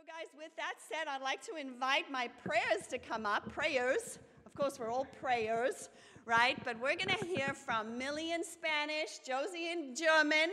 So, 0.00 0.06
guys, 0.06 0.28
with 0.38 0.56
that 0.56 0.74
said, 0.88 1.08
I'd 1.08 1.20
like 1.20 1.44
to 1.44 1.56
invite 1.56 2.10
my 2.10 2.28
prayers 2.42 2.86
to 2.88 2.96
come 2.96 3.26
up. 3.26 3.52
Prayers. 3.52 4.18
Of 4.46 4.54
course, 4.54 4.78
we're 4.78 4.90
all 4.90 5.06
prayers, 5.20 5.90
right? 6.24 6.56
But 6.64 6.80
we're 6.80 6.96
going 6.96 7.14
to 7.18 7.26
hear 7.26 7.52
from 7.52 7.98
Millie 7.98 8.32
in 8.32 8.42
Spanish, 8.42 9.18
Josie 9.26 9.70
in 9.70 9.94
German, 9.94 10.52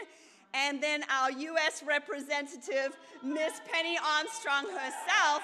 and 0.53 0.83
then 0.83 1.05
our 1.09 1.31
U.S. 1.31 1.81
representative, 1.87 2.97
Miss 3.23 3.61
Penny 3.71 3.97
Armstrong 4.17 4.65
herself. 4.65 5.41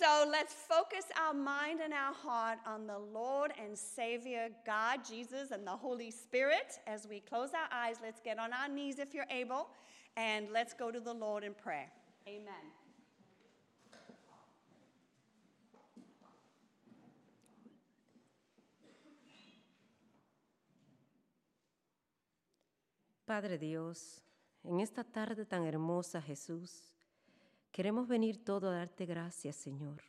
So 0.00 0.26
let's 0.28 0.54
focus 0.54 1.04
our 1.16 1.34
mind 1.34 1.80
and 1.84 1.92
our 1.92 2.14
heart 2.14 2.58
on 2.66 2.88
the 2.88 2.98
Lord 2.98 3.52
and 3.62 3.78
Savior 3.78 4.48
God, 4.66 5.04
Jesus, 5.08 5.52
and 5.52 5.64
the 5.64 5.76
Holy 5.76 6.10
Spirit. 6.10 6.80
As 6.88 7.06
we 7.06 7.20
close 7.20 7.50
our 7.54 7.68
eyes, 7.70 7.96
let's 8.02 8.20
get 8.20 8.40
on 8.40 8.52
our 8.52 8.68
knees 8.68 8.98
if 8.98 9.14
you're 9.14 9.30
able, 9.30 9.68
and 10.16 10.48
let's 10.52 10.74
go 10.74 10.90
to 10.90 10.98
the 10.98 11.14
Lord 11.14 11.44
in 11.44 11.54
prayer. 11.54 11.86
Amen. 12.26 12.79
Padre 23.30 23.58
Dios, 23.58 24.24
en 24.64 24.80
esta 24.80 25.04
tarde 25.04 25.46
tan 25.46 25.64
hermosa, 25.64 26.20
Jesús, 26.20 26.96
queremos 27.70 28.08
venir 28.08 28.44
todo 28.44 28.68
a 28.68 28.74
darte 28.74 29.06
gracias, 29.06 29.54
Señor. 29.54 30.02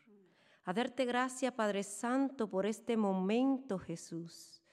A 0.64 0.74
darte 0.74 1.06
gracias, 1.06 1.54
Padre 1.54 1.84
Santo, 1.84 2.50
por 2.50 2.66
este 2.66 2.98
momento, 2.98 3.78
Jesús, 3.78 4.64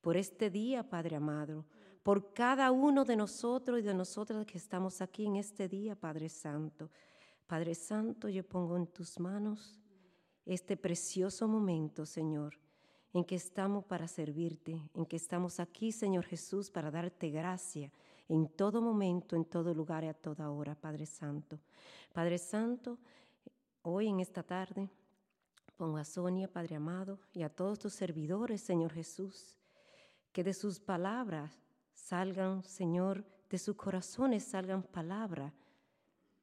por 0.00 0.16
este 0.16 0.48
día, 0.48 0.88
Padre 0.88 1.16
amado, 1.16 1.66
por 2.02 2.32
cada 2.32 2.70
uno 2.70 3.04
de 3.04 3.14
nosotros 3.14 3.78
y 3.80 3.82
de 3.82 3.92
nosotras 3.92 4.46
que 4.46 4.56
estamos 4.56 5.02
aquí 5.02 5.26
en 5.26 5.36
este 5.36 5.68
día, 5.68 5.94
Padre 5.94 6.30
Santo. 6.30 6.90
Padre 7.46 7.74
Santo, 7.74 8.30
yo 8.30 8.42
pongo 8.42 8.78
en 8.78 8.86
tus 8.86 9.20
manos 9.20 9.78
este 10.46 10.78
precioso 10.78 11.46
momento, 11.46 12.06
Señor, 12.06 12.58
en 13.12 13.24
que 13.24 13.36
estamos 13.36 13.84
para 13.84 14.06
servirte, 14.06 14.90
en 14.94 15.06
que 15.06 15.16
estamos 15.16 15.60
aquí, 15.60 15.92
Señor 15.92 16.24
Jesús, 16.24 16.70
para 16.70 16.90
darte 16.90 17.30
gracia 17.30 17.90
en 18.28 18.48
todo 18.48 18.82
momento, 18.82 19.34
en 19.36 19.44
todo 19.44 19.72
lugar 19.74 20.04
y 20.04 20.08
a 20.08 20.14
toda 20.14 20.50
hora, 20.50 20.74
Padre 20.74 21.06
Santo. 21.06 21.58
Padre 22.12 22.38
Santo, 22.38 22.98
hoy 23.82 24.08
en 24.08 24.20
esta 24.20 24.42
tarde 24.42 24.90
pongo 25.76 25.96
a 25.96 26.04
Sonia, 26.04 26.52
Padre 26.52 26.76
amado, 26.76 27.18
y 27.32 27.42
a 27.42 27.48
todos 27.48 27.78
tus 27.78 27.94
servidores, 27.94 28.60
Señor 28.60 28.92
Jesús, 28.92 29.56
que 30.32 30.44
de 30.44 30.52
sus 30.52 30.78
palabras 30.78 31.58
salgan, 31.94 32.62
Señor, 32.64 33.24
de 33.48 33.58
sus 33.58 33.76
corazones 33.76 34.44
salgan 34.44 34.82
palabras 34.82 35.54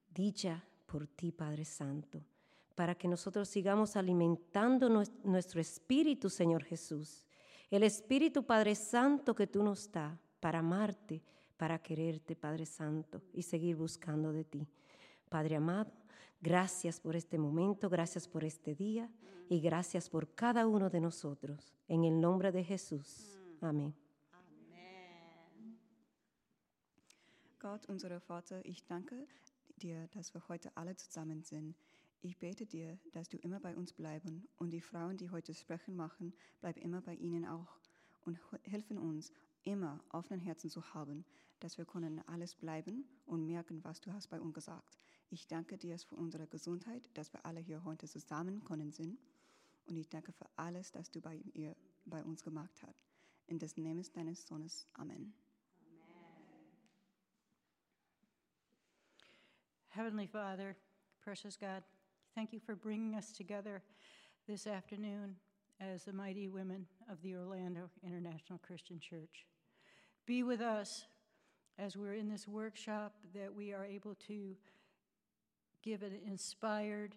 dicha 0.09 0.63
por 0.88 1.07
ti, 1.07 1.31
Padre 1.31 1.66
Santo 1.66 2.23
para 2.75 2.93
que 2.93 3.07
nosotros 3.07 3.47
sigamos 3.47 3.95
alimentando 3.95 4.89
nuestro 5.23 5.61
espíritu, 5.61 6.29
Señor 6.29 6.63
Jesús. 6.63 7.25
El 7.71 7.83
Espíritu 7.83 8.43
Padre 8.43 8.75
Santo 8.75 9.33
que 9.33 9.47
tú 9.47 9.63
nos 9.63 9.91
das 9.91 10.19
para 10.39 10.59
amarte, 10.59 11.23
para 11.57 11.79
quererte, 11.79 12.35
Padre 12.35 12.65
Santo, 12.65 13.21
y 13.33 13.41
seguir 13.41 13.77
buscando 13.77 14.31
de 14.31 14.43
ti. 14.43 14.67
Padre 15.29 15.55
amado, 15.55 15.91
gracias 16.41 16.99
por 16.99 17.15
este 17.15 17.37
momento, 17.37 17.89
gracias 17.89 18.27
por 18.27 18.43
este 18.43 18.75
día 18.75 19.09
y 19.49 19.59
gracias 19.61 20.09
por 20.09 20.35
cada 20.35 20.67
uno 20.67 20.89
de 20.89 20.99
nosotros. 21.01 21.73
En 21.87 22.03
el 22.03 22.19
nombre 22.19 22.51
de 22.51 22.63
Jesús. 22.63 23.39
Amén. 23.61 23.95
Amen. 24.33 25.79
Gott, 27.59 27.87
Vater, 28.27 28.61
ich 28.65 28.85
danke 28.85 29.27
dir, 29.77 30.07
dass 30.13 30.33
wir 30.33 30.43
heute 30.47 30.71
alle. 30.75 30.95
Ich 32.21 32.38
bete 32.38 32.66
dir, 32.66 32.97
dass 33.11 33.30
du 33.30 33.38
immer 33.38 33.59
bei 33.59 33.75
uns 33.75 33.94
bleiben 33.94 34.47
und 34.58 34.71
die 34.71 34.81
Frauen, 34.81 35.17
die 35.17 35.29
heute 35.29 35.53
sprechen 35.53 35.95
machen, 35.95 36.34
bleib 36.59 36.78
immer 36.78 37.01
bei 37.01 37.13
ihnen 37.16 37.45
auch 37.45 37.79
und 38.22 38.39
helfen 38.63 38.97
uns, 38.97 39.31
immer 39.63 40.03
offenen 40.09 40.39
Herzen 40.39 40.69
zu 40.69 40.94
haben, 40.94 41.25
dass 41.59 41.78
wir 41.78 41.85
können 41.85 42.22
alles 42.28 42.56
bleiben 42.56 43.06
und 43.25 43.45
merken, 43.45 43.84
was 43.84 44.01
du 44.01 44.12
hast 44.12 44.28
bei 44.28 44.39
uns 44.39 44.53
gesagt. 44.53 44.97
Ich 45.29 45.47
danke 45.47 45.78
dir 45.78 45.97
für 46.00 46.16
unsere 46.16 46.47
Gesundheit, 46.47 47.09
dass 47.13 47.34
wir 47.34 47.45
alle 47.45 47.59
hier 47.59 47.84
heute 47.84 48.07
zusammen 48.07 48.62
sind 48.91 49.19
und 49.85 49.97
ich 49.97 50.09
danke 50.09 50.31
für 50.31 50.47
alles, 50.56 50.91
das 50.91 51.12
du 51.12 51.22
bei, 51.22 51.38
ihr, 51.53 51.75
bei 52.06 52.23
uns 52.23 52.44
gemacht 52.44 52.81
hast. 52.84 53.06
In 53.47 53.59
des 53.59 53.78
Namens 53.78 54.12
deines 54.12 54.45
Sohnes. 54.47 54.88
Amen. 54.94 55.34
Heavenly 59.89 60.28
Father, 60.28 60.75
precious 61.22 61.57
God, 61.57 61.84
thank 62.35 62.51
you 62.51 62.59
for 62.59 62.75
bringing 62.75 63.16
us 63.16 63.31
together 63.31 63.81
this 64.46 64.68
afternoon 64.68 65.35
as 65.79 66.03
the 66.03 66.12
mighty 66.12 66.50
women 66.50 66.85
of 67.09 67.22
the 67.22 67.34
Orlando 67.34 67.90
International 68.06 68.59
Christian 68.59 69.00
Church. 69.00 69.46
Be 70.25 70.44
with 70.44 70.59
us 70.59 71.06
as 71.79 71.95
we're 71.95 72.16
in 72.16 72.29
this 72.29 72.45
workshop 72.45 73.13
that 73.34 73.53
we 73.53 73.72
are 73.72 73.85
able 73.85 74.16
to 74.28 74.53
give 75.81 76.03
an 76.03 76.12
inspired 76.28 77.16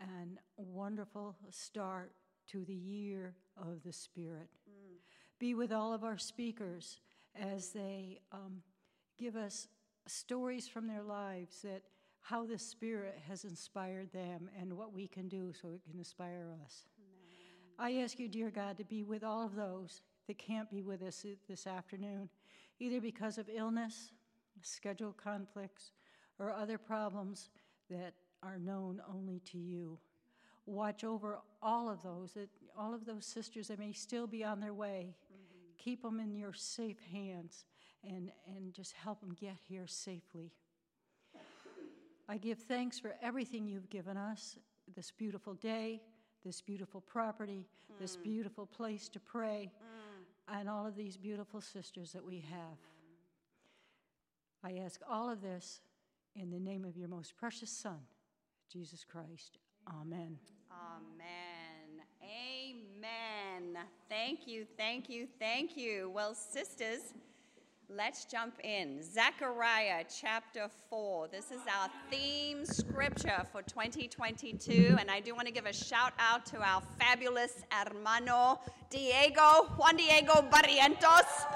and 0.00 0.38
wonderful 0.56 1.36
start 1.50 2.10
to 2.48 2.64
the 2.64 2.74
year 2.74 3.34
of 3.56 3.84
the 3.84 3.92
Spirit. 3.92 4.48
Mm. 4.68 4.96
Be 5.38 5.54
with 5.54 5.70
all 5.70 5.92
of 5.92 6.02
our 6.02 6.18
speakers 6.18 6.98
as 7.40 7.70
they 7.70 8.18
um, 8.32 8.62
give 9.16 9.36
us 9.36 9.68
stories 10.08 10.66
from 10.66 10.88
their 10.88 11.02
lives 11.02 11.62
that 11.62 11.82
how 12.28 12.44
the 12.44 12.58
Spirit 12.58 13.16
has 13.28 13.44
inspired 13.44 14.12
them 14.12 14.50
and 14.60 14.76
what 14.76 14.92
we 14.92 15.06
can 15.06 15.28
do 15.28 15.52
so 15.52 15.68
it 15.68 15.80
can 15.88 15.96
inspire 15.96 16.48
us. 16.64 16.86
Amen. 17.78 17.98
I 17.98 18.02
ask 18.02 18.18
you, 18.18 18.26
dear 18.26 18.50
God, 18.50 18.76
to 18.78 18.84
be 18.84 19.04
with 19.04 19.22
all 19.22 19.44
of 19.44 19.54
those 19.54 20.02
that 20.26 20.36
can't 20.36 20.68
be 20.68 20.82
with 20.82 21.02
us 21.02 21.24
this 21.48 21.68
afternoon, 21.68 22.28
either 22.80 23.00
because 23.00 23.38
of 23.38 23.48
illness, 23.54 24.10
schedule 24.62 25.12
conflicts, 25.12 25.92
or 26.40 26.50
other 26.50 26.78
problems 26.78 27.50
that 27.88 28.14
are 28.42 28.58
known 28.58 29.00
only 29.08 29.40
to 29.52 29.58
you. 29.58 29.96
Watch 30.66 31.04
over 31.04 31.38
all 31.62 31.88
of 31.88 32.02
those, 32.02 32.32
that, 32.32 32.48
all 32.76 32.92
of 32.92 33.06
those 33.06 33.24
sisters 33.24 33.68
that 33.68 33.78
may 33.78 33.92
still 33.92 34.26
be 34.26 34.42
on 34.42 34.58
their 34.58 34.74
way. 34.74 35.14
Mm-hmm. 35.32 35.76
Keep 35.78 36.02
them 36.02 36.18
in 36.18 36.34
your 36.34 36.52
safe 36.52 36.98
hands 37.12 37.66
and, 38.02 38.32
and 38.48 38.74
just 38.74 38.94
help 38.94 39.20
them 39.20 39.36
get 39.40 39.54
here 39.68 39.86
safely. 39.86 40.50
I 42.28 42.36
give 42.36 42.58
thanks 42.58 42.98
for 42.98 43.14
everything 43.22 43.66
you've 43.66 43.88
given 43.88 44.16
us 44.16 44.56
this 44.94 45.10
beautiful 45.10 45.54
day, 45.54 46.00
this 46.44 46.60
beautiful 46.60 47.00
property, 47.00 47.66
mm. 47.92 47.98
this 48.00 48.16
beautiful 48.16 48.66
place 48.66 49.08
to 49.10 49.20
pray, 49.20 49.70
mm. 49.72 50.58
and 50.58 50.68
all 50.68 50.86
of 50.86 50.96
these 50.96 51.16
beautiful 51.16 51.60
sisters 51.60 52.12
that 52.12 52.24
we 52.24 52.44
have. 52.50 52.78
I 54.64 54.82
ask 54.84 55.00
all 55.08 55.30
of 55.30 55.40
this 55.40 55.80
in 56.34 56.50
the 56.50 56.58
name 56.58 56.84
of 56.84 56.96
your 56.96 57.08
most 57.08 57.36
precious 57.36 57.70
Son, 57.70 57.98
Jesus 58.72 59.04
Christ. 59.04 59.58
Amen. 59.88 60.38
Amen. 60.70 62.02
Amen. 62.22 63.78
Thank 64.08 64.46
you, 64.46 64.66
thank 64.76 65.08
you, 65.08 65.28
thank 65.38 65.76
you. 65.76 66.10
Well, 66.12 66.34
sisters, 66.34 67.14
Let's 67.88 68.24
jump 68.24 68.58
in. 68.64 69.00
Zechariah 69.00 70.02
chapter 70.12 70.68
4. 70.90 71.28
This 71.28 71.52
is 71.52 71.60
our 71.72 71.88
theme 72.10 72.66
scripture 72.66 73.46
for 73.52 73.62
2022. 73.62 74.96
And 74.98 75.08
I 75.08 75.20
do 75.20 75.36
want 75.36 75.46
to 75.46 75.52
give 75.52 75.66
a 75.66 75.72
shout 75.72 76.12
out 76.18 76.44
to 76.46 76.60
our 76.60 76.82
fabulous 76.98 77.62
hermano 77.70 78.58
Diego, 78.90 79.68
Juan 79.76 79.96
Diego 79.96 80.44
Barrientos. 80.50 81.46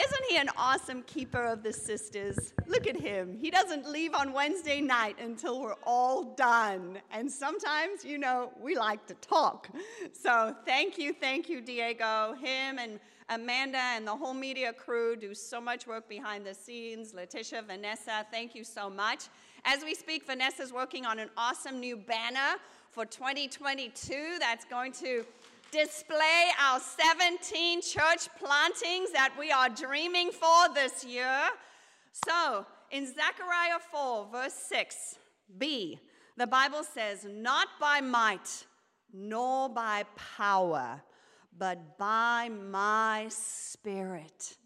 Isn't 0.00 0.24
he 0.28 0.36
an 0.36 0.48
awesome 0.56 1.02
keeper 1.02 1.44
of 1.44 1.64
the 1.64 1.72
sisters? 1.72 2.54
Look 2.68 2.86
at 2.86 2.94
him. 2.94 3.36
He 3.36 3.50
doesn't 3.50 3.84
leave 3.84 4.14
on 4.14 4.32
Wednesday 4.32 4.80
night 4.80 5.16
until 5.20 5.60
we're 5.60 5.74
all 5.82 6.36
done. 6.36 6.98
And 7.10 7.30
sometimes, 7.30 8.04
you 8.04 8.18
know, 8.18 8.52
we 8.62 8.76
like 8.76 9.08
to 9.08 9.14
talk. 9.14 9.68
So 10.12 10.54
thank 10.64 10.98
you, 10.98 11.12
thank 11.12 11.48
you, 11.48 11.60
Diego. 11.60 12.34
Him 12.40 12.78
and 12.78 13.00
Amanda 13.30 13.78
and 13.78 14.06
the 14.06 14.16
whole 14.16 14.34
media 14.34 14.72
crew 14.72 15.14
do 15.14 15.34
so 15.34 15.60
much 15.60 15.86
work 15.86 16.08
behind 16.08 16.46
the 16.46 16.54
scenes. 16.54 17.12
Letitia, 17.12 17.62
Vanessa, 17.66 18.26
thank 18.30 18.54
you 18.54 18.64
so 18.64 18.88
much. 18.88 19.24
As 19.64 19.84
we 19.84 19.94
speak, 19.94 20.26
Vanessa's 20.26 20.72
working 20.72 21.04
on 21.04 21.18
an 21.18 21.28
awesome 21.36 21.78
new 21.78 21.96
banner 21.96 22.56
for 22.90 23.04
2022 23.04 24.36
that's 24.40 24.64
going 24.64 24.92
to 24.92 25.24
display 25.70 26.46
our 26.58 26.80
17 26.80 27.82
church 27.82 28.28
plantings 28.38 29.12
that 29.12 29.34
we 29.38 29.50
are 29.50 29.68
dreaming 29.68 30.30
for 30.30 30.72
this 30.74 31.04
year. 31.04 31.48
So, 32.26 32.64
in 32.90 33.06
Zechariah 33.06 33.78
4, 33.90 34.28
verse 34.32 34.54
6, 34.54 35.16
B, 35.58 35.98
the 36.38 36.46
Bible 36.46 36.82
says, 36.82 37.26
Not 37.28 37.68
by 37.78 38.00
might 38.00 38.64
nor 39.12 39.68
by 39.68 40.04
power, 40.36 41.02
but 41.58 41.98
by 41.98 42.48
my 42.48 43.26
spirit, 43.28 44.56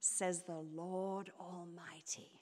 says 0.00 0.42
the 0.42 0.64
Lord 0.74 1.30
Almighty. 1.38 2.40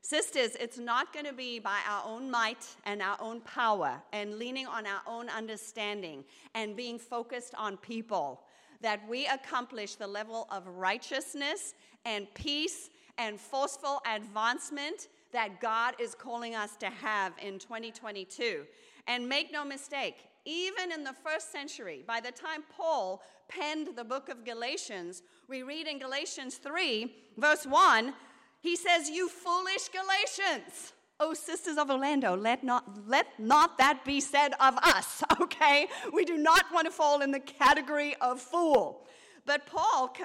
Sisters, 0.00 0.56
it's 0.58 0.78
not 0.78 1.12
going 1.12 1.26
to 1.26 1.34
be 1.34 1.58
by 1.58 1.78
our 1.86 2.02
own 2.06 2.30
might 2.30 2.64
and 2.84 3.02
our 3.02 3.18
own 3.20 3.42
power 3.42 4.00
and 4.14 4.38
leaning 4.38 4.66
on 4.66 4.86
our 4.86 5.02
own 5.06 5.28
understanding 5.28 6.24
and 6.54 6.74
being 6.74 6.98
focused 6.98 7.54
on 7.56 7.76
people 7.76 8.40
that 8.80 9.06
we 9.08 9.26
accomplish 9.26 9.96
the 9.96 10.06
level 10.06 10.46
of 10.50 10.66
righteousness 10.66 11.74
and 12.06 12.32
peace 12.32 12.88
and 13.18 13.38
forceful 13.38 14.00
advancement 14.10 15.08
that 15.32 15.60
God 15.60 15.94
is 16.00 16.14
calling 16.14 16.54
us 16.54 16.76
to 16.76 16.86
have 16.86 17.34
in 17.42 17.58
2022. 17.58 18.64
And 19.06 19.28
make 19.28 19.52
no 19.52 19.64
mistake, 19.64 20.27
even 20.48 20.90
in 20.92 21.04
the 21.04 21.12
first 21.12 21.52
century, 21.52 22.02
by 22.06 22.20
the 22.20 22.32
time 22.32 22.62
Paul 22.74 23.22
penned 23.48 23.88
the 23.96 24.04
book 24.04 24.30
of 24.30 24.46
Galatians, 24.46 25.22
we 25.46 25.62
read 25.62 25.86
in 25.86 25.98
Galatians 25.98 26.56
3, 26.56 27.14
verse 27.36 27.66
1, 27.66 28.14
he 28.60 28.74
says, 28.74 29.10
You 29.10 29.28
foolish 29.28 29.88
Galatians. 29.88 30.94
Oh, 31.20 31.34
sisters 31.34 31.76
of 31.76 31.90
Orlando, 31.90 32.34
let 32.34 32.64
not, 32.64 32.84
let 33.06 33.26
not 33.38 33.76
that 33.76 34.04
be 34.04 34.20
said 34.20 34.52
of 34.60 34.76
us, 34.78 35.22
okay? 35.40 35.88
We 36.14 36.24
do 36.24 36.38
not 36.38 36.64
want 36.72 36.86
to 36.86 36.92
fall 36.92 37.20
in 37.20 37.30
the 37.30 37.40
category 37.40 38.14
of 38.20 38.40
fool. 38.40 39.06
But 39.44 39.66
Paul 39.66 40.16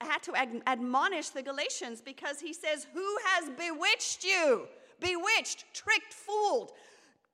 had 0.00 0.22
to 0.24 0.32
admonish 0.66 1.28
the 1.28 1.42
Galatians 1.42 2.00
because 2.00 2.40
he 2.40 2.52
says, 2.52 2.88
Who 2.94 3.16
has 3.26 3.50
bewitched 3.50 4.24
you? 4.24 4.66
Bewitched, 4.98 5.66
tricked, 5.72 6.12
fooled, 6.12 6.72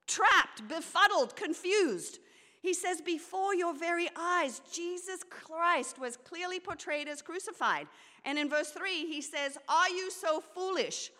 trapped, 0.08 0.66
befuddled, 0.66 1.36
confused. 1.36 2.18
He 2.60 2.74
says, 2.74 3.00
Before 3.00 3.54
your 3.54 3.74
very 3.74 4.08
eyes, 4.16 4.60
Jesus 4.72 5.22
Christ 5.28 5.98
was 5.98 6.16
clearly 6.16 6.58
portrayed 6.58 7.08
as 7.08 7.22
crucified. 7.22 7.86
And 8.24 8.38
in 8.38 8.48
verse 8.48 8.70
3, 8.70 9.06
he 9.06 9.20
says, 9.20 9.56
Are 9.68 9.88
you 9.88 10.10
so 10.10 10.40
foolish? 10.40 11.10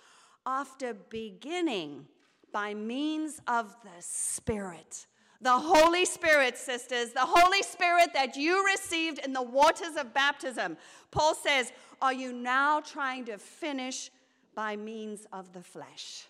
After 0.47 0.95
beginning 0.95 2.07
by 2.53 2.75
means 2.75 3.41
of 3.47 3.77
the 3.83 4.01
Spirit. 4.01 5.07
The 5.41 5.59
Holy 5.59 6.05
Spirit, 6.05 6.59
sisters, 6.59 7.13
the 7.13 7.21
Holy 7.21 7.63
Spirit 7.63 8.11
that 8.15 8.37
you 8.37 8.65
received 8.67 9.19
in 9.19 9.33
the 9.33 9.43
waters 9.43 9.97
of 9.97 10.13
baptism. 10.13 10.77
Paul 11.13 11.35
says, 11.35 11.73
Are 12.03 12.13
you 12.13 12.33
now 12.33 12.81
trying 12.81 13.27
to 13.27 13.39
finish 13.39 14.11
by 14.55 14.75
means 14.75 15.27
of 15.33 15.53
the 15.53 15.63
flesh? 15.63 16.27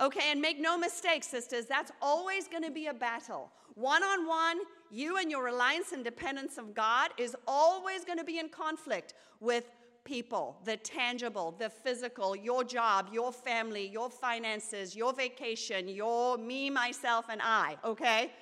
Okay, 0.00 0.30
and 0.30 0.40
make 0.40 0.60
no 0.60 0.78
mistake, 0.78 1.24
sisters, 1.24 1.66
that's 1.66 1.90
always 2.00 2.46
going 2.46 2.62
to 2.62 2.70
be 2.70 2.86
a 2.86 2.94
battle. 2.94 3.50
One 3.74 4.02
on 4.02 4.26
one, 4.26 4.58
you 4.90 5.18
and 5.18 5.30
your 5.30 5.44
reliance 5.44 5.92
and 5.92 6.04
dependence 6.04 6.56
of 6.56 6.74
God 6.74 7.10
is 7.18 7.36
always 7.46 8.04
going 8.04 8.18
to 8.18 8.24
be 8.24 8.38
in 8.38 8.48
conflict 8.48 9.14
with 9.40 9.64
people, 10.04 10.56
the 10.64 10.76
tangible, 10.76 11.54
the 11.58 11.68
physical, 11.68 12.34
your 12.34 12.64
job, 12.64 13.08
your 13.12 13.32
family, 13.32 13.86
your 13.86 14.08
finances, 14.08 14.96
your 14.96 15.12
vacation, 15.12 15.88
your 15.88 16.38
me, 16.38 16.70
myself, 16.70 17.26
and 17.28 17.42
I, 17.42 17.76
okay? 17.84 18.32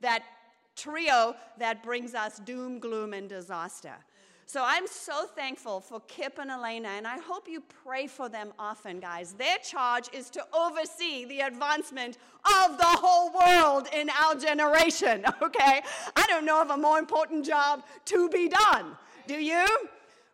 That 0.00 0.22
trio 0.76 1.34
that 1.58 1.82
brings 1.82 2.14
us 2.14 2.38
doom, 2.40 2.78
gloom, 2.78 3.12
and 3.12 3.28
disaster. 3.28 3.94
So 4.48 4.62
I'm 4.64 4.86
so 4.86 5.26
thankful 5.26 5.80
for 5.80 6.00
Kip 6.06 6.38
and 6.38 6.52
Elena, 6.52 6.90
and 6.90 7.04
I 7.04 7.18
hope 7.18 7.48
you 7.48 7.60
pray 7.84 8.06
for 8.06 8.28
them 8.28 8.52
often, 8.60 9.00
guys. 9.00 9.32
Their 9.32 9.58
charge 9.58 10.08
is 10.12 10.30
to 10.30 10.46
oversee 10.54 11.24
the 11.24 11.40
advancement 11.40 12.18
of 12.44 12.78
the 12.78 12.84
whole 12.84 13.32
world 13.32 13.88
in 13.92 14.08
our 14.08 14.36
generation, 14.36 15.24
okay? 15.42 15.82
I 16.14 16.26
don't 16.28 16.44
know 16.44 16.62
of 16.62 16.70
a 16.70 16.76
more 16.76 17.00
important 17.00 17.44
job 17.44 17.82
to 18.04 18.28
be 18.28 18.48
done. 18.48 18.96
Do 19.26 19.34
you? 19.34 19.66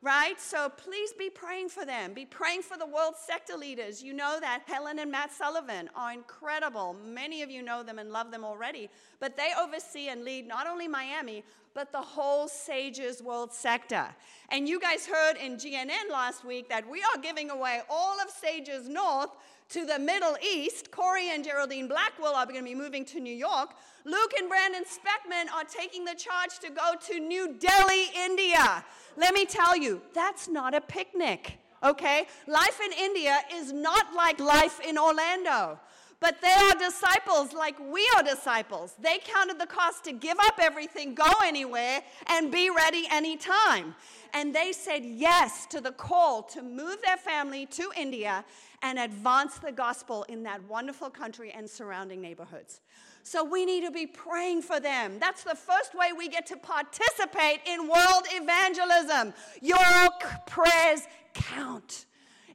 Right? 0.02 0.40
So 0.40 0.68
please 0.68 1.12
be 1.12 1.30
praying 1.30 1.68
for 1.68 1.86
them. 1.86 2.12
Be 2.12 2.26
praying 2.26 2.62
for 2.62 2.76
the 2.76 2.86
world 2.86 3.14
sector 3.16 3.56
leaders. 3.56 4.02
You 4.02 4.12
know 4.12 4.38
that 4.40 4.62
Helen 4.66 4.98
and 4.98 5.10
Matt 5.10 5.32
Sullivan 5.32 5.88
are 5.94 6.12
incredible. 6.12 6.96
Many 7.06 7.42
of 7.42 7.50
you 7.50 7.62
know 7.62 7.84
them 7.84 8.00
and 8.00 8.10
love 8.10 8.32
them 8.32 8.44
already. 8.44 8.90
But 9.20 9.36
they 9.36 9.50
oversee 9.58 10.08
and 10.08 10.24
lead 10.24 10.48
not 10.48 10.66
only 10.66 10.88
Miami, 10.88 11.44
but 11.72 11.92
the 11.92 12.00
whole 12.00 12.48
Sages 12.48 13.22
World 13.22 13.52
sector. 13.52 14.06
And 14.50 14.68
you 14.68 14.80
guys 14.80 15.06
heard 15.06 15.36
in 15.36 15.56
GNN 15.56 16.10
last 16.10 16.44
week 16.44 16.68
that 16.68 16.88
we 16.88 17.00
are 17.02 17.22
giving 17.22 17.50
away 17.50 17.80
all 17.88 18.20
of 18.20 18.28
Sages 18.28 18.88
North 18.88 19.30
to 19.72 19.86
the 19.86 19.98
Middle 19.98 20.36
East. 20.42 20.90
Corey 20.90 21.30
and 21.30 21.42
Geraldine 21.42 21.88
Blackwell 21.88 22.34
are 22.34 22.44
going 22.44 22.58
to 22.58 22.62
be 22.62 22.74
moving 22.74 23.06
to 23.06 23.20
New 23.20 23.34
York. 23.34 23.70
Luke 24.04 24.32
and 24.38 24.46
Brandon 24.46 24.84
Speckman 24.84 25.50
are 25.50 25.64
taking 25.64 26.04
the 26.04 26.14
charge 26.14 26.58
to 26.60 26.68
go 26.68 26.92
to 27.08 27.18
New 27.18 27.54
Delhi, 27.54 28.04
India. 28.14 28.84
Let 29.16 29.32
me 29.32 29.46
tell 29.46 29.74
you, 29.74 30.02
that's 30.12 30.46
not 30.46 30.74
a 30.74 30.80
picnic, 30.82 31.58
okay? 31.82 32.26
Life 32.46 32.80
in 32.84 32.92
India 32.92 33.38
is 33.54 33.72
not 33.72 34.14
like 34.14 34.38
life 34.40 34.78
in 34.86 34.98
Orlando. 34.98 35.80
But 36.22 36.40
they 36.40 36.52
are 36.52 36.74
disciples 36.76 37.52
like 37.52 37.74
we 37.80 38.08
are 38.16 38.22
disciples. 38.22 38.94
They 39.02 39.18
counted 39.18 39.58
the 39.58 39.66
cost 39.66 40.04
to 40.04 40.12
give 40.12 40.38
up 40.38 40.60
everything, 40.60 41.16
go 41.16 41.28
anywhere, 41.44 42.00
and 42.28 42.52
be 42.52 42.70
ready 42.70 43.08
anytime. 43.10 43.96
And 44.32 44.54
they 44.54 44.70
said 44.70 45.04
yes 45.04 45.66
to 45.66 45.80
the 45.80 45.90
call 45.90 46.44
to 46.44 46.62
move 46.62 46.98
their 47.04 47.16
family 47.16 47.66
to 47.66 47.90
India 47.96 48.44
and 48.82 49.00
advance 49.00 49.58
the 49.58 49.72
gospel 49.72 50.22
in 50.28 50.44
that 50.44 50.62
wonderful 50.68 51.10
country 51.10 51.50
and 51.50 51.68
surrounding 51.68 52.20
neighborhoods. 52.20 52.80
So 53.24 53.42
we 53.42 53.64
need 53.64 53.84
to 53.84 53.90
be 53.90 54.06
praying 54.06 54.62
for 54.62 54.78
them. 54.78 55.18
That's 55.18 55.42
the 55.42 55.56
first 55.56 55.92
way 55.92 56.12
we 56.16 56.28
get 56.28 56.46
to 56.46 56.56
participate 56.56 57.62
in 57.66 57.88
world 57.88 58.26
evangelism. 58.30 59.34
Your 59.60 60.08
prayers 60.46 61.00
count. 61.34 62.06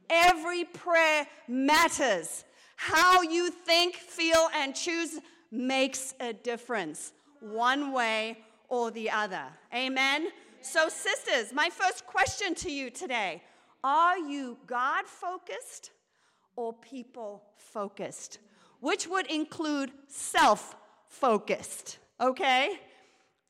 Every 0.08 0.64
prayer 0.64 1.26
matters. 1.48 2.44
How 2.78 3.22
you 3.22 3.50
think, 3.50 3.96
feel, 3.96 4.48
and 4.54 4.74
choose 4.74 5.18
makes 5.50 6.14
a 6.20 6.32
difference, 6.32 7.12
one 7.40 7.92
way 7.92 8.38
or 8.68 8.90
the 8.90 9.10
other. 9.10 9.44
Amen? 9.74 10.28
So, 10.60 10.88
sisters, 10.88 11.52
my 11.52 11.70
first 11.70 12.06
question 12.06 12.54
to 12.56 12.72
you 12.72 12.90
today 12.90 13.42
are 13.84 14.18
you 14.18 14.56
God 14.66 15.06
focused 15.06 15.90
or 16.56 16.72
people 16.72 17.42
focused? 17.56 18.38
which 18.80 19.06
would 19.06 19.26
include 19.30 19.90
self 20.06 20.76
focused, 21.08 21.98
okay? 22.20 22.78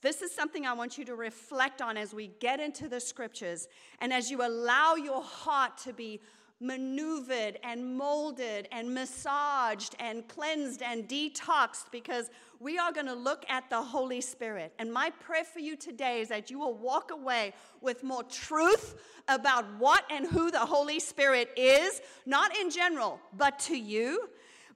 This 0.00 0.22
is 0.22 0.32
something 0.32 0.64
I 0.64 0.74
want 0.74 0.96
you 0.96 1.04
to 1.06 1.16
reflect 1.16 1.82
on 1.82 1.96
as 1.96 2.14
we 2.14 2.28
get 2.40 2.60
into 2.60 2.88
the 2.88 3.00
scriptures 3.00 3.66
and 4.00 4.12
as 4.12 4.30
you 4.30 4.46
allow 4.46 4.94
your 4.94 5.22
heart 5.22 5.76
to 5.78 5.92
be 5.92 6.20
maneuvered 6.60 7.58
and 7.62 7.96
molded 7.96 8.68
and 8.72 8.92
massaged 8.92 9.94
and 10.00 10.26
cleansed 10.28 10.82
and 10.82 11.08
detoxed 11.08 11.90
because 11.92 12.30
we 12.60 12.78
are 12.78 12.92
going 12.92 13.06
to 13.06 13.14
look 13.14 13.44
at 13.48 13.70
the 13.70 13.80
Holy 13.80 14.20
Spirit. 14.20 14.72
And 14.78 14.92
my 14.92 15.10
prayer 15.10 15.44
for 15.44 15.60
you 15.60 15.76
today 15.76 16.20
is 16.20 16.28
that 16.28 16.50
you 16.50 16.58
will 16.58 16.74
walk 16.74 17.10
away 17.12 17.54
with 17.80 18.02
more 18.02 18.24
truth 18.24 18.96
about 19.28 19.64
what 19.78 20.04
and 20.10 20.26
who 20.26 20.50
the 20.50 20.58
Holy 20.58 20.98
Spirit 20.98 21.50
is, 21.56 22.00
not 22.26 22.56
in 22.58 22.70
general, 22.70 23.20
but 23.36 23.58
to 23.60 23.78
you 23.78 24.28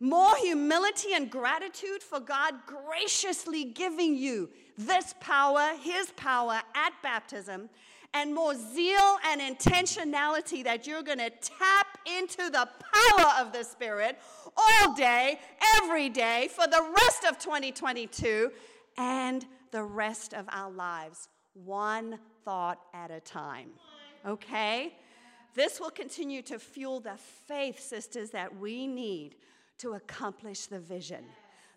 more 0.03 0.37
humility 0.39 1.15
and 1.15 1.31
gratitude 1.31 2.03
for 2.03 2.19
God 2.19 2.55
graciously 2.67 3.63
giving 3.63 4.17
you 4.17 4.51
this 4.77 5.15
power, 5.21 5.75
His 5.81 6.11
power 6.17 6.61
at 6.75 6.93
baptism, 7.05 7.71
and 8.15 8.35
more 8.35 8.55
zeal 8.55 9.17
and 9.27 9.41
intentionality 9.41 10.63
that 10.65 10.87
you're 10.87 11.03
going 11.03 11.19
to 11.19 11.31
tap 11.31 11.99
into 12.19 12.51
the 12.51 12.69
power 12.95 13.33
of 13.41 13.53
the 13.53 13.65
Spirit 13.65 14.19
all 14.57 14.95
day, 14.95 15.39
every 15.77 16.09
day, 16.09 16.49
for 16.51 16.67
the 16.67 16.93
rest 16.97 17.25
of 17.25 17.39
2022 17.39 18.51
and 18.99 19.47
the 19.71 19.83
rest 19.83 20.35
of 20.35 20.47
our 20.51 20.71
lives, 20.71 21.29
one 21.55 22.19
thought 22.45 22.81
at 22.93 23.11
a 23.11 23.21
time. 23.21 23.71
Okay? 24.27 24.95
This 25.55 25.81
will 25.81 25.91
continue 25.91 26.43
to 26.43 26.59
fuel 26.59 27.01
the 27.01 27.17
faith, 27.47 27.81
sisters, 27.81 28.31
that 28.31 28.57
we 28.57 28.87
need 28.87 29.37
to 29.79 29.95
accomplish 29.95 30.67
the 30.67 30.79
vision. 30.79 31.25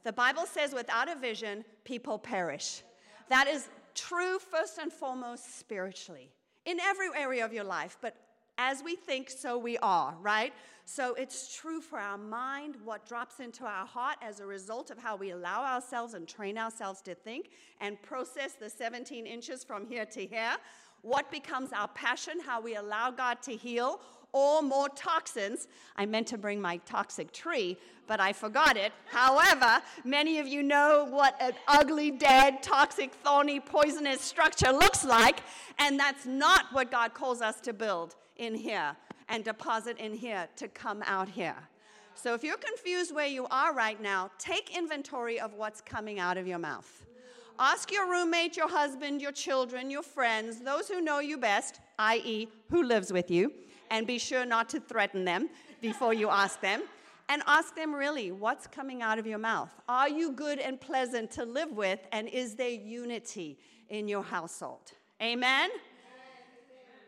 The 0.03 0.13
Bible 0.13 0.45
says, 0.45 0.73
without 0.73 1.09
a 1.09 1.15
vision, 1.15 1.65
people 1.83 2.19
perish. 2.19 2.83
That 3.29 3.47
is 3.47 3.69
true, 4.07 4.39
first 4.39 4.77
and 4.77 4.91
foremost, 4.91 5.57
spiritually, 5.59 6.29
in 6.65 6.79
every 6.79 7.07
area 7.15 7.43
of 7.43 7.53
your 7.53 7.63
life, 7.63 7.97
but 8.01 8.15
as 8.57 8.83
we 8.83 8.95
think, 8.95 9.29
so 9.29 9.57
we 9.57 9.77
are, 9.79 10.15
right? 10.21 10.53
So 10.85 11.15
it's 11.15 11.55
true 11.55 11.81
for 11.81 11.99
our 11.99 12.17
mind, 12.17 12.75
what 12.83 13.07
drops 13.07 13.39
into 13.39 13.65
our 13.65 13.85
heart 13.85 14.17
as 14.21 14.39
a 14.39 14.45
result 14.45 14.91
of 14.91 14.97
how 14.97 15.15
we 15.15 15.31
allow 15.31 15.63
ourselves 15.63 16.13
and 16.13 16.27
train 16.27 16.57
ourselves 16.57 17.01
to 17.01 17.15
think 17.15 17.49
and 17.81 18.01
process 18.01 18.53
the 18.53 18.69
17 18.69 19.25
inches 19.25 19.63
from 19.63 19.85
here 19.85 20.05
to 20.05 20.25
here. 20.25 20.55
What 21.01 21.31
becomes 21.31 21.73
our 21.73 21.87
passion, 21.89 22.39
how 22.39 22.61
we 22.61 22.75
allow 22.75 23.11
God 23.11 23.41
to 23.43 23.55
heal, 23.55 23.99
or 24.35 24.61
more 24.61 24.89
toxins. 24.89 25.69
I 25.95 26.05
meant 26.05 26.27
to 26.27 26.37
bring 26.37 26.61
my 26.61 26.75
toxic 26.85 27.31
tree, 27.31 27.77
but 28.05 28.19
I 28.19 28.33
forgot 28.33 28.75
it. 28.75 28.91
However, 29.05 29.81
many 30.03 30.39
of 30.39 30.47
you 30.47 30.61
know 30.61 31.07
what 31.09 31.41
an 31.41 31.53
ugly, 31.69 32.11
dead, 32.11 32.61
toxic, 32.61 33.13
thorny, 33.23 33.61
poisonous 33.61 34.19
structure 34.19 34.73
looks 34.73 35.05
like, 35.05 35.39
and 35.79 35.97
that's 35.97 36.25
not 36.25 36.65
what 36.73 36.91
God 36.91 37.13
calls 37.13 37.41
us 37.41 37.61
to 37.61 37.71
build 37.71 38.17
in 38.35 38.53
here 38.53 38.97
and 39.29 39.45
deposit 39.45 39.97
in 39.99 40.13
here 40.13 40.49
to 40.57 40.67
come 40.67 41.01
out 41.05 41.29
here. 41.29 41.55
So 42.13 42.33
if 42.33 42.43
you're 42.43 42.57
confused 42.57 43.15
where 43.15 43.27
you 43.27 43.47
are 43.49 43.73
right 43.73 44.01
now, 44.01 44.31
take 44.37 44.77
inventory 44.77 45.39
of 45.39 45.53
what's 45.53 45.79
coming 45.79 46.19
out 46.19 46.37
of 46.37 46.45
your 46.45 46.59
mouth. 46.59 47.05
Ask 47.57 47.89
your 47.89 48.09
roommate, 48.09 48.57
your 48.57 48.67
husband, 48.67 49.21
your 49.21 49.31
children, 49.31 49.89
your 49.89 50.03
friends, 50.03 50.59
those 50.59 50.89
who 50.89 50.99
know 50.99 51.19
you 51.19 51.37
best, 51.37 51.79
i.e., 51.99 52.49
who 52.69 52.83
lives 52.83 53.13
with 53.13 53.31
you, 53.31 53.53
and 53.89 54.05
be 54.05 54.17
sure 54.17 54.45
not 54.45 54.69
to 54.69 54.79
threaten 54.79 55.25
them 55.25 55.49
before 55.81 56.13
you 56.13 56.29
ask 56.29 56.61
them. 56.61 56.83
And 57.27 57.41
ask 57.47 57.75
them 57.75 57.93
really, 57.93 58.31
what's 58.31 58.67
coming 58.67 59.01
out 59.01 59.17
of 59.17 59.25
your 59.25 59.39
mouth? 59.39 59.71
Are 59.89 60.07
you 60.07 60.31
good 60.31 60.59
and 60.59 60.79
pleasant 60.79 61.31
to 61.31 61.43
live 61.43 61.71
with? 61.71 61.99
And 62.11 62.27
is 62.27 62.53
there 62.53 62.69
unity 62.69 63.57
in 63.89 64.07
your 64.07 64.23
household? 64.23 64.91
Amen? 65.21 65.71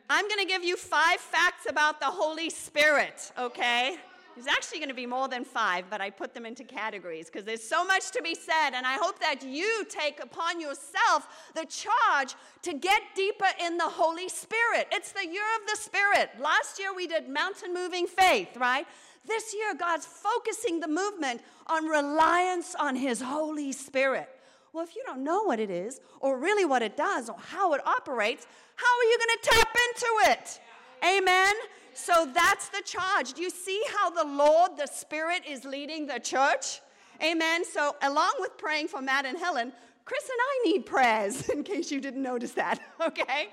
I'm 0.10 0.27
going 0.27 0.39
to 0.39 0.46
give 0.46 0.63
you 0.63 0.75
five 0.77 1.19
facts 1.19 1.67
about 1.69 2.00
the 2.00 2.07
Holy 2.07 2.50
Spirit, 2.50 3.31
okay? 3.38 3.98
There's 4.38 4.46
actually 4.46 4.77
going 4.77 4.89
to 4.89 4.96
be 4.96 5.08
more 5.08 5.27
than 5.27 5.44
five, 5.44 5.86
but 5.89 6.00
I 6.00 6.12
put 6.12 6.36
them 6.36 6.46
into 6.46 6.63
categories 6.63 7.25
because 7.25 7.44
there's 7.44 7.63
so 7.63 7.84
much 7.84 8.12
to 8.12 8.22
be 8.22 8.36
said. 8.36 8.75
And 8.75 8.86
I 8.86 8.94
hope 8.94 9.20
that 9.20 9.44
you 9.44 9.84
take 9.89 10.20
upon 10.22 10.62
yourself 10.62 11.50
the 11.56 11.65
charge 11.65 12.36
to 12.62 12.74
get 12.74 13.01
deeper 13.15 13.48
in 13.60 13.77
the 13.77 13.89
Holy 13.89 14.29
Spirit. 14.29 14.89
It's 14.91 15.12
the 15.12 15.25
year 15.25 15.41
of 15.60 15.67
the 15.67 15.75
Spirit. 15.75 16.29
Last 16.39 16.77
year 16.77 16.94
we 16.96 17.08
did 17.08 17.27
mountain 17.27 17.74
moving 17.74 18.06
faith, 18.06 18.56
right? 18.58 18.86
This 19.25 19.56
year, 19.56 19.74
God's 19.74 20.06
focusing 20.06 20.82
the 20.82 20.88
movement 20.88 21.41
on 21.65 21.86
reliance 21.86 22.75
on 22.79 22.96
His 22.96 23.20
Holy 23.20 23.72
Spirit. 23.72 24.29
Well, 24.72 24.84
if 24.84 24.96
you 24.96 25.01
don't 25.03 25.24
know 25.24 25.41
what 25.41 25.60
it 25.60 25.72
is, 25.72 26.00
or 26.20 26.38
really 26.38 26.63
what 26.63 26.84
it 26.84 26.96
does, 26.96 27.27
or 27.27 27.38
how 27.39 27.74
it 27.74 27.82
operates, 27.88 28.46
how 28.75 28.86
are 28.86 29.03
you 29.03 29.17
going 29.17 29.38
to 29.41 29.50
tap 29.50 29.75
into 29.89 30.32
it? 30.32 30.62
Amen? 31.03 31.56
So 31.98 32.30
that's 32.32 32.70
the 32.70 32.84
charge. 32.86 33.34
Do 33.34 33.42
you 33.42 33.50
see 33.50 33.82
how 33.98 34.12
the 34.12 34.24
Lord, 34.24 34.77
the 34.77 34.86
Spirit, 34.86 35.42
is 35.50 35.66
leading 35.66 36.06
the 36.06 36.20
church? 36.20 36.80
Amen. 37.24 37.66
So, 37.66 37.96
along 38.04 38.34
with 38.39 38.56
praying 38.56 38.89
for 38.89 39.01
Matt 39.01 39.25
and 39.25 39.36
Helen, 39.36 39.74
Chris 40.06 40.24
and 40.24 40.39
I 40.39 40.70
need 40.70 40.86
prayers, 40.86 41.50
in 41.54 41.63
case 41.63 41.92
you 41.92 42.00
didn't 42.00 42.22
notice 42.22 42.51
that, 42.51 42.80
okay? 43.01 43.50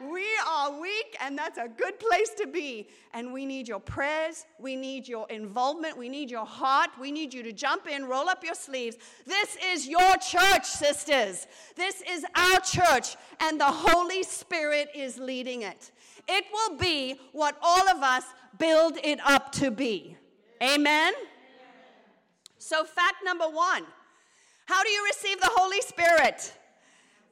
We 0.00 0.24
are 0.48 0.80
weak, 0.80 1.16
and 1.20 1.36
that's 1.36 1.58
a 1.58 1.66
good 1.66 1.98
place 1.98 2.30
to 2.38 2.46
be. 2.46 2.86
And 3.12 3.32
we 3.32 3.44
need 3.44 3.66
your 3.66 3.80
prayers, 3.80 4.46
we 4.60 4.76
need 4.76 5.08
your 5.08 5.28
involvement, 5.28 5.98
we 5.98 6.08
need 6.08 6.30
your 6.30 6.46
heart, 6.46 6.90
we 6.98 7.10
need 7.10 7.34
you 7.34 7.42
to 7.42 7.52
jump 7.52 7.88
in, 7.88 8.04
roll 8.06 8.28
up 8.28 8.44
your 8.44 8.54
sleeves. 8.54 8.98
This 9.26 9.58
is 9.66 9.88
your 9.88 10.16
church, 10.16 10.64
sisters. 10.64 11.48
This 11.74 12.02
is 12.08 12.24
our 12.36 12.60
church, 12.60 13.16
and 13.40 13.60
the 13.60 13.64
Holy 13.64 14.22
Spirit 14.22 14.90
is 14.94 15.18
leading 15.18 15.62
it. 15.62 15.90
It 16.30 16.44
will 16.52 16.78
be 16.78 17.20
what 17.32 17.56
all 17.60 17.88
of 17.88 18.02
us 18.02 18.24
build 18.58 18.98
it 19.02 19.18
up 19.24 19.50
to 19.52 19.70
be. 19.70 20.16
Amen? 20.62 21.12
So, 22.58 22.84
fact 22.84 23.16
number 23.24 23.46
one 23.48 23.84
how 24.66 24.84
do 24.84 24.88
you 24.90 25.04
receive 25.04 25.40
the 25.40 25.50
Holy 25.50 25.80
Spirit? 25.80 26.54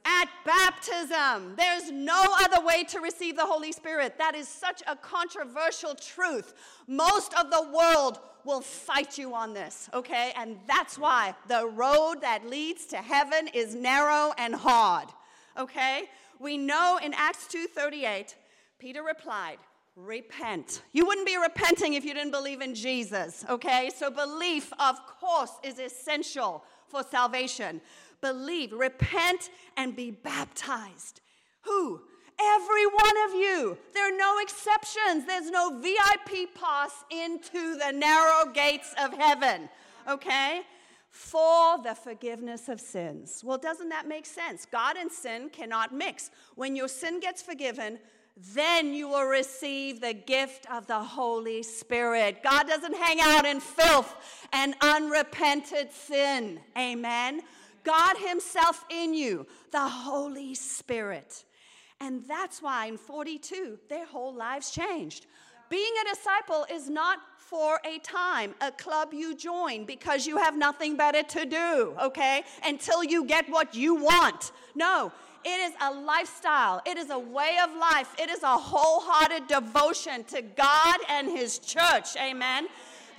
At 0.05 0.29
baptism. 0.45 1.55
There's 1.57 1.93
no 1.93 2.25
other 2.41 2.65
way 2.65 2.83
to 2.85 2.99
receive 2.99 3.37
the 3.37 3.45
Holy 3.45 3.71
Spirit. 3.71 4.19
That 4.19 4.35
is 4.35 4.49
such 4.49 4.83
a 4.89 4.97
controversial 4.97 5.95
truth. 5.95 6.55
Most 6.89 7.35
of 7.35 7.53
the 7.53 7.71
world 7.73 8.19
will 8.45 8.61
fight 8.61 9.19
you 9.19 9.35
on 9.35 9.55
this, 9.55 9.89
okay? 9.95 10.33
And 10.35 10.57
that's 10.67 10.99
why 10.99 11.35
the 11.47 11.69
road 11.69 12.23
that 12.23 12.49
leads 12.49 12.87
to 12.87 12.97
heaven 12.97 13.49
is 13.55 13.75
narrow 13.75 14.33
and 14.37 14.53
hard, 14.55 15.09
okay? 15.57 16.09
We 16.41 16.57
know 16.57 16.99
in 17.01 17.15
Acts 17.15 17.47
2:38, 17.47 18.35
Peter 18.79 19.03
replied, 19.03 19.59
repent. 19.97 20.83
You 20.93 21.05
wouldn't 21.07 21.27
be 21.27 21.37
repenting 21.37 21.95
if 21.95 22.05
you 22.05 22.15
didn't 22.15 22.31
believe 22.31 22.61
in 22.61 22.75
Jesus, 22.75 23.45
okay? 23.51 23.91
So 23.95 24.11
belief, 24.11 24.73
of 24.79 25.05
course, 25.07 25.53
is 25.65 25.79
essential 25.79 26.65
for 26.87 27.03
salvation. 27.03 27.81
Believe, 28.21 28.73
repent, 28.73 29.51
and 29.77 29.97
be 29.97 30.11
baptized. 30.11 31.21
Who? 31.63 32.03
Every 32.41 32.87
one 32.87 33.17
of 33.29 33.35
you. 33.35 33.77
There 33.95 34.13
are 34.13 34.17
no 34.17 34.39
exceptions. 34.41 35.25
There's 35.27 35.51
no 35.51 35.81
VIP 35.81 36.55
pass 36.55 36.93
into 37.11 37.77
the 37.77 37.91
narrow 37.93 38.53
gates 38.53 38.95
of 39.03 39.13
heaven, 39.13 39.69
okay? 40.09 40.63
For 41.11 41.83
the 41.83 41.95
forgiveness 41.95 42.69
of 42.69 42.81
sins. 42.81 43.43
Well, 43.45 43.59
doesn't 43.59 43.89
that 43.89 44.07
make 44.07 44.25
sense? 44.25 44.67
God 44.67 44.97
and 44.97 45.11
sin 45.11 45.51
cannot 45.51 45.93
mix. 45.93 46.31
When 46.55 46.77
your 46.77 46.87
sin 46.87 47.19
gets 47.19 47.43
forgiven, 47.43 47.99
then 48.55 48.95
you 48.95 49.09
will 49.09 49.27
receive 49.27 50.01
the 50.01 50.15
gift 50.15 50.67
of 50.71 50.87
the 50.87 51.03
Holy 51.03 51.63
Spirit. 51.63 52.43
God 52.43 52.69
doesn't 52.69 52.95
hang 52.95 53.19
out 53.21 53.45
in 53.45 53.61
filth 53.61 54.15
and 54.53 54.75
unrepented 54.81 55.93
sin. 55.93 56.61
Amen. 56.77 57.43
God 57.85 58.17
Himself 58.19 58.85
in 58.91 59.15
you, 59.15 59.47
the 59.73 59.89
Holy 59.89 60.55
Spirit. 60.55 61.45
And 62.01 62.25
that's 62.29 62.63
why 62.63 62.87
in 62.87 62.97
42, 62.97 63.79
their 63.89 64.07
whole 64.07 64.35
lives 64.35 64.71
changed. 64.71 65.27
Being 65.69 65.93
a 66.03 66.15
disciple 66.15 66.65
is 66.71 66.89
not 66.89 67.19
for 67.37 67.81
a 67.85 67.99
time, 67.99 68.55
a 68.61 68.71
club 68.71 69.13
you 69.13 69.35
join 69.35 69.85
because 69.85 70.27
you 70.27 70.37
have 70.37 70.57
nothing 70.57 70.97
better 70.97 71.23
to 71.23 71.45
do, 71.45 71.95
okay? 72.01 72.45
Until 72.65 73.03
you 73.03 73.25
get 73.25 73.49
what 73.49 73.75
you 73.75 73.95
want. 73.95 74.53
No, 74.75 75.13
it 75.45 75.61
is 75.61 75.73
a 75.81 75.93
lifestyle, 75.93 76.83
it 76.87 76.97
is 76.97 77.11
a 77.11 77.19
way 77.19 77.57
of 77.63 77.75
life, 77.77 78.15
it 78.19 78.29
is 78.31 78.43
a 78.43 78.59
wholehearted 78.59 79.47
devotion 79.47 80.25
to 80.25 80.43
God 80.43 80.97
and 81.09 81.29
His 81.29 81.59
church. 81.59 82.17
Amen. 82.17 82.69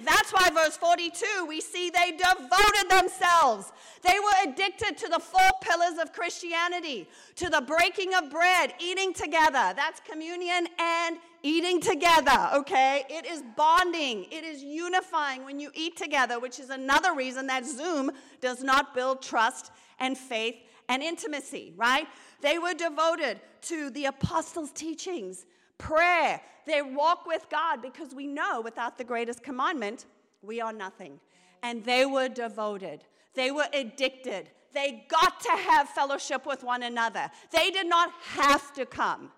That's 0.04 0.32
why, 0.32 0.50
verse 0.50 0.78
42, 0.78 1.46
we 1.48 1.60
see 1.60 1.90
they 1.90 2.12
devoted 2.12 2.90
themselves. 2.90 3.72
They 4.02 4.18
were 4.20 4.52
addicted 4.52 4.98
to 4.98 5.10
the 5.10 5.20
four 5.20 5.50
pillars 5.62 5.98
of 6.02 6.14
Christianity, 6.14 7.10
to 7.36 7.50
the 7.50 7.62
breaking 7.62 8.14
of 8.14 8.30
bread, 8.30 8.74
eating 8.80 9.14
together. 9.14 9.74
That's 9.76 10.00
communion 10.10 10.68
and 10.80 11.18
eating 11.44 11.82
together, 11.82 12.50
okay? 12.54 13.04
It 13.10 13.26
is 13.26 13.44
bonding, 13.56 14.26
it 14.32 14.44
is 14.44 14.64
unifying 14.64 15.44
when 15.44 15.60
you 15.60 15.70
eat 15.74 15.98
together, 15.98 16.40
which 16.40 16.60
is 16.60 16.70
another 16.70 17.14
reason 17.14 17.48
that 17.48 17.66
Zoom 17.66 18.12
does 18.42 18.64
not 18.64 18.96
build 18.96 19.22
trust 19.22 19.72
and 20.00 20.18
faith 20.18 20.56
and 20.90 21.04
intimacy, 21.04 21.74
right? 21.78 22.08
They 22.42 22.58
were 22.58 22.74
devoted 22.74 23.40
to 23.62 23.92
the 23.92 24.06
apostles' 24.06 24.72
teachings, 24.72 25.46
prayer. 25.78 26.42
They 26.66 26.82
walk 26.82 27.26
with 27.26 27.46
God 27.50 27.82
because 27.82 28.14
we 28.14 28.28
know 28.28 28.60
without 28.60 28.98
the 28.98 29.04
greatest 29.04 29.44
commandment, 29.44 30.06
we 30.42 30.60
are 30.60 30.74
nothing. 30.74 31.20
And 31.64 31.86
they 31.86 32.06
were 32.06 32.28
devoted, 32.28 33.06
they 33.36 33.52
were 33.52 33.68
addicted. 33.74 34.50
They 34.72 35.06
got 35.10 35.40
to 35.42 35.50
have 35.50 35.90
fellowship 35.90 36.46
with 36.46 36.64
one 36.64 36.84
another. 36.84 37.32
They 37.52 37.72
did 37.72 37.88
not 37.88 38.12
have 38.22 38.72
to 38.76 38.86
come. 38.86 39.32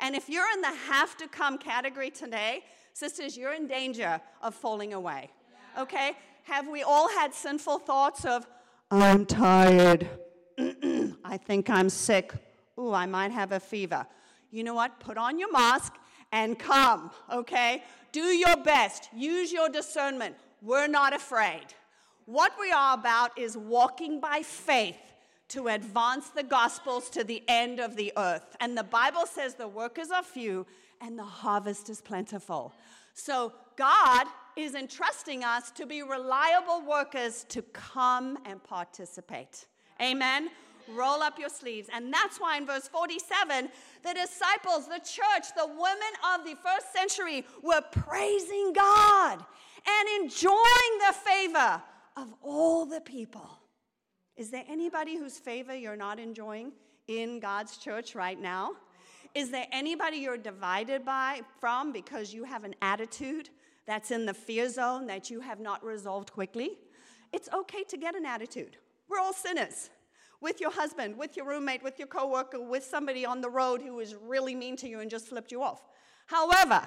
And 0.00 0.16
if 0.16 0.30
you're 0.30 0.50
in 0.50 0.62
the 0.62 0.72
have 0.72 1.14
to 1.18 1.28
come 1.28 1.58
category 1.58 2.10
today, 2.10 2.64
sisters, 2.94 3.36
you're 3.36 3.52
in 3.52 3.66
danger 3.66 4.18
of 4.40 4.54
falling 4.54 4.94
away. 4.94 5.30
Okay? 5.78 6.16
Have 6.44 6.68
we 6.68 6.82
all 6.82 7.10
had 7.10 7.34
sinful 7.34 7.80
thoughts 7.80 8.24
of, 8.24 8.46
I'm 8.90 9.26
tired. 9.26 10.08
I 11.30 11.36
think 11.36 11.68
I'm 11.68 11.90
sick. 11.90 12.32
Ooh, 12.78 12.92
I 12.92 13.04
might 13.04 13.32
have 13.32 13.52
a 13.52 13.60
fever. 13.60 14.06
You 14.50 14.64
know 14.64 14.72
what? 14.72 14.98
Put 14.98 15.18
on 15.18 15.38
your 15.38 15.52
mask 15.52 15.94
and 16.32 16.58
come, 16.58 17.10
okay? 17.30 17.82
Do 18.12 18.20
your 18.20 18.56
best. 18.56 19.10
Use 19.14 19.52
your 19.52 19.68
discernment. 19.68 20.36
We're 20.62 20.88
not 20.88 21.12
afraid. 21.12 21.66
What 22.24 22.52
we 22.58 22.72
are 22.72 22.94
about 22.94 23.38
is 23.38 23.58
walking 23.58 24.20
by 24.20 24.42
faith 24.42 24.96
to 25.48 25.68
advance 25.68 26.30
the 26.30 26.42
gospels 26.42 27.10
to 27.10 27.24
the 27.24 27.42
end 27.46 27.78
of 27.78 27.94
the 27.94 28.10
earth. 28.16 28.56
And 28.60 28.76
the 28.76 28.84
Bible 28.84 29.26
says 29.26 29.54
the 29.54 29.68
workers 29.68 30.10
are 30.10 30.22
few 30.22 30.66
and 31.02 31.18
the 31.18 31.24
harvest 31.24 31.90
is 31.90 32.00
plentiful. 32.00 32.72
So 33.12 33.52
God 33.76 34.26
is 34.56 34.74
entrusting 34.74 35.44
us 35.44 35.70
to 35.72 35.84
be 35.84 36.02
reliable 36.02 36.82
workers 36.86 37.44
to 37.50 37.62
come 37.62 38.38
and 38.46 38.62
participate. 38.64 39.66
Amen. 40.00 40.50
Roll 40.94 41.22
up 41.22 41.38
your 41.38 41.48
sleeves. 41.48 41.88
And 41.92 42.12
that's 42.12 42.38
why 42.38 42.56
in 42.56 42.66
verse 42.66 42.88
47, 42.88 43.68
the 44.02 44.14
disciples, 44.14 44.86
the 44.86 45.00
church, 45.00 45.46
the 45.56 45.66
women 45.66 46.12
of 46.34 46.44
the 46.44 46.56
first 46.56 46.92
century 46.92 47.44
were 47.62 47.82
praising 47.92 48.72
God 48.72 49.44
and 49.86 50.22
enjoying 50.22 50.54
the 51.06 51.14
favor 51.14 51.82
of 52.16 52.34
all 52.42 52.86
the 52.86 53.00
people. 53.00 53.58
Is 54.36 54.50
there 54.50 54.64
anybody 54.68 55.16
whose 55.16 55.38
favor 55.38 55.74
you're 55.74 55.96
not 55.96 56.18
enjoying 56.18 56.72
in 57.08 57.40
God's 57.40 57.76
church 57.76 58.14
right 58.14 58.40
now? 58.40 58.72
Is 59.34 59.50
there 59.50 59.66
anybody 59.72 60.18
you're 60.18 60.36
divided 60.36 61.04
by 61.04 61.42
from 61.60 61.92
because 61.92 62.32
you 62.32 62.44
have 62.44 62.64
an 62.64 62.74
attitude 62.82 63.50
that's 63.86 64.10
in 64.10 64.26
the 64.26 64.34
fear 64.34 64.68
zone 64.68 65.06
that 65.06 65.30
you 65.30 65.40
have 65.40 65.60
not 65.60 65.84
resolved 65.84 66.32
quickly? 66.32 66.78
It's 67.32 67.48
okay 67.52 67.84
to 67.84 67.96
get 67.96 68.14
an 68.14 68.24
attitude. 68.24 68.76
We're 69.08 69.18
all 69.18 69.32
sinners. 69.32 69.90
With 70.40 70.60
your 70.60 70.70
husband, 70.70 71.16
with 71.18 71.36
your 71.36 71.46
roommate, 71.46 71.82
with 71.82 71.98
your 71.98 72.08
coworker, 72.08 72.60
with 72.60 72.84
somebody 72.84 73.26
on 73.26 73.40
the 73.40 73.50
road 73.50 73.82
who 73.82 73.94
was 73.94 74.14
really 74.14 74.54
mean 74.54 74.76
to 74.76 74.88
you 74.88 75.00
and 75.00 75.10
just 75.10 75.26
flipped 75.26 75.50
you 75.50 75.62
off. 75.62 75.82
However, 76.26 76.86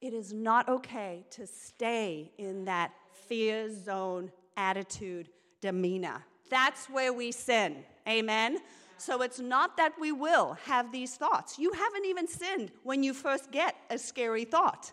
It 0.00 0.14
is 0.14 0.32
not 0.32 0.68
okay 0.68 1.26
to 1.32 1.46
stay 1.46 2.32
in 2.38 2.64
that 2.64 2.92
fear 3.12 3.70
zone 3.70 4.32
attitude, 4.56 5.28
demeanor. 5.60 6.24
That's 6.48 6.86
where 6.86 7.12
we 7.12 7.32
sin. 7.32 7.84
Amen? 8.08 8.58
So 8.96 9.22
it's 9.22 9.40
not 9.40 9.76
that 9.76 9.92
we 10.00 10.12
will 10.12 10.54
have 10.64 10.90
these 10.90 11.16
thoughts. 11.16 11.58
You 11.58 11.72
haven't 11.72 12.06
even 12.06 12.26
sinned 12.26 12.72
when 12.82 13.02
you 13.02 13.12
first 13.12 13.50
get 13.50 13.76
a 13.90 13.98
scary 13.98 14.44
thought. 14.44 14.92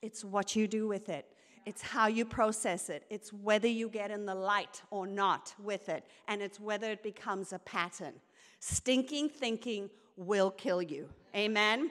It's 0.00 0.24
what 0.24 0.56
you 0.56 0.66
do 0.66 0.88
with 0.88 1.08
it. 1.08 1.26
It's 1.66 1.82
how 1.82 2.06
you 2.06 2.24
process 2.24 2.88
it. 2.88 3.04
It's 3.10 3.32
whether 3.32 3.66
you 3.66 3.88
get 3.88 4.12
in 4.12 4.24
the 4.24 4.34
light 4.34 4.82
or 4.90 5.06
not 5.06 5.52
with 5.62 5.88
it. 5.88 6.04
And 6.28 6.40
it's 6.40 6.60
whether 6.60 6.90
it 6.92 7.02
becomes 7.02 7.52
a 7.52 7.58
pattern. 7.58 8.14
Stinking 8.60 9.30
thinking 9.30 9.90
will 10.16 10.52
kill 10.52 10.80
you. 10.80 11.08
Amen? 11.34 11.90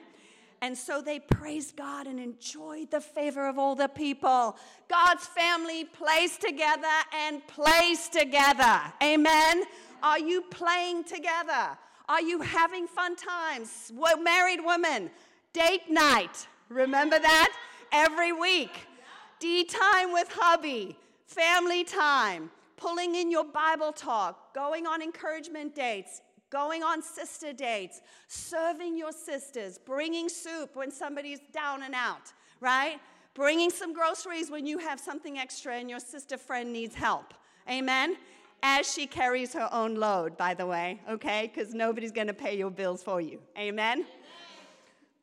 And 0.62 0.76
so 0.76 1.02
they 1.02 1.20
praised 1.20 1.76
God 1.76 2.06
and 2.06 2.18
enjoyed 2.18 2.90
the 2.90 3.00
favor 3.02 3.46
of 3.46 3.58
all 3.58 3.74
the 3.74 3.88
people. 3.88 4.56
God's 4.88 5.26
family 5.26 5.84
plays 5.84 6.38
together 6.38 6.86
and 7.14 7.46
plays 7.46 8.08
together. 8.08 8.80
Amen. 9.02 9.64
Are 10.02 10.18
you 10.18 10.42
playing 10.50 11.04
together? 11.04 11.76
Are 12.08 12.22
you 12.22 12.40
having 12.40 12.86
fun 12.86 13.16
times? 13.16 13.92
Well, 13.94 14.18
married 14.22 14.60
women, 14.64 15.10
date 15.52 15.90
night. 15.90 16.46
Remember 16.70 17.18
that? 17.18 17.52
Every 17.92 18.32
week. 18.32 18.86
D 19.38 19.64
time 19.64 20.12
with 20.12 20.28
hubby, 20.30 20.96
family 21.26 21.84
time, 21.84 22.50
pulling 22.76 23.14
in 23.14 23.30
your 23.30 23.44
Bible 23.44 23.92
talk, 23.92 24.54
going 24.54 24.86
on 24.86 25.02
encouragement 25.02 25.74
dates, 25.74 26.22
going 26.50 26.82
on 26.82 27.02
sister 27.02 27.52
dates, 27.52 28.00
serving 28.28 28.96
your 28.96 29.12
sisters, 29.12 29.78
bringing 29.78 30.28
soup 30.28 30.74
when 30.74 30.90
somebody's 30.90 31.40
down 31.52 31.82
and 31.82 31.94
out, 31.94 32.32
right? 32.60 32.98
Bringing 33.34 33.68
some 33.68 33.92
groceries 33.92 34.50
when 34.50 34.66
you 34.66 34.78
have 34.78 34.98
something 34.98 35.38
extra 35.38 35.74
and 35.74 35.90
your 35.90 36.00
sister 36.00 36.38
friend 36.38 36.72
needs 36.72 36.94
help. 36.94 37.34
Amen? 37.68 38.16
As 38.62 38.90
she 38.90 39.06
carries 39.06 39.52
her 39.52 39.68
own 39.70 39.96
load, 39.96 40.38
by 40.38 40.54
the 40.54 40.64
way, 40.64 41.00
okay? 41.10 41.50
Because 41.52 41.74
nobody's 41.74 42.12
going 42.12 42.28
to 42.28 42.34
pay 42.34 42.56
your 42.56 42.70
bills 42.70 43.02
for 43.02 43.20
you. 43.20 43.38
Amen? 43.58 44.06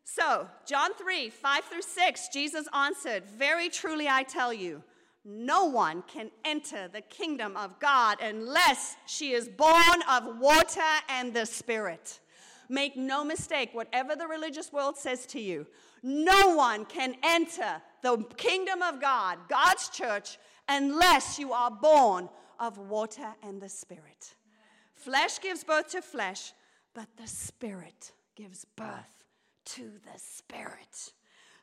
So, 0.04 0.48
John 0.66 0.94
3 0.96 1.30
5 1.30 1.64
through 1.66 1.82
6, 1.82 2.28
Jesus 2.30 2.68
answered, 2.74 3.24
Very 3.26 3.70
truly 3.70 4.08
I 4.08 4.24
tell 4.24 4.54
you, 4.54 4.84
no 5.26 5.66
one 5.66 6.04
can 6.04 6.30
enter 6.44 6.90
the 6.90 7.02
kingdom 7.02 7.56
of 7.56 7.80
God 7.80 8.18
unless 8.22 8.98
she 9.06 9.32
is 9.32 9.48
born 9.48 10.02
of 10.10 10.38
water 10.38 10.82
and 11.08 11.34
the 11.34 11.46
Spirit. 11.46 12.20
Make 12.68 12.98
no 12.98 13.24
mistake, 13.24 13.70
whatever 13.72 14.16
the 14.16 14.28
religious 14.28 14.74
world 14.74 14.98
says 14.98 15.26
to 15.28 15.40
you, 15.40 15.66
no 16.02 16.56
one 16.56 16.86
can 16.86 17.16
enter 17.24 17.82
the 18.02 18.18
kingdom 18.36 18.82
of 18.82 19.00
God, 19.00 19.38
God's 19.48 19.88
church, 19.90 20.38
unless 20.68 21.40
you 21.40 21.54
are 21.54 21.72
born 21.72 22.28
of 22.60 22.78
water 22.78 23.34
and 23.42 23.62
the 23.62 23.70
Spirit. 23.70 24.36
Flesh 24.94 25.40
gives 25.40 25.64
birth 25.64 25.90
to 25.92 26.02
flesh, 26.02 26.52
but 26.94 27.08
the 27.16 27.28
Spirit 27.28 28.12
gives 28.36 28.66
birth 28.76 29.23
to 29.66 29.82
the 29.82 30.18
Spirit. 30.18 31.14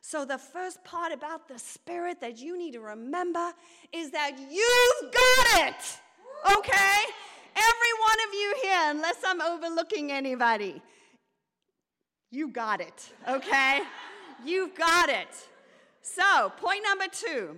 So, 0.01 0.25
the 0.25 0.37
first 0.37 0.83
part 0.83 1.11
about 1.11 1.47
the 1.47 1.59
Spirit 1.59 2.19
that 2.21 2.39
you 2.39 2.57
need 2.57 2.73
to 2.73 2.81
remember 2.81 3.53
is 3.93 4.11
that 4.11 4.37
you've 4.37 5.13
got 5.13 5.69
it. 5.69 5.99
Okay? 6.57 6.97
Every 7.55 7.93
one 7.99 8.17
of 8.27 8.33
you 8.33 8.55
here, 8.63 8.81
unless 8.85 9.17
I'm 9.25 9.41
overlooking 9.41 10.11
anybody, 10.11 10.81
you 12.31 12.47
got 12.47 12.81
it. 12.81 13.13
Okay? 13.27 13.81
You've 14.43 14.73
got 14.75 15.09
it. 15.09 15.27
So, 16.01 16.51
point 16.57 16.83
number 16.83 17.05
two 17.11 17.57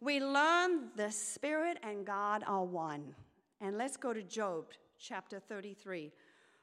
we 0.00 0.20
learn 0.20 0.90
the 0.96 1.10
Spirit 1.10 1.78
and 1.82 2.04
God 2.04 2.44
are 2.46 2.64
one. 2.64 3.14
And 3.60 3.78
let's 3.78 3.96
go 3.96 4.12
to 4.12 4.22
Job 4.22 4.66
chapter 4.98 5.40
33, 5.40 6.12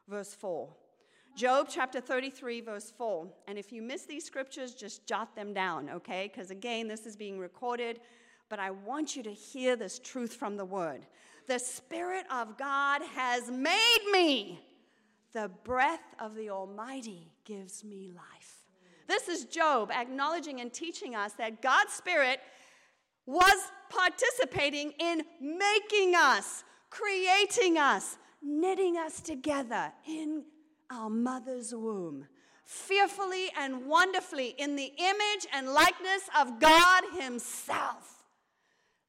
verse 0.07 0.35
4. 0.35 0.69
Job 1.35 1.67
chapter 1.69 2.01
33, 2.01 2.61
verse 2.61 2.91
4. 2.97 3.27
And 3.47 3.57
if 3.57 3.71
you 3.71 3.81
miss 3.81 4.05
these 4.05 4.25
scriptures, 4.25 4.73
just 4.73 5.07
jot 5.07 5.35
them 5.35 5.53
down, 5.53 5.89
okay? 5.89 6.29
Because 6.31 6.51
again, 6.51 6.87
this 6.87 7.05
is 7.05 7.15
being 7.15 7.39
recorded, 7.39 8.01
but 8.49 8.59
I 8.59 8.71
want 8.71 9.15
you 9.15 9.23
to 9.23 9.31
hear 9.31 9.75
this 9.75 9.97
truth 9.99 10.33
from 10.33 10.57
the 10.57 10.65
word. 10.65 11.05
The 11.47 11.59
Spirit 11.59 12.25
of 12.29 12.57
God 12.57 13.01
has 13.15 13.49
made 13.49 14.09
me. 14.11 14.59
The 15.33 15.49
breath 15.63 16.03
of 16.19 16.35
the 16.35 16.49
Almighty 16.49 17.31
gives 17.45 17.83
me 17.83 18.11
life. 18.13 18.57
This 19.07 19.27
is 19.27 19.45
Job 19.45 19.91
acknowledging 19.91 20.61
and 20.61 20.71
teaching 20.71 21.15
us 21.15 21.33
that 21.33 21.61
God's 21.61 21.93
Spirit 21.93 22.39
was 23.25 23.71
participating 23.89 24.93
in 24.99 25.23
making 25.39 26.13
us, 26.15 26.63
creating 26.89 27.77
us, 27.77 28.17
knitting 28.41 28.97
us 28.97 29.21
together 29.21 29.91
in 30.07 30.43
our 30.91 31.09
mother's 31.09 31.73
womb, 31.73 32.27
fearfully 32.65 33.49
and 33.57 33.87
wonderfully 33.87 34.55
in 34.57 34.75
the 34.75 34.91
image 34.97 35.47
and 35.53 35.67
likeness 35.67 36.29
of 36.39 36.59
God 36.59 37.03
Himself. 37.19 38.23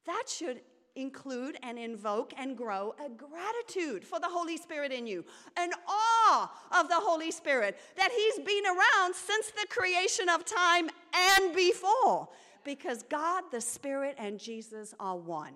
That 0.05 0.23
should 0.27 0.61
include 0.95 1.57
and 1.63 1.79
invoke 1.79 2.33
and 2.37 2.55
grow 2.55 2.93
a 3.03 3.09
gratitude 3.09 4.05
for 4.05 4.19
the 4.19 4.27
Holy 4.27 4.57
Spirit 4.57 4.91
in 4.91 5.07
you, 5.07 5.25
an 5.57 5.71
awe 5.87 6.51
of 6.79 6.87
the 6.87 6.95
Holy 6.95 7.31
Spirit 7.31 7.77
that 7.97 8.11
He's 8.11 8.45
been 8.45 8.65
around 8.65 9.15
since 9.15 9.51
the 9.51 9.67
creation 9.69 10.29
of 10.29 10.45
time 10.45 10.89
and 11.13 11.55
before, 11.55 12.29
because 12.63 13.03
God, 13.03 13.43
the 13.51 13.61
Spirit, 13.61 14.15
and 14.17 14.39
Jesus 14.39 14.93
are 14.99 15.17
one. 15.17 15.53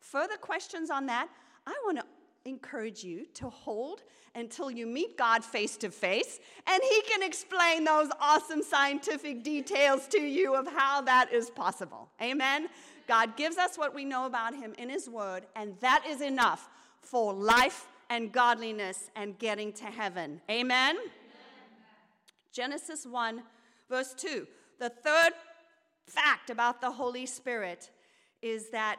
Further 0.00 0.36
questions 0.36 0.90
on 0.90 1.06
that? 1.06 1.28
I 1.66 1.74
want 1.84 1.98
to 1.98 2.04
encourage 2.44 3.02
you 3.02 3.26
to 3.34 3.48
hold 3.48 4.02
until 4.34 4.70
you 4.70 4.86
meet 4.86 5.16
God 5.16 5.44
face 5.44 5.76
to 5.78 5.90
face, 5.90 6.40
and 6.66 6.82
He 6.82 7.02
can 7.02 7.22
explain 7.22 7.84
those 7.84 8.08
awesome 8.20 8.62
scientific 8.62 9.42
details 9.42 10.06
to 10.08 10.20
you 10.20 10.54
of 10.54 10.66
how 10.66 11.00
that 11.02 11.32
is 11.32 11.50
possible. 11.50 12.08
Amen? 12.20 12.68
God 13.06 13.36
gives 13.36 13.56
us 13.58 13.78
what 13.78 13.94
we 13.94 14.04
know 14.04 14.26
about 14.26 14.54
Him 14.54 14.74
in 14.76 14.88
His 14.88 15.08
Word, 15.08 15.46
and 15.54 15.74
that 15.80 16.04
is 16.06 16.20
enough 16.20 16.68
for 17.00 17.32
life 17.32 17.86
and 18.10 18.32
godliness 18.32 19.10
and 19.14 19.38
getting 19.38 19.72
to 19.74 19.84
heaven. 19.84 20.40
Amen? 20.50 20.96
Amen. 20.96 21.10
Genesis 22.52 23.06
1, 23.06 23.42
verse 23.88 24.14
2. 24.14 24.46
The 24.80 24.90
third 24.90 25.32
fact 26.06 26.50
about 26.50 26.80
the 26.80 26.90
Holy 26.90 27.26
Spirit 27.26 27.90
is 28.42 28.70
that 28.70 28.98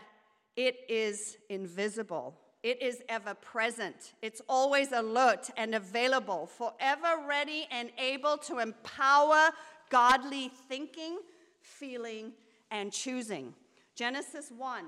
it 0.56 0.78
is 0.88 1.38
invisible. 1.50 2.36
It 2.66 2.82
is 2.82 3.04
ever 3.10 3.36
present. 3.36 4.14
It's 4.24 4.42
always 4.50 4.92
alert 4.92 5.52
and 5.56 5.76
available, 5.76 6.48
forever 6.48 7.24
ready 7.28 7.68
and 7.70 7.92
able 8.00 8.38
to 8.38 8.58
empower 8.58 9.52
godly 9.92 10.50
thinking, 10.68 11.20
feeling, 11.62 12.32
and 12.72 12.92
choosing. 12.92 13.54
Genesis 13.94 14.52
1, 14.58 14.84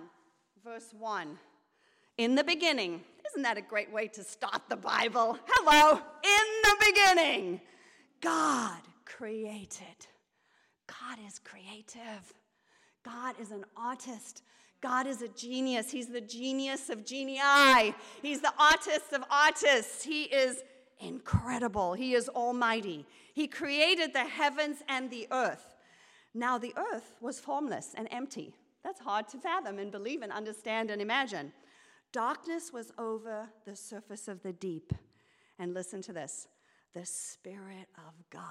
verse 0.63 0.91
1. 0.97 1.37
In 2.17 2.33
the 2.33 2.43
beginning, 2.43 3.03
isn't 3.29 3.43
that 3.43 3.59
a 3.59 3.61
great 3.61 3.93
way 3.93 4.07
to 4.07 4.23
start 4.23 4.63
the 4.69 4.75
Bible? 4.75 5.37
Hello, 5.45 6.01
in 6.23 6.61
the 6.63 6.75
beginning, 6.83 7.61
God 8.21 8.81
created. 9.05 10.07
God 10.87 11.19
is 11.27 11.37
creative. 11.37 12.33
God 13.05 13.35
is 13.39 13.51
an 13.51 13.65
artist. 13.75 14.41
God 14.81 15.07
is 15.07 15.21
a 15.21 15.27
genius. 15.27 15.91
He's 15.91 16.07
the 16.07 16.21
genius 16.21 16.89
of 16.89 17.05
genii. 17.05 17.93
He's 18.21 18.41
the 18.41 18.53
artist 18.59 19.13
of 19.13 19.23
artists. 19.29 20.03
He 20.03 20.23
is 20.23 20.63
incredible. 20.99 21.93
He 21.93 22.13
is 22.13 22.29
almighty. 22.29 23.05
He 23.33 23.47
created 23.47 24.13
the 24.13 24.25
heavens 24.25 24.77
and 24.87 25.09
the 25.09 25.27
earth. 25.31 25.75
Now, 26.33 26.57
the 26.57 26.73
earth 26.77 27.13
was 27.21 27.39
formless 27.39 27.93
and 27.95 28.07
empty. 28.11 28.53
That's 28.83 28.99
hard 28.99 29.27
to 29.29 29.37
fathom 29.37 29.79
and 29.79 29.91
believe 29.91 30.21
and 30.21 30.31
understand 30.31 30.91
and 30.91 31.01
imagine. 31.01 31.53
Darkness 32.13 32.71
was 32.71 32.91
over 32.97 33.49
the 33.65 33.75
surface 33.75 34.27
of 34.27 34.43
the 34.43 34.53
deep. 34.53 34.93
And 35.59 35.73
listen 35.73 36.01
to 36.03 36.13
this 36.13 36.47
the 36.93 37.05
Spirit 37.05 37.87
of 37.97 38.13
God 38.29 38.43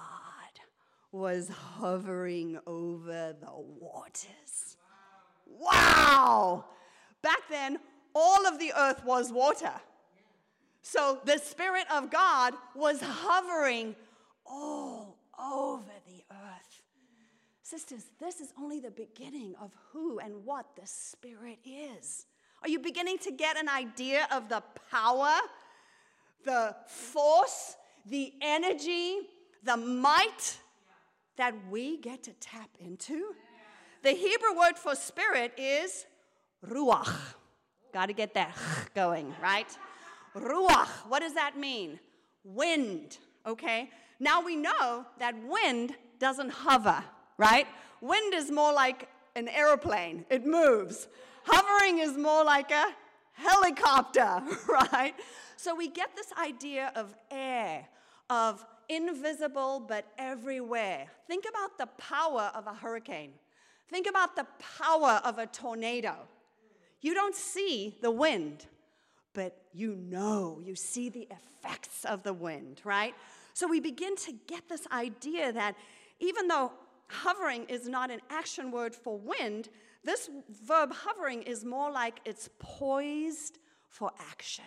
was 1.11 1.49
hovering 1.49 2.59
over 2.67 3.35
the 3.41 3.53
waters. 3.53 4.77
Wow! 5.47 6.65
Back 7.23 7.41
then, 7.49 7.79
all 8.15 8.47
of 8.47 8.59
the 8.59 8.73
earth 8.77 9.05
was 9.05 9.33
water. 9.33 9.73
So 10.83 11.21
the 11.25 11.39
Spirit 11.39 11.87
of 11.93 12.11
God 12.11 12.55
was 12.75 13.01
hovering 13.03 13.97
all 14.45 15.19
over 15.39 15.93
the 16.07 16.23
earth. 16.31 16.83
Sisters, 17.63 18.05
this 18.21 18.41
is 18.41 18.53
only 18.57 18.79
the 18.79 18.93
beginning 18.93 19.55
of 19.61 19.73
who 19.91 20.21
and 20.21 20.45
what 20.45 20.67
the 20.77 20.87
Spirit 20.87 21.59
is. 21.65 22.27
Are 22.63 22.69
you 22.69 22.79
beginning 22.79 23.19
to 23.19 23.33
get 23.33 23.57
an 23.57 23.69
idea 23.69 24.29
of 24.31 24.49
the 24.49 24.63
power, 24.91 25.35
the 26.45 26.77
force, 26.87 27.77
the 28.07 28.33
energy, 28.41 29.19
the 29.65 29.77
might 29.77 30.59
that 31.37 31.55
we 31.69 31.99
get 31.99 32.23
to 32.23 32.33
tap 32.35 32.71
into? 32.79 33.35
The 34.07 34.13
Hebrew 34.13 34.57
word 34.57 34.79
for 34.79 34.95
spirit 34.95 35.53
is 35.59 36.07
ruach. 36.65 37.13
Got 37.93 38.07
to 38.07 38.13
get 38.13 38.35
that 38.35 38.57
going, 38.95 39.35
right? 39.43 39.67
Ruach. 40.33 40.87
What 41.09 41.23
does 41.23 41.35
that 41.35 41.59
mean? 41.59 41.99
Wind, 42.45 43.19
okay? 43.45 43.91
Now 44.21 44.41
we 44.41 44.55
know 44.55 45.05
that 45.19 45.35
wind 45.43 45.97
doesn't 46.21 46.51
hover, 46.51 47.03
right? 47.37 47.67
Wind 48.01 48.33
is 48.33 48.49
more 48.49 48.73
like 48.73 49.09
an 49.35 49.49
airplane, 49.49 50.25
it 50.31 50.47
moves. 50.47 51.09
Hovering 51.43 51.99
is 51.99 52.17
more 52.17 52.45
like 52.45 52.71
a 52.71 52.95
helicopter, 53.33 54.41
right? 54.69 55.15
So 55.57 55.75
we 55.75 55.89
get 55.89 56.15
this 56.15 56.33
idea 56.41 56.93
of 56.95 57.13
air, 57.29 57.89
of 58.31 58.65
invisible 58.89 59.81
but 59.81 60.05
everywhere. 60.17 61.09
Think 61.27 61.45
about 61.51 61.77
the 61.77 61.87
power 62.01 62.53
of 62.55 62.69
a 62.69 62.73
hurricane. 62.73 63.33
Think 63.89 64.07
about 64.07 64.37
the 64.37 64.47
power 64.79 65.21
of 65.25 65.39
a 65.39 65.47
tornado. 65.47 66.17
You 67.01 67.15
don't 67.15 67.35
see 67.35 67.97
the 68.03 68.11
wind, 68.11 68.67
but 69.33 69.57
you 69.73 69.95
know, 69.95 70.61
you 70.65 70.75
see 70.75 71.09
the 71.09 71.29
effects 71.31 72.05
of 72.05 72.23
the 72.23 72.33
wind, 72.33 72.81
right? 72.85 73.15
So 73.53 73.67
we 73.67 73.81
begin 73.81 74.17
to 74.17 74.33
get 74.47 74.69
this 74.69 74.87
idea 74.93 75.53
that 75.53 75.77
even 76.19 76.49
though 76.49 76.73
hovering 77.09 77.65
is 77.65 77.89
not 77.89 78.11
an 78.11 78.21
action 78.31 78.71
word 78.71 78.95
for 78.95 79.19
wind, 79.19 79.69
this 80.05 80.31
verb 80.67 80.93
hovering 80.93 81.43
is 81.43 81.65
more 81.65 81.91
like 81.91 82.21
it's 82.25 82.49
poised 82.59 83.59
for 83.89 84.11
action. 84.31 84.65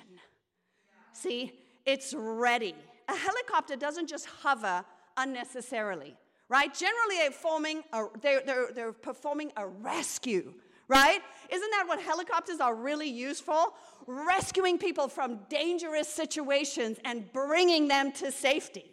See, 1.13 1.53
it's 1.85 2.13
ready. 2.13 2.75
A 3.07 3.15
helicopter 3.15 3.75
doesn't 3.75 4.07
just 4.07 4.25
hover 4.25 4.85
unnecessarily, 5.17 6.15
right? 6.49 6.73
Generally, 6.73 7.17
they're, 7.17 7.31
forming 7.31 7.83
a, 7.93 8.05
they're, 8.21 8.41
they're, 8.45 8.71
they're 8.73 8.91
performing 8.91 9.51
a 9.55 9.67
rescue, 9.67 10.53
right? 10.87 11.21
Isn't 11.49 11.71
that 11.71 11.85
what 11.87 12.01
helicopters 12.01 12.59
are 12.59 12.75
really 12.75 13.07
used 13.09 13.43
for? 13.43 13.67
Rescuing 14.07 14.79
people 14.79 15.07
from 15.07 15.39
dangerous 15.49 16.07
situations 16.07 16.97
and 17.05 17.31
bringing 17.31 17.87
them 17.87 18.11
to 18.13 18.31
safety, 18.31 18.91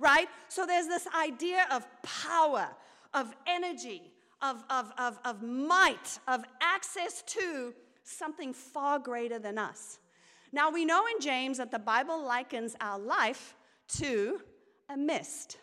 right? 0.00 0.28
So 0.48 0.66
there's 0.66 0.88
this 0.88 1.06
idea 1.16 1.66
of 1.70 1.86
power, 2.02 2.68
of 3.14 3.32
energy, 3.46 4.02
of, 4.42 4.64
of, 4.68 4.92
of, 4.98 5.18
of 5.24 5.42
might, 5.42 6.18
of 6.26 6.44
access 6.60 7.22
to 7.22 7.72
something 8.02 8.52
far 8.52 8.98
greater 8.98 9.38
than 9.38 9.58
us. 9.58 9.98
Now, 10.52 10.70
we 10.70 10.84
know 10.84 11.04
in 11.06 11.20
James 11.20 11.58
that 11.58 11.70
the 11.70 11.78
Bible 11.78 12.22
likens 12.24 12.76
our 12.80 12.98
life 12.98 13.54
to 13.98 14.40
a 14.88 14.96
mist, 14.96 15.58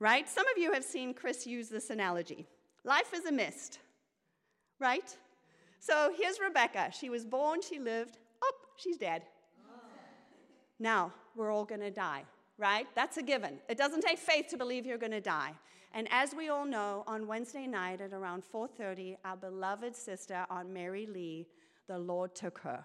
right? 0.00 0.28
Some 0.28 0.46
of 0.48 0.62
you 0.62 0.72
have 0.72 0.84
seen 0.84 1.14
Chris 1.14 1.46
use 1.46 1.68
this 1.68 1.90
analogy. 1.90 2.46
Life 2.84 3.14
is 3.14 3.24
a 3.24 3.32
mist, 3.32 3.78
right? 4.78 5.16
So 5.80 6.12
here's 6.16 6.40
Rebecca. 6.40 6.90
She 6.92 7.10
was 7.10 7.24
born, 7.24 7.60
she 7.62 7.78
lived, 7.78 8.18
oh, 8.42 8.52
she's 8.76 8.96
dead. 8.96 9.22
Now, 10.78 11.12
we're 11.36 11.52
all 11.52 11.64
gonna 11.64 11.90
die, 11.90 12.24
right? 12.58 12.86
That's 12.94 13.16
a 13.16 13.22
given. 13.22 13.58
It 13.68 13.78
doesn't 13.78 14.02
take 14.02 14.18
faith 14.18 14.48
to 14.48 14.56
believe 14.56 14.86
you're 14.86 14.98
gonna 14.98 15.20
die. 15.20 15.54
And 15.92 16.08
as 16.10 16.34
we 16.34 16.48
all 16.48 16.66
know, 16.66 17.04
on 17.06 17.26
Wednesday 17.28 17.66
night 17.66 18.00
at 18.00 18.12
around 18.12 18.42
4:30, 18.44 19.16
our 19.24 19.36
beloved 19.36 19.94
sister 19.94 20.44
Aunt 20.50 20.68
Mary 20.68 21.06
Lee, 21.06 21.46
the 21.86 21.98
Lord 21.98 22.34
took 22.34 22.58
her. 22.58 22.84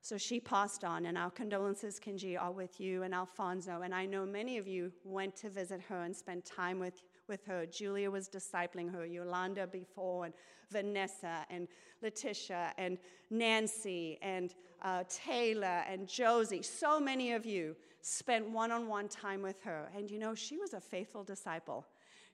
So 0.00 0.16
she 0.16 0.40
passed 0.40 0.84
on, 0.84 1.06
and 1.06 1.18
our 1.18 1.30
condolences, 1.30 2.00
Kinji, 2.00 2.40
are 2.40 2.52
with 2.52 2.80
you 2.80 3.02
and 3.02 3.14
Alfonso. 3.14 3.82
And 3.82 3.94
I 3.94 4.06
know 4.06 4.24
many 4.24 4.56
of 4.56 4.66
you 4.66 4.92
went 5.04 5.36
to 5.36 5.50
visit 5.50 5.80
her 5.88 6.02
and 6.02 6.16
spent 6.16 6.44
time 6.44 6.78
with, 6.78 7.02
with 7.28 7.44
her. 7.46 7.66
Julia 7.66 8.10
was 8.10 8.28
discipling 8.28 8.90
her, 8.92 9.04
Yolanda 9.04 9.66
before, 9.66 10.26
and 10.26 10.34
Vanessa, 10.70 11.44
and 11.50 11.66
Letitia, 12.00 12.74
and 12.78 12.98
Nancy, 13.30 14.18
and 14.22 14.54
uh, 14.82 15.02
Taylor, 15.08 15.84
and 15.88 16.06
Josie. 16.08 16.62
So 16.62 17.00
many 17.00 17.32
of 17.32 17.44
you 17.44 17.74
spent 18.00 18.48
one 18.48 18.70
on 18.70 18.88
one 18.88 19.08
time 19.08 19.42
with 19.42 19.60
her. 19.62 19.90
And 19.96 20.10
you 20.10 20.18
know, 20.18 20.34
she 20.34 20.56
was 20.58 20.74
a 20.74 20.80
faithful 20.80 21.24
disciple. 21.24 21.86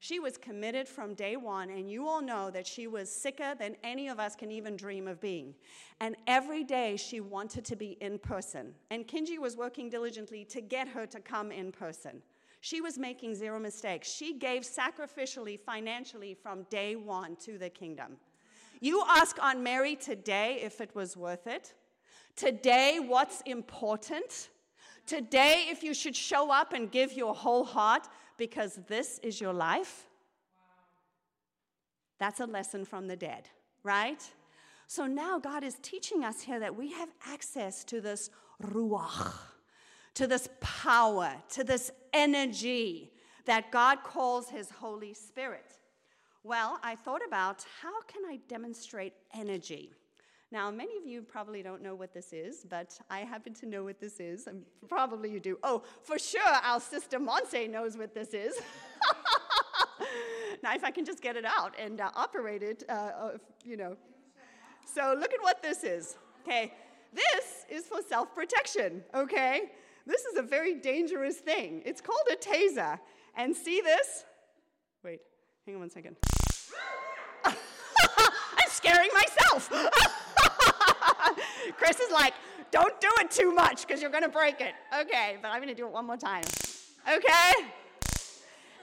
She 0.04 0.20
was 0.20 0.36
committed 0.36 0.86
from 0.86 1.14
day 1.14 1.34
one, 1.38 1.70
and 1.70 1.90
you 1.90 2.06
all 2.06 2.20
know 2.20 2.50
that 2.50 2.66
she 2.66 2.86
was 2.86 3.10
sicker 3.10 3.54
than 3.58 3.74
any 3.82 4.08
of 4.08 4.20
us 4.20 4.36
can 4.36 4.50
even 4.50 4.76
dream 4.76 5.08
of 5.08 5.18
being. 5.18 5.54
And 5.98 6.14
every 6.26 6.62
day 6.62 6.98
she 6.98 7.20
wanted 7.20 7.64
to 7.64 7.74
be 7.74 7.96
in 8.02 8.18
person. 8.18 8.74
And 8.90 9.08
Kinji 9.08 9.38
was 9.38 9.56
working 9.56 9.88
diligently 9.88 10.44
to 10.44 10.60
get 10.60 10.88
her 10.88 11.06
to 11.06 11.20
come 11.20 11.50
in 11.50 11.72
person. 11.72 12.20
She 12.60 12.82
was 12.82 12.98
making 12.98 13.34
zero 13.34 13.58
mistakes. 13.58 14.12
She 14.12 14.34
gave 14.34 14.64
sacrificially, 14.64 15.58
financially 15.58 16.34
from 16.34 16.64
day 16.64 16.96
one 16.96 17.34
to 17.36 17.56
the 17.56 17.70
kingdom. 17.70 18.18
You 18.80 19.02
ask 19.08 19.38
Aunt 19.40 19.62
Mary 19.62 19.96
today 19.96 20.60
if 20.62 20.82
it 20.82 20.94
was 20.94 21.16
worth 21.16 21.46
it. 21.46 21.72
Today, 22.36 22.98
what's 23.00 23.40
important. 23.46 24.50
Today, 25.06 25.64
if 25.70 25.82
you 25.82 25.94
should 25.94 26.14
show 26.14 26.50
up 26.50 26.74
and 26.74 26.90
give 26.90 27.14
your 27.14 27.34
whole 27.34 27.64
heart 27.64 28.06
because 28.36 28.80
this 28.88 29.18
is 29.20 29.40
your 29.40 29.52
life. 29.52 30.06
That's 32.18 32.40
a 32.40 32.46
lesson 32.46 32.84
from 32.84 33.06
the 33.06 33.16
dead, 33.16 33.48
right? 33.82 34.22
So 34.86 35.06
now 35.06 35.38
God 35.38 35.64
is 35.64 35.76
teaching 35.82 36.24
us 36.24 36.42
here 36.42 36.60
that 36.60 36.76
we 36.76 36.92
have 36.92 37.08
access 37.26 37.84
to 37.84 38.00
this 38.00 38.30
ruach, 38.62 39.34
to 40.14 40.26
this 40.26 40.48
power, 40.60 41.34
to 41.50 41.64
this 41.64 41.90
energy 42.12 43.12
that 43.46 43.70
God 43.70 44.02
calls 44.02 44.48
His 44.48 44.70
Holy 44.70 45.14
Spirit. 45.14 45.72
Well, 46.42 46.78
I 46.82 46.94
thought 46.94 47.22
about 47.26 47.64
how 47.80 48.02
can 48.02 48.22
I 48.28 48.38
demonstrate 48.48 49.14
energy? 49.34 49.92
Now, 50.54 50.70
many 50.70 50.96
of 50.96 51.04
you 51.04 51.20
probably 51.20 51.64
don't 51.64 51.82
know 51.82 51.96
what 51.96 52.14
this 52.14 52.32
is, 52.32 52.64
but 52.70 52.96
I 53.10 53.22
happen 53.22 53.54
to 53.54 53.66
know 53.66 53.82
what 53.82 53.98
this 53.98 54.20
is. 54.20 54.46
And 54.46 54.62
probably 54.88 55.28
you 55.28 55.40
do. 55.40 55.58
Oh, 55.64 55.82
for 56.04 56.16
sure, 56.16 56.40
our 56.62 56.78
sister 56.78 57.18
Monse 57.18 57.68
knows 57.68 57.96
what 57.96 58.14
this 58.14 58.28
is. 58.28 58.54
now, 60.62 60.72
if 60.72 60.84
I 60.84 60.92
can 60.92 61.04
just 61.04 61.20
get 61.20 61.34
it 61.34 61.44
out 61.44 61.74
and 61.76 62.00
uh, 62.00 62.12
operate 62.14 62.62
it, 62.62 62.84
uh, 62.88 62.92
uh, 62.92 63.30
you 63.64 63.76
know. 63.76 63.96
So, 64.86 65.16
look 65.18 65.34
at 65.34 65.42
what 65.42 65.60
this 65.60 65.82
is. 65.82 66.18
Okay, 66.46 66.72
this 67.12 67.66
is 67.68 67.86
for 67.86 68.00
self 68.08 68.32
protection, 68.32 69.02
okay? 69.12 69.72
This 70.06 70.24
is 70.24 70.38
a 70.38 70.42
very 70.42 70.76
dangerous 70.76 71.38
thing. 71.38 71.82
It's 71.84 72.00
called 72.00 72.28
a 72.30 72.36
taser. 72.36 73.00
And 73.36 73.56
see 73.56 73.80
this? 73.80 74.24
Wait, 75.02 75.20
hang 75.66 75.74
on 75.74 75.80
one 75.80 75.90
second. 75.90 76.14
I'm 77.44 77.56
scaring 78.68 79.10
myself. 79.12 79.72
Chris 81.72 82.00
is 82.00 82.11
like, 82.11 82.35
don't 82.70 83.00
do 83.00 83.09
it 83.20 83.31
too 83.31 83.53
much 83.53 83.87
because 83.87 84.03
you're 84.03 84.11
going 84.11 84.24
to 84.24 84.29
break 84.29 84.61
it. 84.61 84.74
Okay, 85.00 85.38
but 85.40 85.48
I'm 85.48 85.59
going 85.59 85.68
to 85.68 85.74
do 85.74 85.87
it 85.87 85.92
one 85.92 86.07
more 86.07 86.16
time. 86.16 86.44
Okay? 87.09 87.53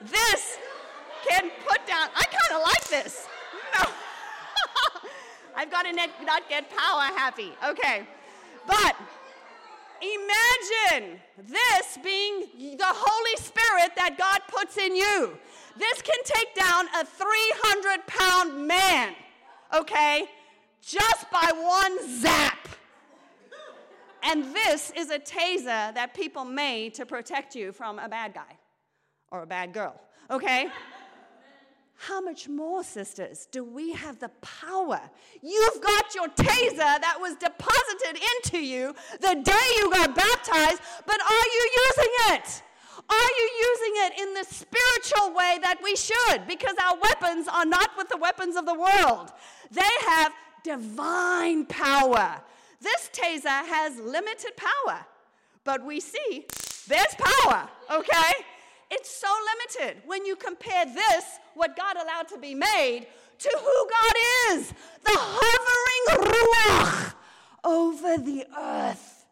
This 0.02 0.58
can 1.28 1.50
put 1.68 1.86
down, 1.86 2.08
I 2.14 2.24
kind 2.24 2.54
of 2.54 2.62
like 2.62 2.88
this. 2.88 3.26
No. 3.74 3.90
I've 5.56 5.70
got 5.70 5.82
to 5.82 5.92
not 5.92 6.48
get 6.48 6.70
power 6.70 7.02
happy. 7.02 7.52
Okay. 7.68 8.06
But 8.66 8.96
imagine 10.00 11.20
this 11.46 11.98
being 12.02 12.76
the 12.76 12.84
Holy 12.86 13.36
Spirit 13.36 13.94
that 13.96 14.16
God 14.18 14.40
puts 14.48 14.76
in 14.76 14.96
you. 14.96 15.38
This 15.76 16.02
can 16.02 16.18
take 16.24 16.54
down 16.54 16.86
a 16.98 17.04
300 17.04 18.06
pound 18.06 18.66
man, 18.66 19.14
okay, 19.74 20.26
just 20.82 21.30
by 21.30 21.50
one 21.54 22.20
zap. 22.20 22.51
And 24.22 24.54
this 24.54 24.92
is 24.96 25.10
a 25.10 25.18
taser 25.18 25.92
that 25.94 26.14
people 26.14 26.44
made 26.44 26.94
to 26.94 27.06
protect 27.06 27.54
you 27.54 27.72
from 27.72 27.98
a 27.98 28.08
bad 28.08 28.34
guy 28.34 28.58
or 29.30 29.42
a 29.42 29.46
bad 29.46 29.72
girl, 29.72 30.00
okay? 30.30 30.68
How 31.96 32.20
much 32.20 32.48
more, 32.48 32.82
sisters, 32.82 33.46
do 33.52 33.62
we 33.62 33.92
have 33.92 34.18
the 34.18 34.30
power? 34.40 35.00
You've 35.40 35.80
got 35.80 36.14
your 36.16 36.28
taser 36.28 36.76
that 36.76 37.16
was 37.20 37.36
deposited 37.36 38.20
into 38.34 38.58
you 38.58 38.94
the 39.20 39.40
day 39.42 39.66
you 39.76 39.90
got 39.90 40.14
baptized, 40.14 40.80
but 41.06 41.20
are 41.20 41.46
you 41.46 41.70
using 41.86 42.12
it? 42.34 42.62
Are 43.08 43.30
you 43.38 43.50
using 43.70 43.92
it 44.04 44.20
in 44.20 44.34
the 44.34 44.44
spiritual 44.44 45.34
way 45.34 45.58
that 45.62 45.78
we 45.82 45.94
should? 45.94 46.46
Because 46.48 46.74
our 46.84 46.98
weapons 47.00 47.46
are 47.46 47.66
not 47.66 47.90
with 47.96 48.08
the 48.08 48.16
weapons 48.16 48.56
of 48.56 48.66
the 48.66 48.74
world, 48.74 49.32
they 49.70 49.82
have 50.06 50.32
divine 50.64 51.66
power. 51.66 52.40
This 52.82 53.10
taser 53.12 53.46
has 53.66 53.98
limited 54.00 54.52
power, 54.56 55.06
but 55.64 55.84
we 55.84 56.00
see 56.00 56.46
there's 56.88 57.14
power, 57.18 57.68
okay? 57.90 58.32
It's 58.90 59.10
so 59.10 59.28
limited 59.54 60.02
when 60.04 60.26
you 60.26 60.36
compare 60.36 60.84
this, 60.84 61.24
what 61.54 61.76
God 61.76 61.96
allowed 61.96 62.28
to 62.28 62.38
be 62.38 62.54
made, 62.54 63.06
to 63.38 63.50
who 63.58 63.88
God 63.90 64.14
is 64.52 64.68
the 65.04 65.16
hovering 65.16 66.32
Ruach 66.32 67.14
over 67.64 68.18
the 68.18 68.44
earth. 68.58 69.24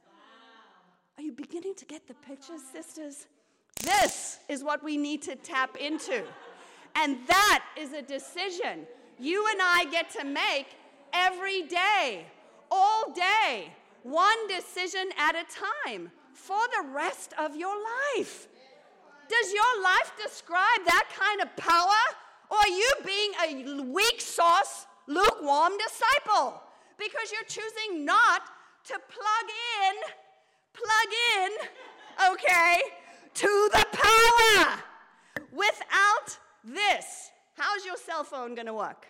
Are 1.19 1.23
you 1.23 1.33
beginning 1.33 1.75
to 1.75 1.85
get 1.85 2.09
the 2.09 2.15
picture, 2.15 2.55
sisters? 2.73 3.27
This 3.83 4.39
is 4.49 4.65
what 4.65 4.83
we 4.83 4.97
need 4.97 5.23
to 5.23 5.37
tap 5.37 5.77
into. 5.77 6.23
And 6.97 7.19
that 7.27 7.65
is 7.77 7.93
a 7.93 8.03
decision. 8.03 8.87
you 9.19 9.47
and 9.53 9.61
I 9.63 9.85
get 9.91 10.11
to 10.19 10.25
make 10.25 10.67
every 11.13 11.63
day, 11.63 12.27
all 12.71 13.13
day, 13.13 13.73
one 14.03 14.49
decision 14.49 15.09
at 15.19 15.35
a 15.35 15.45
time 15.45 16.11
for 16.33 16.61
the 16.77 16.89
rest 16.91 17.35
of 17.39 17.57
your 17.57 17.75
life. 18.15 18.49
Does 19.29 19.53
your 19.53 19.83
life 19.83 20.13
describe 20.23 20.85
that 20.87 21.09
kind 21.17 21.41
of 21.41 21.57
power? 21.57 22.03
Or 22.51 22.59
are 22.59 22.69
you 22.69 22.93
being 23.05 23.33
a 23.45 23.83
weak 23.83 24.21
sauce, 24.21 24.87
lukewarm 25.07 25.73
disciple? 25.79 26.61
Because 26.99 27.31
you're 27.33 27.45
choosing 27.45 28.05
not 28.05 28.43
to 28.85 28.95
plug 29.09 29.47
in, 29.83 29.95
plug 30.73 31.11
in, 31.37 32.33
okay, 32.33 32.81
to 33.35 33.69
the 33.73 33.87
power. 33.93 34.83
Without 35.53 36.39
this, 36.65 37.31
how's 37.57 37.85
your 37.85 37.97
cell 37.97 38.25
phone 38.25 38.57
to 38.57 38.75
work? 38.75 39.07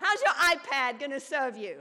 How's 0.00 0.20
your 0.22 0.32
iPad 0.56 1.10
to 1.10 1.20
serve 1.20 1.56
you? 1.56 1.76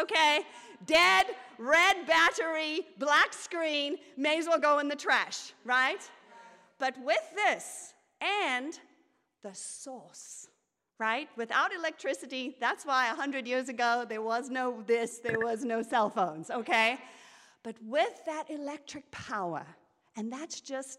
Okay? 0.00 0.40
Dead, 0.86 1.26
red 1.58 2.06
battery, 2.06 2.80
black 2.98 3.32
screen, 3.32 3.96
may 4.16 4.38
as 4.38 4.46
well 4.46 4.58
go 4.58 4.78
in 4.78 4.88
the 4.88 4.96
trash, 4.96 5.52
right? 5.64 6.00
But 6.78 6.96
with 7.04 7.22
this 7.34 7.94
and 8.20 8.78
the 9.42 9.54
source, 9.54 10.48
right? 10.98 11.28
Without 11.36 11.72
electricity, 11.72 12.56
that's 12.60 12.84
why 12.84 13.08
100 13.08 13.46
years 13.46 13.68
ago 13.68 14.04
there 14.08 14.22
was 14.22 14.50
no 14.50 14.82
this, 14.86 15.18
there 15.18 15.38
was 15.38 15.64
no 15.64 15.82
cell 15.82 16.10
phones, 16.10 16.50
okay? 16.50 16.98
But 17.62 17.76
with 17.82 18.24
that 18.26 18.50
electric 18.50 19.08
power, 19.10 19.64
and 20.16 20.32
that's 20.32 20.60
just 20.60 20.98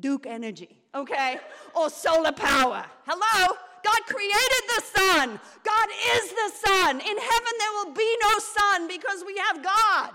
Duke 0.00 0.26
energy, 0.26 0.78
okay? 0.94 1.38
Or 1.74 1.90
solar 1.90 2.32
power. 2.32 2.84
Hello? 3.06 3.56
God 3.84 4.00
created 4.06 4.62
the 4.76 4.82
sun. 4.82 5.40
God 5.64 5.88
is 6.16 6.30
the 6.30 6.50
sun. 6.66 7.00
In 7.00 7.18
heaven, 7.18 7.52
there 7.58 7.72
will 7.78 7.94
be 7.94 8.16
no 8.22 8.38
sun 8.38 8.88
because 8.88 9.24
we 9.26 9.36
have 9.36 9.62
God. 9.62 10.12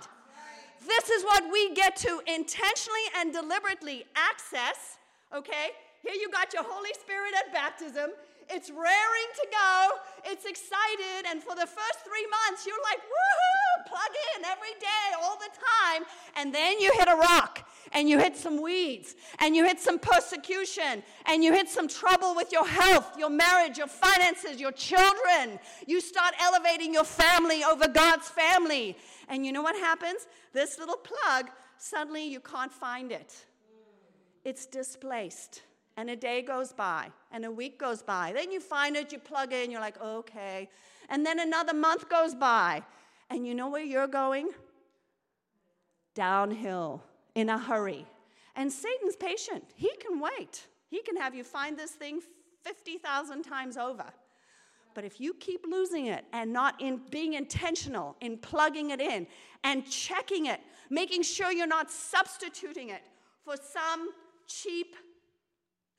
This 0.86 1.10
is 1.10 1.24
what 1.24 1.44
we 1.52 1.74
get 1.74 1.96
to 1.98 2.22
intentionally 2.28 3.08
and 3.18 3.32
deliberately 3.32 4.06
access, 4.16 4.98
okay? 5.34 5.72
Here 6.02 6.14
you 6.14 6.30
got 6.30 6.54
your 6.54 6.64
Holy 6.64 6.92
Spirit 7.00 7.34
at 7.40 7.54
baptism. 7.54 8.12
It's 8.50 8.70
raring 8.70 9.30
to 9.40 9.48
go. 9.52 9.90
It's 10.26 10.46
excited. 10.46 11.32
And 11.32 11.42
for 11.42 11.56
the 11.56 11.66
first 11.66 12.00
three 12.04 12.28
months, 12.44 12.68
you're 12.68 12.84
like, 12.84 13.00
woohoo, 13.00 13.88
plug 13.88 14.14
in 14.36 14.46
every 14.46 14.76
day, 14.80 15.08
all 15.22 15.38
the 15.38 15.50
time. 15.56 16.04
And 16.36 16.54
then 16.54 16.80
you 16.80 16.92
hit 17.00 17.08
a 17.08 17.16
rock 17.16 17.63
and 17.94 18.10
you 18.10 18.18
hit 18.20 18.36
some 18.36 18.62
weeds 18.62 19.16
and 19.40 19.56
you 19.56 19.64
hit 19.64 19.80
some 19.80 20.00
persecution 20.00 21.04
and 21.28 21.44
you 21.44 21.54
hit 21.54 21.70
some 21.70 21.88
trouble 21.88 22.36
with 22.36 22.52
your 22.52 22.68
health, 22.68 23.18
your 23.18 23.30
marriage, 23.30 23.78
your 23.78 23.88
finances, 23.88 24.60
your 24.60 24.72
children. 24.72 25.60
You 25.88 26.02
start 26.02 26.34
elevating 26.42 26.94
your 26.94 27.04
family 27.04 27.64
over 27.64 27.88
God's 27.88 28.28
family. 28.28 28.98
And 29.30 29.46
you 29.46 29.52
know 29.52 29.62
what 29.62 29.76
happens? 29.76 30.28
This 30.54 30.80
little 30.80 30.98
plug, 30.98 31.50
suddenly 31.78 32.28
you 32.28 32.40
can't 32.40 32.72
find 32.72 33.12
it. 33.12 33.46
It's 34.44 34.66
displaced. 34.66 35.62
And 35.96 36.10
a 36.10 36.16
day 36.16 36.42
goes 36.42 36.74
by, 36.74 37.12
and 37.32 37.46
a 37.46 37.52
week 37.52 37.78
goes 37.78 38.02
by. 38.02 38.34
Then 38.34 38.52
you 38.52 38.60
find 38.60 38.96
it, 38.96 39.12
you 39.12 39.20
plug 39.20 39.54
in, 39.54 39.70
you're 39.70 39.80
like, 39.80 40.02
okay. 40.02 40.68
And 41.08 41.24
then 41.24 41.40
another 41.40 41.76
month 41.76 42.10
goes 42.10 42.34
by, 42.34 42.82
and 43.30 43.46
you 43.46 43.54
know 43.54 43.70
where 43.70 43.84
you're 43.84 44.08
going? 44.08 44.50
Downhill 46.16 47.04
in 47.36 47.50
a 47.50 47.58
hurry. 47.58 48.06
And 48.56 48.72
Satan's 48.72 49.16
patient. 49.16 49.64
He 49.76 49.92
can 50.00 50.20
wait. 50.20 50.68
He 50.90 51.02
can 51.02 51.16
have 51.18 51.34
you 51.34 51.44
find 51.44 51.78
this 51.78 51.92
thing 51.92 52.22
50,000 52.64 53.44
times 53.44 53.78
over. 53.78 54.06
But 54.94 55.04
if 55.04 55.20
you 55.20 55.34
keep 55.34 55.66
losing 55.68 56.06
it 56.08 56.26
and 56.34 56.54
not 56.54 56.80
in 56.80 57.02
being 57.10 57.34
intentional 57.34 58.16
in 58.22 58.38
plugging 58.38 58.92
it 58.92 59.02
in 59.02 59.26
and 59.64 59.90
checking 59.90 60.46
it, 60.46 60.60
making 60.90 61.24
sure 61.24 61.52
you're 61.52 61.66
not 61.66 61.90
substituting 61.90 62.90
it 62.90 63.02
for 63.44 63.56
some 63.58 64.10
cheap 64.48 64.96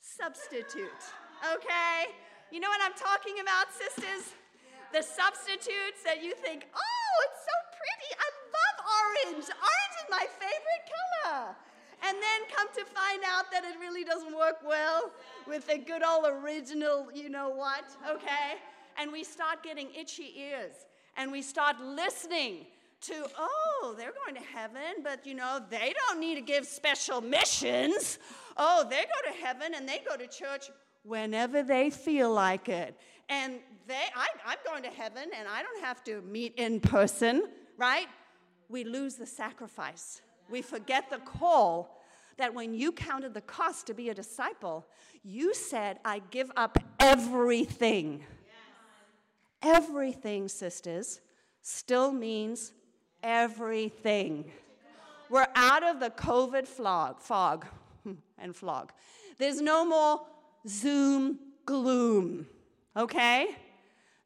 substitute. 0.00 1.02
Okay? 1.42 2.12
You 2.52 2.60
know 2.60 2.68
what 2.68 2.80
I'm 2.84 2.94
talking 2.94 3.40
about, 3.42 3.66
sisters? 3.72 4.34
The 4.92 5.02
substitutes 5.02 6.04
that 6.04 6.22
you 6.22 6.34
think, 6.34 6.68
oh, 6.72 7.14
it's 7.26 7.40
so 7.42 7.56
pretty. 7.74 8.10
I 8.14 8.28
orange. 8.84 9.44
Orange 9.44 9.94
is 10.02 10.08
my 10.10 10.26
favorite 10.38 10.84
color. 10.92 11.56
And 12.06 12.16
then 12.16 12.40
come 12.54 12.68
to 12.74 12.84
find 12.84 13.22
out 13.26 13.50
that 13.50 13.64
it 13.64 13.78
really 13.80 14.04
doesn't 14.04 14.36
work 14.36 14.58
well 14.66 15.10
with 15.46 15.66
the 15.66 15.78
good 15.78 16.02
old 16.02 16.26
original, 16.28 17.08
you 17.14 17.30
know 17.30 17.48
what, 17.48 17.84
okay? 18.08 18.58
And 18.98 19.10
we 19.10 19.24
start 19.24 19.62
getting 19.62 19.88
itchy 19.98 20.34
ears 20.36 20.72
and 21.16 21.32
we 21.32 21.40
start 21.40 21.80
listening 21.80 22.66
to, 23.02 23.26
oh, 23.38 23.94
they're 23.96 24.12
going 24.24 24.34
to 24.34 24.48
heaven, 24.48 25.02
but 25.02 25.26
you 25.26 25.34
know, 25.34 25.60
they 25.70 25.94
don't 26.06 26.20
need 26.20 26.34
to 26.36 26.40
give 26.40 26.66
special 26.66 27.20
missions. 27.20 28.18
Oh, 28.56 28.86
they 28.88 29.04
go 29.04 29.30
to 29.30 29.44
heaven 29.44 29.72
and 29.74 29.88
they 29.88 30.00
go 30.06 30.16
to 30.16 30.26
church 30.26 30.70
whenever 31.02 31.62
they 31.62 31.90
feel 31.90 32.32
like 32.32 32.68
it. 32.68 32.98
And 33.28 33.60
they, 33.86 34.04
I, 34.14 34.26
I'm 34.46 34.58
going 34.66 34.82
to 34.82 34.90
heaven 34.90 35.30
and 35.36 35.48
I 35.48 35.62
don't 35.62 35.82
have 35.82 36.02
to 36.04 36.22
meet 36.22 36.54
in 36.56 36.80
person, 36.80 37.44
right? 37.76 38.06
We 38.68 38.84
lose 38.84 39.14
the 39.14 39.26
sacrifice. 39.26 40.22
We 40.50 40.62
forget 40.62 41.10
the 41.10 41.18
call 41.18 42.00
that 42.36 42.52
when 42.52 42.74
you 42.74 42.92
counted 42.92 43.34
the 43.34 43.40
cost 43.40 43.86
to 43.86 43.94
be 43.94 44.08
a 44.08 44.14
disciple, 44.14 44.86
you 45.22 45.54
said, 45.54 45.98
I 46.04 46.20
give 46.30 46.50
up 46.56 46.78
everything. 46.98 48.24
Yes. 49.62 49.84
Everything, 49.84 50.48
sisters, 50.48 51.20
still 51.62 52.12
means 52.12 52.72
everything. 53.22 54.50
We're 55.30 55.48
out 55.54 55.82
of 55.82 56.00
the 56.00 56.10
COVID 56.10 56.66
flog, 56.66 57.20
fog 57.20 57.66
and 58.38 58.54
flog. 58.54 58.92
There's 59.38 59.60
no 59.60 59.84
more 59.84 60.20
Zoom 60.68 61.38
gloom, 61.64 62.46
okay? 62.96 63.56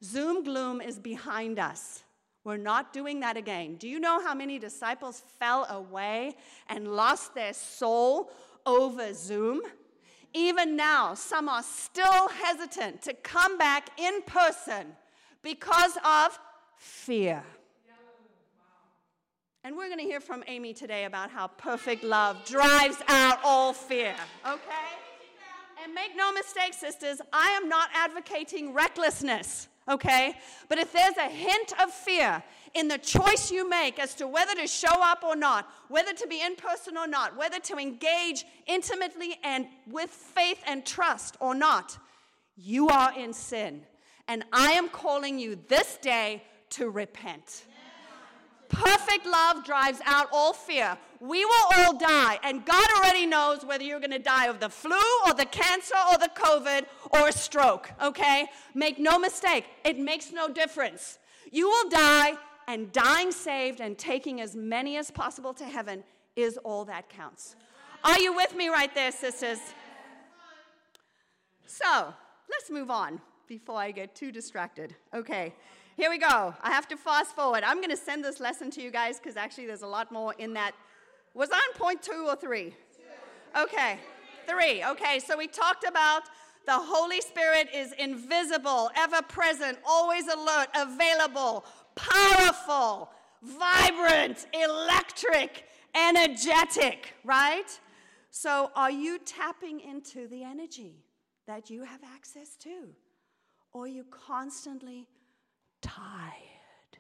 Zoom 0.03 0.45
gloom 0.45 0.81
is 0.81 0.99
behind 0.99 1.59
us. 1.59 2.03
We're 2.49 2.57
not 2.57 2.95
doing 2.95 3.21
that 3.21 3.37
again. 3.37 3.75
Do 3.75 3.87
you 3.87 4.01
know 4.01 4.23
how 4.23 4.33
many 4.33 4.59
disciples 4.59 5.23
fell 5.39 5.67
away 5.69 6.35
and 6.71 6.89
lost 6.97 7.35
their 7.35 7.53
soul 7.53 8.31
over 8.65 9.13
Zoom? 9.13 9.61
Even 10.33 10.75
now, 10.75 11.13
some 11.13 11.47
are 11.51 11.63
still 11.63 12.29
hesitant 12.29 13.03
to 13.03 13.13
come 13.13 13.59
back 13.59 13.91
in 13.99 14.23
person 14.23 14.97
because 15.43 15.99
of 16.03 16.39
fear. 16.79 17.45
And 19.63 19.77
we're 19.77 19.89
going 19.89 19.99
to 19.99 20.07
hear 20.07 20.21
from 20.21 20.43
Amy 20.47 20.73
today 20.73 21.05
about 21.05 21.29
how 21.31 21.49
perfect 21.49 22.03
love 22.03 22.47
drives 22.47 22.97
out 23.09 23.41
all 23.45 23.75
fear, 23.75 24.15
okay? 24.47 24.89
And 25.85 25.93
make 25.93 26.17
no 26.17 26.33
mistake, 26.33 26.73
sisters, 26.73 27.21
I 27.31 27.51
am 27.63 27.69
not 27.69 27.91
advocating 27.93 28.73
recklessness, 28.73 29.69
okay? 29.89 30.35
But 30.69 30.79
if 30.79 30.93
there's 30.93 31.17
a 31.17 31.29
hint 31.29 31.73
of 31.83 31.91
fear 31.93 32.43
in 32.75 32.89
the 32.89 32.99
choice 32.99 33.51
you 33.51 33.69
make 33.69 33.99
as 33.99 34.15
to 34.17 34.27
whether 34.27 34.55
to 34.55 34.67
show 34.67 35.03
up 35.03 35.25
or 35.25 35.37
not, 35.37 35.69
whether 35.89 36.13
to 36.13 36.27
be 36.27 36.43
in 36.43 36.57
person 36.57 36.97
or 36.97 37.07
not, 37.07 37.37
whether 37.37 37.59
to 37.61 37.77
engage 37.77 38.45
intimately 38.67 39.39
and 39.43 39.67
with 39.91 40.11
faith 40.11 40.61
and 40.67 40.85
trust 40.85 41.37
or 41.41 41.55
not, 41.55 41.99
you 42.57 42.89
are 42.89 43.17
in 43.19 43.33
sin. 43.33 43.83
And 44.27 44.45
I 44.53 44.73
am 44.73 44.89
calling 44.89 45.39
you 45.39 45.59
this 45.69 45.97
day 45.97 46.43
to 46.71 46.91
repent. 46.91 47.65
Perfect 48.69 49.27
love 49.27 49.65
drives 49.65 50.01
out 50.05 50.29
all 50.33 50.53
fear. 50.53 50.97
We 51.21 51.45
will 51.45 51.67
all 51.77 51.97
die, 51.97 52.39
and 52.43 52.65
God 52.65 52.87
already 52.97 53.27
knows 53.27 53.65
whether 53.65 53.83
you're 53.83 53.99
going 53.99 54.13
to 54.13 54.19
die 54.19 54.47
of 54.47 54.61
the 54.61 54.69
flu 54.69 55.01
or 55.27 55.35
the 55.35 55.47
cancer 55.47 55.97
or 56.13 56.19
the 56.19 56.31
COVID 56.35 56.85
or 57.11 57.29
a 57.29 57.33
stroke, 57.33 57.91
okay? 58.01 58.47
Make 58.75 58.99
no 58.99 59.19
mistake, 59.19 59.65
it 59.85 59.99
makes 59.99 60.33
no 60.33 60.49
difference. 60.49 61.19
You 61.51 61.69
will 61.69 61.89
die, 61.89 62.35
and 62.69 62.93
dying 62.93 63.33
saved 63.33 63.81
and 63.81 63.97
taking 63.97 64.41
as 64.43 64.55
many 64.55 64.99
as 64.99 65.11
possible 65.11 65.55
to 65.55 65.65
heaven 65.65 66.05
is 66.37 66.59
all 66.59 66.85
that 66.85 67.09
counts. 67.09 67.57
Are 68.05 68.21
you 68.21 68.35
with 68.35 68.55
me 68.55 68.69
right 68.69 68.95
there, 68.95 69.11
sisters? 69.11 69.59
So, 71.67 72.15
let's 72.51 72.71
move 72.71 72.91
on 72.91 73.21
before 73.49 73.79
I 73.79 73.91
get 73.91 74.15
too 74.15 74.31
distracted. 74.31 74.95
Okay. 75.15 75.55
Here 75.99 76.11
we 76.11 76.19
go. 76.19 76.55
I 76.63 76.71
have 76.71 76.87
to 76.91 76.97
fast 76.97 77.35
forward. 77.35 77.65
I'm 77.65 77.79
going 77.79 77.91
to 77.91 77.97
send 77.97 78.23
this 78.25 78.39
lesson 78.39 78.71
to 78.71 78.81
you 78.81 78.93
guys 78.93 79.19
because 79.19 79.37
actually 79.37 79.67
there's 79.67 79.83
a 79.83 79.89
lot 79.89 80.13
more 80.13 80.33
in 80.39 80.53
that. 80.53 80.71
Was 81.35 81.51
I 81.53 81.57
on 81.57 81.75
point 81.77 82.03
two 82.03 82.25
or 82.29 82.37
three? 82.37 82.73
Okay, 83.61 83.99
three. 84.47 84.85
Okay, 84.85 85.19
so 85.19 85.37
we 85.37 85.49
talked 85.49 85.83
about 85.83 86.23
the 86.67 86.79
Holy 86.79 87.21
Spirit 87.21 87.69
is 87.75 87.91
invisible, 87.99 88.93
ever 88.97 89.23
present, 89.23 89.77
always 89.85 90.29
alert, 90.29 90.69
available, 90.77 91.65
powerful, 91.97 93.11
vibrant, 93.43 94.47
electric, 94.53 95.65
energetic, 95.97 97.15
right? 97.25 97.77
So 98.31 98.71
are 98.77 98.93
you 98.93 99.19
tapping 99.19 99.81
into 99.81 100.29
the 100.29 100.45
energy 100.45 101.03
that 101.49 101.71
you 101.71 101.83
have 101.83 102.03
access 102.05 102.55
to? 102.61 102.91
Or 103.73 103.87
are 103.87 103.89
you 103.89 104.05
constantly 104.13 105.09
tired, 105.81 106.99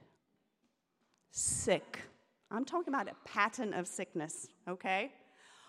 sick? 1.30 2.00
I'm 2.50 2.64
talking 2.64 2.92
about 2.92 3.08
a 3.08 3.28
pattern 3.28 3.74
of 3.74 3.86
sickness, 3.86 4.48
okay? 4.66 5.12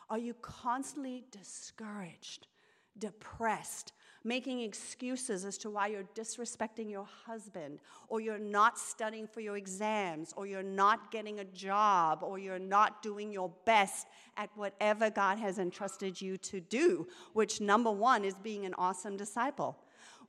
Are 0.09 0.17
you 0.17 0.33
constantly 0.41 1.25
discouraged, 1.31 2.47
depressed, 2.97 3.93
making 4.23 4.61
excuses 4.61 5.45
as 5.45 5.57
to 5.57 5.69
why 5.69 5.87
you're 5.87 6.07
disrespecting 6.15 6.89
your 6.89 7.07
husband, 7.25 7.79
or 8.07 8.19
you're 8.19 8.37
not 8.37 8.77
studying 8.77 9.27
for 9.27 9.39
your 9.39 9.55
exams, 9.55 10.33
or 10.35 10.45
you're 10.45 10.63
not 10.63 11.11
getting 11.11 11.39
a 11.39 11.45
job, 11.45 12.19
or 12.23 12.37
you're 12.37 12.59
not 12.59 13.01
doing 13.01 13.31
your 13.31 13.51
best 13.65 14.07
at 14.35 14.49
whatever 14.55 15.09
God 15.09 15.37
has 15.37 15.59
entrusted 15.59 16.19
you 16.19 16.37
to 16.37 16.59
do, 16.59 17.07
which 17.33 17.61
number 17.61 17.91
one 17.91 18.25
is 18.25 18.35
being 18.35 18.65
an 18.65 18.73
awesome 18.77 19.15
disciple. 19.15 19.77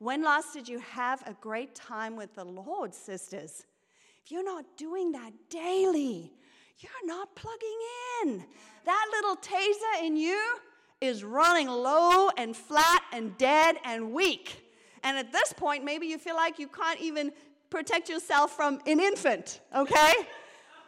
When 0.00 0.22
last 0.22 0.54
did 0.54 0.66
you 0.66 0.78
have 0.78 1.22
a 1.28 1.34
great 1.42 1.74
time 1.74 2.16
with 2.16 2.34
the 2.34 2.44
Lord, 2.44 2.94
sisters? 2.94 3.66
If 4.24 4.32
you're 4.32 4.42
not 4.42 4.64
doing 4.78 5.12
that 5.12 5.30
daily, 5.50 6.32
you're 6.78 7.06
not 7.06 7.36
plugging 7.36 7.78
in. 8.22 8.42
That 8.86 9.06
little 9.12 9.36
taser 9.36 10.02
in 10.02 10.16
you 10.16 10.40
is 11.02 11.22
running 11.22 11.68
low 11.68 12.30
and 12.38 12.56
flat 12.56 13.02
and 13.12 13.36
dead 13.36 13.76
and 13.84 14.14
weak. 14.14 14.72
And 15.04 15.18
at 15.18 15.32
this 15.32 15.52
point, 15.52 15.84
maybe 15.84 16.06
you 16.06 16.16
feel 16.16 16.34
like 16.34 16.58
you 16.58 16.68
can't 16.68 16.98
even 16.98 17.30
protect 17.68 18.08
yourself 18.08 18.56
from 18.56 18.80
an 18.86 19.00
infant, 19.00 19.60
okay? 19.76 20.14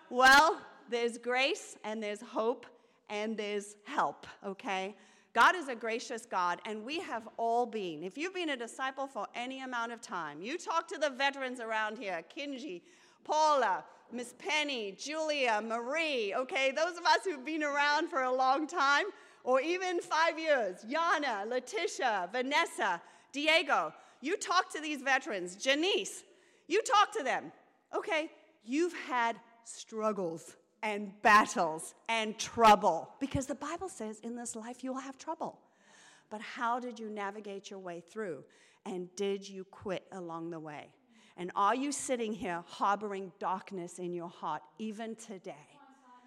well, 0.09 0.59
there's 0.89 1.19
grace 1.19 1.77
and 1.85 2.03
there's 2.03 2.23
hope 2.23 2.65
and 3.11 3.37
there's 3.37 3.77
help, 3.85 4.27
okay? 4.43 4.97
God 5.35 5.57
is 5.57 5.69
a 5.69 5.75
gracious 5.75 6.27
God, 6.27 6.61
and 6.67 6.85
we 6.85 7.01
have 7.01 7.27
all 7.39 7.65
been. 7.65 8.03
If 8.03 8.19
you've 8.19 8.35
been 8.35 8.51
a 8.51 8.57
disciple 8.57 9.07
for 9.07 9.27
any 9.35 9.63
amount 9.63 9.93
of 9.93 10.03
time, 10.03 10.43
you 10.43 10.59
talk 10.59 10.87
to 10.89 10.99
the 10.99 11.09
veterans 11.09 11.59
around 11.59 11.97
here 11.97 12.23
Kinji, 12.37 12.83
Paula, 13.25 13.83
Miss 14.13 14.35
Penny, 14.39 14.93
Julia, 14.93 15.63
Marie, 15.67 16.35
okay, 16.35 16.71
those 16.71 16.99
of 16.99 17.07
us 17.07 17.21
who've 17.25 17.47
been 17.47 17.63
around 17.63 18.09
for 18.09 18.23
a 18.23 18.33
long 18.33 18.67
time, 18.67 19.07
or 19.43 19.61
even 19.63 20.01
five 20.01 20.39
years, 20.39 20.85
Yana, 20.85 21.49
Letitia, 21.49 22.29
Vanessa, 22.31 23.01
Diego, 23.33 23.95
you 24.21 24.37
talk 24.37 24.71
to 24.73 24.83
these 24.83 25.01
veterans, 25.01 25.57
Janice, 25.57 26.25
you 26.69 26.83
talk 26.83 27.11
to 27.13 27.23
them, 27.23 27.51
okay? 27.97 28.31
You've 28.65 28.95
had 29.09 29.37
struggles 29.65 30.57
and 30.83 31.13
battles 31.23 31.95
and 32.09 32.37
trouble 32.39 33.09
because 33.21 33.47
the 33.47 33.55
Bible 33.55 33.89
says 33.89 34.19
in 34.21 34.35
this 34.35 34.57
life 34.57 34.83
you'll 34.83 34.99
have 34.99 35.17
trouble. 35.17 35.59
But 36.31 36.41
how 36.41 36.81
did 36.81 36.99
you 36.99 37.09
navigate 37.09 37.71
your 37.71 37.79
way 37.79 38.01
through? 38.01 38.45
And 38.85 39.15
did 39.17 39.49
you 39.49 39.65
quit 39.65 40.05
along 40.13 40.51
the 40.51 40.59
way? 40.59 40.89
And 41.37 41.53
are 41.55 41.75
you 41.75 41.93
sitting 41.93 42.33
here 42.33 42.63
harboring 42.67 43.33
darkness 43.39 43.99
in 43.99 44.13
your 44.13 44.29
heart 44.29 44.63
even 44.79 45.15
today? 45.15 45.55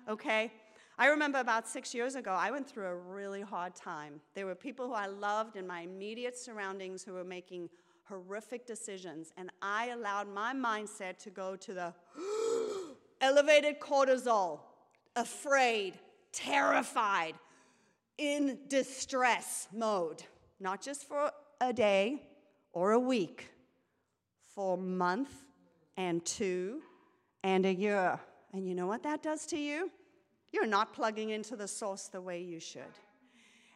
Okay? 0.08 0.52
I 0.98 1.08
remember 1.08 1.40
about 1.40 1.68
six 1.68 1.94
years 1.94 2.16
ago, 2.16 2.32
I 2.32 2.52
went 2.52 2.70
through 2.70 2.86
a 2.86 2.96
really 2.96 3.42
hard 3.42 3.76
time. 3.76 4.22
There 4.34 4.46
were 4.46 4.56
people 4.56 4.88
who 4.88 4.94
I 4.94 5.08
loved 5.08 5.58
in 5.58 5.68
my 5.68 5.82
immediate 5.82 6.38
surroundings 6.38 7.04
who 7.04 7.14
were 7.14 7.26
making 7.26 7.70
horrific 8.06 8.66
decisions, 8.66 9.34
and 9.36 9.50
I 9.62 9.88
allowed 9.88 10.34
my 10.34 10.54
mindset 10.54 11.18
to 11.24 11.30
go 11.30 11.56
to 11.58 11.74
the 11.74 11.94
elevated 13.22 13.80
cortisol, 13.80 14.60
afraid, 15.16 15.96
terrified, 16.32 17.36
in 18.18 18.60
distress 18.68 19.68
mode, 19.74 20.24
not 20.60 20.82
just 20.82 21.08
for 21.08 21.32
a 21.62 21.74
day 21.74 22.22
or 22.72 22.92
a 22.92 23.00
week, 23.00 23.50
for 24.54 24.76
a 24.76 24.78
month 24.78 25.32
and 25.98 26.24
two 26.26 26.82
and 27.44 27.66
a 27.66 27.74
year. 27.74 28.20
And 28.54 28.68
you 28.68 28.74
know 28.74 28.88
what 28.88 29.04
that 29.04 29.22
does 29.22 29.46
to 29.48 29.58
you? 29.58 29.92
You're 30.52 30.66
not 30.66 30.94
plugging 30.94 31.32
into 31.32 31.56
the 31.56 31.68
source 31.68 32.08
the 32.08 32.22
way 32.22 32.42
you 32.42 32.60
should. 32.60 32.84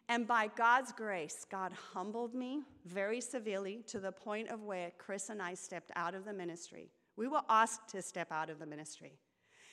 And 0.08 0.25
by 0.25 0.49
God's 0.56 0.91
grace, 0.91 1.45
God 1.49 1.71
humbled 1.93 2.34
me 2.34 2.63
very 2.86 3.21
severely 3.21 3.84
to 3.88 3.99
the 3.99 4.12
point 4.12 4.49
of 4.49 4.63
where 4.63 4.91
Chris 4.97 5.30
and 5.30 5.41
I 5.41 5.54
stepped 5.54 5.91
out 5.95 6.15
of 6.15 6.25
the 6.25 6.34
ministry. 6.34 6.89
We 7.15 7.28
were 7.28 7.41
asked 7.47 7.89
to 7.89 8.02
step 8.02 8.32
out 8.32 8.49
of 8.49 8.60
the 8.60 8.65
ministry. 8.65 9.19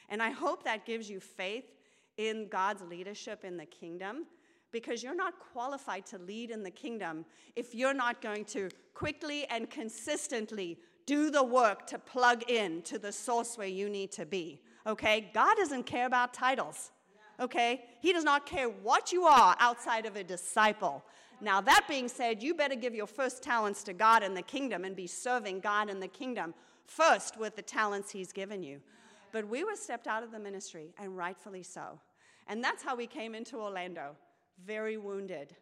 And 0.09 0.23
I 0.23 0.31
hope 0.31 0.65
that 0.65 0.87
gives 0.87 1.09
you 1.11 1.21
faith 1.21 1.65
in 2.17 2.49
God's 2.49 2.83
leadership 2.83 3.45
in 3.45 3.57
the 3.57 3.67
kingdom 3.67 4.27
because 4.73 5.03
you're 5.03 5.15
not 5.15 5.35
qualified 5.53 6.07
to 6.07 6.19
lead 6.19 6.51
in 6.51 6.63
the 6.63 6.71
kingdom 6.71 7.25
if 7.55 7.75
you're 7.75 7.95
not 7.95 8.21
going 8.21 8.45
to 8.47 8.69
quickly 8.95 9.47
and 9.47 9.71
consistently 9.71 10.79
do 11.07 11.31
the 11.31 11.43
work 11.43 11.87
to 11.87 11.99
plug 11.99 12.51
in 12.51 12.83
to 12.83 12.99
the 12.99 13.13
source 13.13 13.57
where 13.57 13.69
you 13.69 13.89
need 13.89 14.11
to 14.13 14.27
be. 14.27 14.61
Okay? 14.87 15.31
God 15.33 15.57
doesn't 15.57 15.85
care 15.85 16.07
about 16.07 16.35
titles 16.35 16.91
okay? 17.41 17.85
He 18.01 18.13
does 18.13 18.25
not 18.25 18.47
care 18.47 18.69
what 18.69 19.13
you 19.13 19.25
are 19.25 19.57
outside 19.59 20.07
of 20.07 20.17
a 20.17 20.25
disciple. 20.25 21.05
Now, 21.41 21.61
that 21.61 21.87
being 21.89 22.09
said, 22.09 22.43
you 22.43 22.55
better 22.55 22.75
give 22.75 22.95
your 22.95 23.07
first 23.07 23.43
talents 23.43 23.83
to 23.85 23.93
God 23.93 24.23
in 24.23 24.35
the 24.35 24.43
kingdom 24.43 24.85
and 24.85 24.97
be 24.97 25.07
serving 25.07 25.61
God 25.61 25.91
in 25.91 26.01
the 26.01 26.09
kingdom 26.09 26.55
first 26.87 27.39
with 27.39 27.57
the 27.57 27.63
talents 27.63 28.11
He's 28.11 28.33
given 28.33 28.63
you. 28.63 28.81
But 29.37 29.49
we 29.49 29.65
were 29.65 29.77
stepped 29.77 30.07
out 30.07 30.23
of 30.23 30.33
the 30.33 30.39
ministry, 30.39 30.95
and 30.99 31.15
rightfully 31.15 31.63
so. 31.63 32.01
And 32.47 32.65
that's 32.65 32.83
how 32.83 32.97
we 32.97 33.07
came 33.07 33.35
into 33.35 33.59
Orlando, 33.59 34.17
very 34.65 34.97
wounded. 34.97 35.55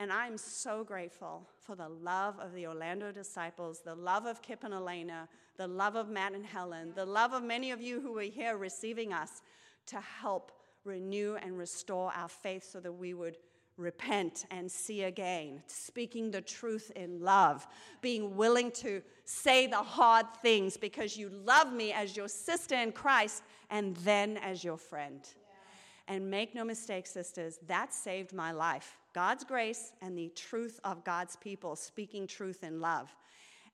And 0.00 0.12
I'm 0.12 0.36
so 0.36 0.82
grateful 0.82 1.48
for 1.60 1.76
the 1.76 1.88
love 1.88 2.40
of 2.40 2.52
the 2.54 2.66
Orlando 2.66 3.12
disciples, 3.12 3.82
the 3.84 3.94
love 3.94 4.26
of 4.26 4.42
Kip 4.42 4.64
and 4.64 4.74
Elena, 4.74 5.28
the 5.56 5.68
love 5.68 5.94
of 5.94 6.08
Matt 6.08 6.32
and 6.32 6.44
Helen, 6.44 6.90
the 6.96 7.06
love 7.06 7.32
of 7.32 7.44
many 7.44 7.70
of 7.70 7.80
you 7.80 8.00
who 8.00 8.14
were 8.14 8.22
here 8.22 8.56
receiving 8.56 9.12
us 9.12 9.42
to 9.86 10.00
help 10.00 10.50
renew 10.82 11.36
and 11.36 11.56
restore 11.56 12.10
our 12.16 12.28
faith 12.28 12.68
so 12.68 12.80
that 12.80 12.90
we 12.90 13.14
would 13.14 13.36
repent 13.76 14.46
and 14.50 14.70
see 14.70 15.02
again, 15.02 15.62
speaking 15.66 16.30
the 16.30 16.40
truth 16.40 16.92
in 16.94 17.20
love, 17.20 17.66
being 18.00 18.36
willing 18.36 18.70
to 18.70 19.02
say 19.24 19.66
the 19.66 19.76
hard 19.76 20.26
things 20.42 20.76
because 20.76 21.16
you 21.16 21.28
love 21.28 21.72
me 21.72 21.92
as 21.92 22.16
your 22.16 22.28
sister 22.28 22.76
in 22.76 22.92
Christ 22.92 23.42
and 23.70 23.96
then 23.98 24.36
as 24.36 24.62
your 24.62 24.76
friend. 24.76 25.20
Yeah. 25.24 26.14
And 26.14 26.30
make 26.30 26.54
no 26.54 26.64
mistake, 26.64 27.06
sisters, 27.06 27.58
that 27.66 27.92
saved 27.92 28.32
my 28.32 28.52
life. 28.52 28.96
God's 29.12 29.44
grace 29.44 29.92
and 30.02 30.16
the 30.16 30.30
truth 30.36 30.78
of 30.84 31.04
God's 31.04 31.36
people, 31.36 31.74
speaking 31.76 32.26
truth 32.26 32.62
in 32.62 32.80
love. 32.80 33.14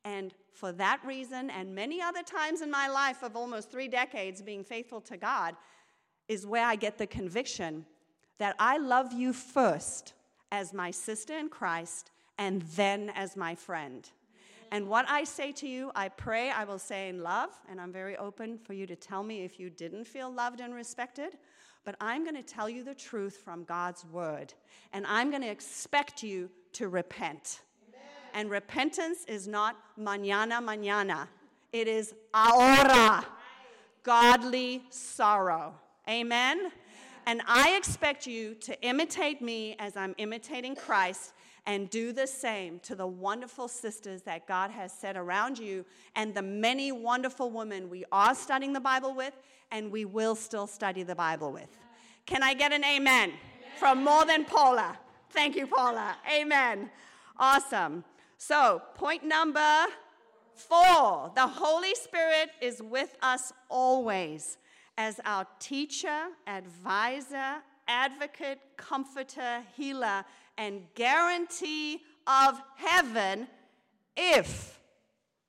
And 0.05 0.33
for 0.55 0.73
that 0.73 1.01
reason, 1.05 1.51
and 1.51 1.75
many 1.75 2.01
other 2.01 2.23
times 2.23 2.63
in 2.63 2.71
my 2.71 2.89
life 2.89 3.23
of 3.23 3.37
almost 3.37 3.71
three 3.71 3.89
decades 3.89 4.41
being 4.41 4.65
faithful 4.65 5.01
to 5.03 5.19
God, 5.19 5.57
is 6.29 6.47
where 6.47 6.65
I 6.65 6.77
get 6.77 6.97
the 6.97 7.07
conviction 7.07 7.85
that 8.41 8.57
I 8.59 8.79
love 8.79 9.13
you 9.13 9.35
first 9.35 10.15
as 10.51 10.73
my 10.73 10.91
sister 10.91 11.37
in 11.37 11.51
Christ 11.51 12.11
and 12.39 12.63
then 12.75 13.11
as 13.15 13.37
my 13.37 13.55
friend. 13.55 14.09
And 14.73 14.89
what 14.89 15.05
I 15.11 15.25
say 15.25 15.53
to 15.53 15.69
you, 15.69 15.93
I 15.95 16.09
pray 16.09 16.51
I 16.51 16.65
will 16.65 16.79
say 16.79 17.11
in 17.11 17.23
love, 17.23 17.51
and 17.69 17.79
I'm 17.79 17.93
very 17.93 18.17
open 18.17 18.57
for 18.57 18.73
you 18.73 18.87
to 18.87 18.97
tell 18.97 19.23
me 19.23 19.45
if 19.45 19.61
you 19.61 19.69
didn't 19.69 20.07
feel 20.07 20.33
loved 20.33 20.61
and 20.61 20.73
respected. 20.73 21.37
But 21.85 21.97
I'm 22.01 22.25
going 22.25 22.35
to 22.37 22.43
tell 22.43 22.67
you 22.67 22.83
the 22.83 22.95
truth 22.95 23.37
from 23.37 23.65
God's 23.65 24.07
word, 24.07 24.55
and 24.95 25.05
I'm 25.07 25.29
going 25.29 25.43
to 25.43 25.51
expect 25.51 26.23
you 26.23 26.49
to 26.75 26.89
repent. 26.89 27.61
Amen. 27.89 28.01
And 28.33 28.51
repentance 28.51 29.27
is 29.29 29.49
not 29.49 29.77
mañana, 29.99 30.65
mañana, 30.65 31.29
it 31.75 31.89
is 31.89 32.15
ahora, 32.33 33.27
godly 34.03 34.83
sorrow. 34.89 35.75
Amen? 36.09 36.71
And 37.31 37.43
I 37.47 37.77
expect 37.77 38.27
you 38.27 38.57
to 38.57 38.77
imitate 38.83 39.41
me 39.41 39.77
as 39.79 39.97
I'm 39.97 40.17
imitating 40.19 40.75
Christ 40.75 41.33
and 41.65 41.89
do 41.89 42.13
the 42.13 42.27
same 42.27 42.81
to 42.81 42.97
the 42.97 43.07
wonderful 43.07 43.69
sisters 43.69 44.23
that 44.23 44.49
God 44.49 44.73
has 44.73 44.93
set 44.93 45.17
around 45.17 45.57
you 45.57 45.85
and 46.17 46.35
the 46.35 46.43
many 46.43 46.91
wonderful 46.91 47.53
women 47.53 47.89
we 47.89 48.05
are 48.11 48.35
studying 48.35 48.73
the 48.73 48.81
Bible 48.81 49.15
with 49.15 49.33
and 49.71 49.93
we 49.93 50.05
will 50.05 50.35
still 50.35 50.67
study 50.67 51.05
the 51.05 51.15
Bible 51.15 51.53
with. 51.53 51.69
Can 52.27 52.43
I 52.43 52.53
get 52.53 52.73
an 52.73 52.85
amen, 52.85 53.29
amen. 53.29 53.39
from 53.79 54.03
more 54.03 54.27
than 54.27 54.45
Paula? 54.45 54.99
Thank 55.31 55.55
you, 55.55 55.69
Paula. 55.69 56.17
Amen. 56.37 56.91
Awesome. 57.39 58.03
So, 58.39 58.83
point 58.97 59.23
number 59.23 59.87
four 60.57 61.31
the 61.37 61.47
Holy 61.47 61.95
Spirit 61.95 62.51
is 62.61 62.83
with 62.83 63.17
us 63.23 63.53
always 63.69 64.59
as 65.01 65.19
our 65.25 65.47
teacher, 65.59 66.27
advisor, 66.47 67.63
advocate, 67.89 68.59
comforter, 68.77 69.63
healer, 69.75 70.23
and 70.59 70.83
guarantee 70.95 72.03
of 72.27 72.61
heaven 72.77 73.49
if 74.15 74.79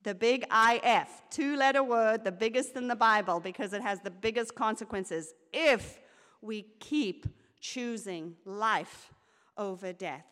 the 0.03 0.15
big 0.15 0.45
IF, 0.49 1.09
two 1.29 1.57
letter 1.57 1.83
word, 1.83 2.23
the 2.23 2.31
biggest 2.31 2.77
in 2.77 2.87
the 2.87 2.95
Bible 2.95 3.41
because 3.41 3.73
it 3.73 3.81
has 3.81 3.99
the 3.99 4.09
biggest 4.09 4.55
consequences, 4.55 5.33
if 5.51 5.99
we 6.41 6.67
keep 6.79 7.27
choosing 7.59 8.35
life 8.45 9.11
over 9.57 9.91
death. 9.91 10.27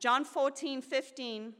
John 0.00 0.24
14, 0.24 0.82
15 0.82 1.52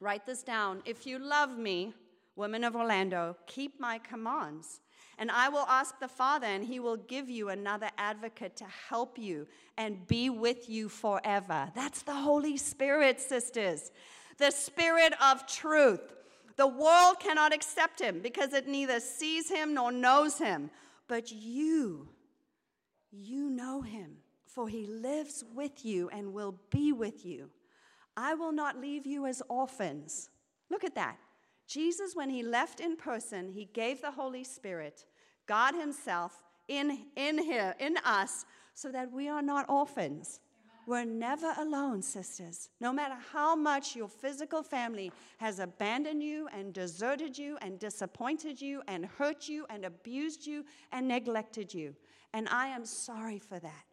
Write 0.00 0.26
this 0.26 0.42
down. 0.42 0.82
If 0.84 1.06
you 1.06 1.20
love 1.20 1.56
me, 1.56 1.94
women 2.34 2.64
of 2.64 2.74
Orlando, 2.74 3.36
keep 3.46 3.78
my 3.78 3.98
commands. 3.98 4.80
And 5.18 5.30
I 5.30 5.48
will 5.48 5.66
ask 5.68 5.98
the 6.00 6.08
Father, 6.08 6.46
and 6.46 6.64
he 6.64 6.80
will 6.80 6.96
give 6.96 7.28
you 7.28 7.50
another 7.50 7.90
advocate 7.98 8.56
to 8.56 8.64
help 8.88 9.18
you 9.18 9.46
and 9.76 10.06
be 10.06 10.30
with 10.30 10.68
you 10.68 10.88
forever. 10.88 11.70
That's 11.74 12.02
the 12.02 12.14
Holy 12.14 12.56
Spirit, 12.56 13.20
sisters. 13.20 13.90
The 14.38 14.50
Spirit 14.50 15.14
of 15.22 15.46
truth. 15.46 16.00
The 16.56 16.66
world 16.66 17.20
cannot 17.20 17.52
accept 17.54 18.00
him 18.00 18.20
because 18.20 18.52
it 18.52 18.68
neither 18.68 19.00
sees 19.00 19.50
him 19.50 19.74
nor 19.74 19.92
knows 19.92 20.38
him. 20.38 20.70
But 21.08 21.32
you, 21.32 22.08
you 23.10 23.50
know 23.50 23.82
him, 23.82 24.16
for 24.46 24.68
he 24.68 24.86
lives 24.86 25.44
with 25.54 25.84
you 25.84 26.08
and 26.10 26.32
will 26.32 26.56
be 26.70 26.92
with 26.92 27.24
you. 27.24 27.50
I 28.16 28.34
will 28.34 28.52
not 28.52 28.80
leave 28.80 29.06
you 29.06 29.26
as 29.26 29.42
orphans. 29.48 30.30
Look 30.70 30.84
at 30.84 30.94
that. 30.94 31.16
Jesus, 31.66 32.14
when 32.14 32.30
he 32.30 32.42
left 32.42 32.80
in 32.80 32.96
person, 32.96 33.48
he 33.48 33.66
gave 33.72 34.00
the 34.00 34.10
Holy 34.10 34.44
Spirit, 34.44 35.06
God 35.46 35.74
himself, 35.74 36.44
in, 36.68 37.06
in 37.16 37.38
here, 37.38 37.74
in 37.78 37.96
us, 38.04 38.44
so 38.74 38.90
that 38.92 39.12
we 39.12 39.28
are 39.28 39.42
not 39.42 39.68
orphans. 39.68 40.40
We're 40.86 41.04
never 41.04 41.54
alone, 41.58 42.02
sisters. 42.02 42.68
No 42.80 42.92
matter 42.92 43.16
how 43.32 43.54
much 43.54 43.94
your 43.94 44.08
physical 44.08 44.62
family 44.62 45.12
has 45.38 45.60
abandoned 45.60 46.22
you 46.22 46.48
and 46.52 46.72
deserted 46.72 47.38
you 47.38 47.56
and 47.62 47.78
disappointed 47.78 48.60
you 48.60 48.82
and 48.88 49.06
hurt 49.06 49.48
you 49.48 49.64
and 49.70 49.84
abused 49.84 50.46
you 50.46 50.64
and 50.90 51.06
neglected 51.06 51.72
you. 51.72 51.94
And 52.32 52.48
I 52.48 52.68
am 52.68 52.84
sorry 52.84 53.38
for 53.38 53.60
that. 53.60 53.84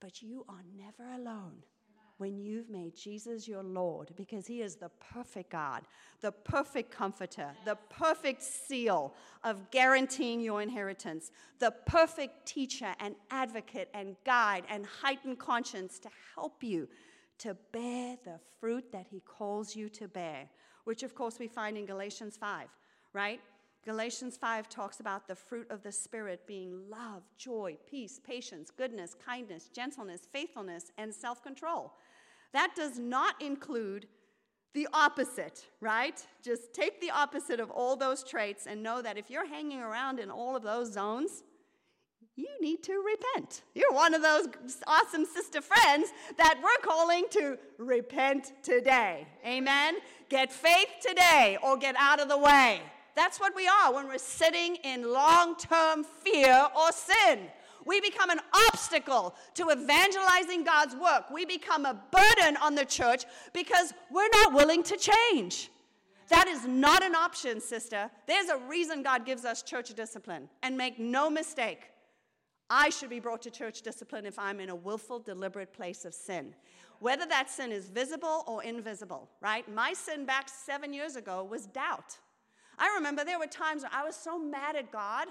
But 0.00 0.22
you 0.22 0.46
are 0.48 0.62
never 0.76 1.10
alone 1.14 1.62
when 2.18 2.38
you've 2.38 2.68
made 2.68 2.94
Jesus 2.96 3.48
your 3.48 3.62
Lord 3.62 4.10
because 4.16 4.46
he 4.46 4.60
is 4.60 4.76
the 4.76 4.90
perfect 5.12 5.50
God, 5.50 5.82
the 6.20 6.32
perfect 6.32 6.90
comforter, 6.90 7.50
the 7.64 7.78
perfect 7.88 8.42
seal 8.42 9.14
of 9.44 9.70
guaranteeing 9.70 10.40
your 10.40 10.60
inheritance, 10.60 11.30
the 11.60 11.72
perfect 11.86 12.46
teacher 12.46 12.94
and 13.00 13.14
advocate 13.30 13.88
and 13.94 14.16
guide 14.26 14.64
and 14.68 14.84
heightened 14.84 15.38
conscience 15.38 15.98
to 16.00 16.08
help 16.34 16.62
you 16.62 16.88
to 17.38 17.56
bear 17.72 18.16
the 18.24 18.40
fruit 18.60 18.90
that 18.92 19.06
he 19.08 19.20
calls 19.20 19.76
you 19.76 19.88
to 19.88 20.08
bear, 20.08 20.48
which 20.84 21.04
of 21.04 21.14
course 21.14 21.38
we 21.38 21.46
find 21.46 21.78
in 21.78 21.86
Galatians 21.86 22.36
5, 22.36 22.66
right? 23.12 23.40
Galatians 23.84 24.36
5 24.36 24.68
talks 24.68 25.00
about 25.00 25.28
the 25.28 25.34
fruit 25.34 25.70
of 25.70 25.82
the 25.82 25.92
Spirit 25.92 26.46
being 26.46 26.90
love, 26.90 27.22
joy, 27.38 27.76
peace, 27.88 28.20
patience, 28.22 28.70
goodness, 28.70 29.14
kindness, 29.14 29.70
gentleness, 29.72 30.22
faithfulness, 30.30 30.90
and 30.98 31.14
self 31.14 31.42
control. 31.42 31.94
That 32.52 32.74
does 32.74 32.98
not 32.98 33.40
include 33.40 34.06
the 34.74 34.88
opposite, 34.92 35.66
right? 35.80 36.24
Just 36.42 36.72
take 36.72 37.00
the 37.00 37.10
opposite 37.10 37.60
of 37.60 37.70
all 37.70 37.96
those 37.96 38.22
traits 38.22 38.66
and 38.66 38.82
know 38.82 39.02
that 39.02 39.18
if 39.18 39.30
you're 39.30 39.46
hanging 39.46 39.80
around 39.80 40.18
in 40.18 40.30
all 40.30 40.56
of 40.56 40.62
those 40.62 40.92
zones, 40.92 41.42
you 42.36 42.48
need 42.60 42.84
to 42.84 42.92
repent. 43.04 43.62
You're 43.74 43.92
one 43.92 44.14
of 44.14 44.22
those 44.22 44.46
awesome 44.86 45.24
sister 45.24 45.60
friends 45.60 46.12
that 46.36 46.60
we're 46.62 46.88
calling 46.88 47.24
to 47.32 47.58
repent 47.78 48.52
today. 48.62 49.26
Amen? 49.44 49.96
Get 50.28 50.52
faith 50.52 50.88
today 51.04 51.58
or 51.62 51.76
get 51.76 51.96
out 51.98 52.20
of 52.20 52.28
the 52.28 52.38
way. 52.38 52.80
That's 53.16 53.40
what 53.40 53.56
we 53.56 53.66
are 53.66 53.92
when 53.92 54.06
we're 54.06 54.18
sitting 54.18 54.76
in 54.84 55.12
long 55.12 55.56
term 55.56 56.04
fear 56.04 56.68
or 56.76 56.92
sin. 56.92 57.48
We 57.88 58.02
become 58.02 58.28
an 58.28 58.40
obstacle 58.68 59.34
to 59.54 59.70
evangelizing 59.70 60.62
God's 60.62 60.94
work. 60.94 61.30
We 61.32 61.46
become 61.46 61.86
a 61.86 61.94
burden 61.94 62.58
on 62.58 62.74
the 62.74 62.84
church 62.84 63.24
because 63.54 63.94
we're 64.12 64.28
not 64.28 64.52
willing 64.52 64.82
to 64.82 64.98
change. 64.98 65.70
That 66.28 66.48
is 66.48 66.66
not 66.66 67.02
an 67.02 67.14
option, 67.14 67.62
sister. 67.62 68.10
There's 68.26 68.50
a 68.50 68.58
reason 68.58 69.02
God 69.02 69.24
gives 69.24 69.46
us 69.46 69.62
church 69.62 69.94
discipline. 69.94 70.50
And 70.62 70.76
make 70.76 70.98
no 70.98 71.30
mistake, 71.30 71.90
I 72.68 72.90
should 72.90 73.08
be 73.08 73.20
brought 73.20 73.40
to 73.42 73.50
church 73.50 73.80
discipline 73.80 74.26
if 74.26 74.38
I'm 74.38 74.60
in 74.60 74.68
a 74.68 74.76
willful, 74.76 75.20
deliberate 75.20 75.72
place 75.72 76.04
of 76.04 76.12
sin. 76.12 76.54
Whether 77.00 77.24
that 77.24 77.48
sin 77.48 77.72
is 77.72 77.88
visible 77.88 78.44
or 78.46 78.62
invisible, 78.62 79.30
right? 79.40 79.66
My 79.72 79.94
sin 79.94 80.26
back 80.26 80.50
seven 80.50 80.92
years 80.92 81.16
ago 81.16 81.42
was 81.42 81.64
doubt. 81.64 82.18
I 82.78 82.94
remember 82.96 83.24
there 83.24 83.38
were 83.38 83.46
times 83.46 83.82
I 83.90 84.04
was 84.04 84.14
so 84.14 84.38
mad 84.38 84.76
at 84.76 84.92
God 84.92 85.28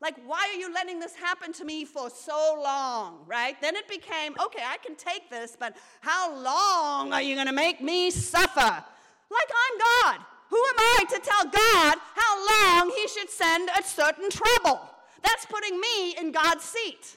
like, 0.00 0.16
why 0.26 0.48
are 0.52 0.58
you 0.58 0.72
letting 0.72 0.98
this 0.98 1.14
happen 1.14 1.52
to 1.54 1.64
me 1.64 1.84
for 1.84 2.08
so 2.08 2.58
long, 2.62 3.18
right? 3.26 3.60
Then 3.60 3.76
it 3.76 3.86
became, 3.86 4.34
okay, 4.42 4.62
I 4.66 4.78
can 4.78 4.96
take 4.96 5.28
this, 5.28 5.56
but 5.58 5.76
how 6.00 6.34
long 6.34 7.12
are 7.12 7.20
you 7.20 7.34
going 7.34 7.48
to 7.48 7.52
make 7.52 7.82
me 7.82 8.10
suffer? 8.10 8.60
Like 8.60 9.50
I'm 9.54 9.78
God. 9.78 10.20
Who 10.48 10.56
am 10.56 10.74
I 10.78 11.04
to 11.10 11.20
tell 11.20 11.44
God 11.44 11.98
how 12.14 12.80
long 12.80 12.90
He 12.96 13.06
should 13.08 13.30
send 13.30 13.70
a 13.78 13.82
certain 13.82 14.30
trouble? 14.30 14.80
That's 15.22 15.46
putting 15.46 15.78
me 15.78 16.16
in 16.18 16.32
God's 16.32 16.64
seat. 16.64 17.16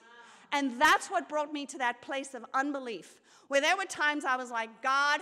And 0.51 0.79
that's 0.79 1.09
what 1.09 1.27
brought 1.29 1.51
me 1.51 1.65
to 1.67 1.77
that 1.79 2.01
place 2.01 2.35
of 2.35 2.45
unbelief, 2.53 3.15
where 3.47 3.61
there 3.61 3.75
were 3.75 3.85
times 3.85 4.23
I 4.23 4.35
was 4.35 4.51
like, 4.51 4.69
God, 4.83 5.19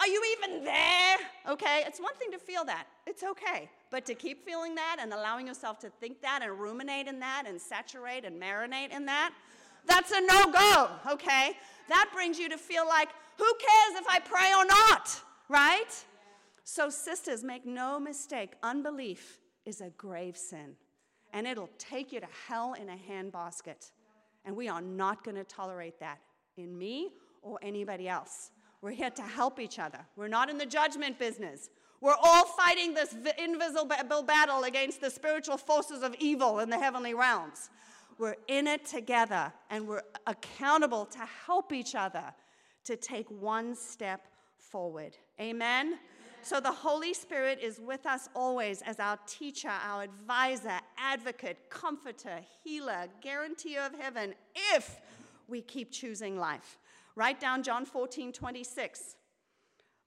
are 0.00 0.08
you 0.08 0.36
even 0.38 0.64
there? 0.64 1.16
Okay, 1.48 1.84
it's 1.86 2.00
one 2.00 2.14
thing 2.16 2.32
to 2.32 2.38
feel 2.38 2.64
that, 2.64 2.86
it's 3.06 3.22
okay. 3.22 3.70
But 3.92 4.06
to 4.06 4.14
keep 4.14 4.42
feeling 4.44 4.74
that 4.76 4.96
and 4.98 5.12
allowing 5.12 5.46
yourself 5.46 5.78
to 5.80 5.90
think 5.90 6.22
that 6.22 6.40
and 6.42 6.58
ruminate 6.58 7.06
in 7.06 7.20
that 7.20 7.44
and 7.46 7.60
saturate 7.60 8.24
and 8.24 8.40
marinate 8.40 8.90
in 8.90 9.04
that, 9.04 9.34
that's 9.86 10.10
a 10.12 10.20
no 10.22 10.50
go, 10.50 10.88
okay? 11.12 11.52
That 11.90 12.08
brings 12.14 12.38
you 12.38 12.48
to 12.48 12.56
feel 12.56 12.88
like, 12.88 13.10
who 13.36 13.44
cares 13.44 14.00
if 14.00 14.06
I 14.08 14.18
pray 14.18 14.52
or 14.56 14.64
not, 14.64 15.20
right? 15.50 15.92
So, 16.64 16.88
sisters, 16.88 17.44
make 17.44 17.66
no 17.66 18.00
mistake, 18.00 18.52
unbelief 18.62 19.40
is 19.66 19.82
a 19.82 19.90
grave 19.90 20.38
sin, 20.38 20.74
and 21.34 21.46
it'll 21.46 21.70
take 21.76 22.12
you 22.12 22.20
to 22.20 22.28
hell 22.48 22.74
in 22.74 22.88
a 22.88 22.96
handbasket. 22.96 23.90
And 24.46 24.56
we 24.56 24.68
are 24.68 24.80
not 24.80 25.22
going 25.22 25.36
to 25.36 25.44
tolerate 25.44 26.00
that 26.00 26.18
in 26.56 26.78
me 26.78 27.10
or 27.42 27.58
anybody 27.60 28.08
else. 28.08 28.52
We're 28.80 28.92
here 28.92 29.10
to 29.10 29.22
help 29.22 29.60
each 29.60 29.78
other. 29.78 30.00
We're 30.16 30.28
not 30.28 30.48
in 30.48 30.56
the 30.56 30.66
judgment 30.66 31.18
business. 31.18 31.68
We're 32.02 32.16
all 32.20 32.46
fighting 32.46 32.94
this 32.94 33.14
invisible 33.38 34.24
battle 34.24 34.64
against 34.64 35.00
the 35.00 35.08
spiritual 35.08 35.56
forces 35.56 36.02
of 36.02 36.16
evil 36.18 36.58
in 36.58 36.68
the 36.68 36.76
heavenly 36.76 37.14
realms. 37.14 37.70
We're 38.18 38.34
in 38.48 38.66
it 38.66 38.84
together 38.84 39.52
and 39.70 39.86
we're 39.86 40.02
accountable 40.26 41.06
to 41.06 41.20
help 41.46 41.72
each 41.72 41.94
other 41.94 42.24
to 42.86 42.96
take 42.96 43.30
one 43.30 43.76
step 43.76 44.26
forward. 44.56 45.16
Amen? 45.40 46.00
So 46.42 46.58
the 46.58 46.72
Holy 46.72 47.14
Spirit 47.14 47.60
is 47.62 47.78
with 47.78 48.04
us 48.04 48.28
always 48.34 48.82
as 48.82 48.98
our 48.98 49.16
teacher, 49.28 49.70
our 49.70 50.02
advisor, 50.02 50.80
advocate, 50.98 51.70
comforter, 51.70 52.40
healer, 52.64 53.06
guarantor 53.20 53.86
of 53.86 53.94
heaven 54.00 54.34
if 54.74 55.00
we 55.46 55.60
keep 55.60 55.92
choosing 55.92 56.36
life. 56.36 56.78
Write 57.14 57.38
down 57.38 57.62
John 57.62 57.84
14, 57.84 58.32
26. 58.32 59.14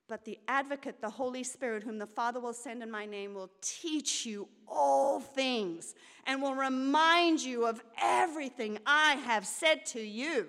But 0.08 0.24
the 0.24 0.38
advocate, 0.47 1.01
the 1.01 1.10
Holy 1.10 1.43
Spirit, 1.43 1.84
whom 1.84 1.97
the 1.97 2.06
Father 2.06 2.39
will 2.39 2.53
send 2.53 2.84
in 2.84 2.91
my 2.91 3.06
name, 3.06 3.34
will 3.34 3.49
teach 3.62 4.26
you 4.26 4.47
all 4.68 5.20
things 5.20 5.95
and 6.28 6.41
will 6.41 6.53
remind 6.53 7.41
you 7.41 7.66
of 7.66 7.84
everything 7.99 8.78
I 8.86 9.14
have 9.16 9.47
said 9.47 9.86
to 9.88 9.99
you. 9.99 10.47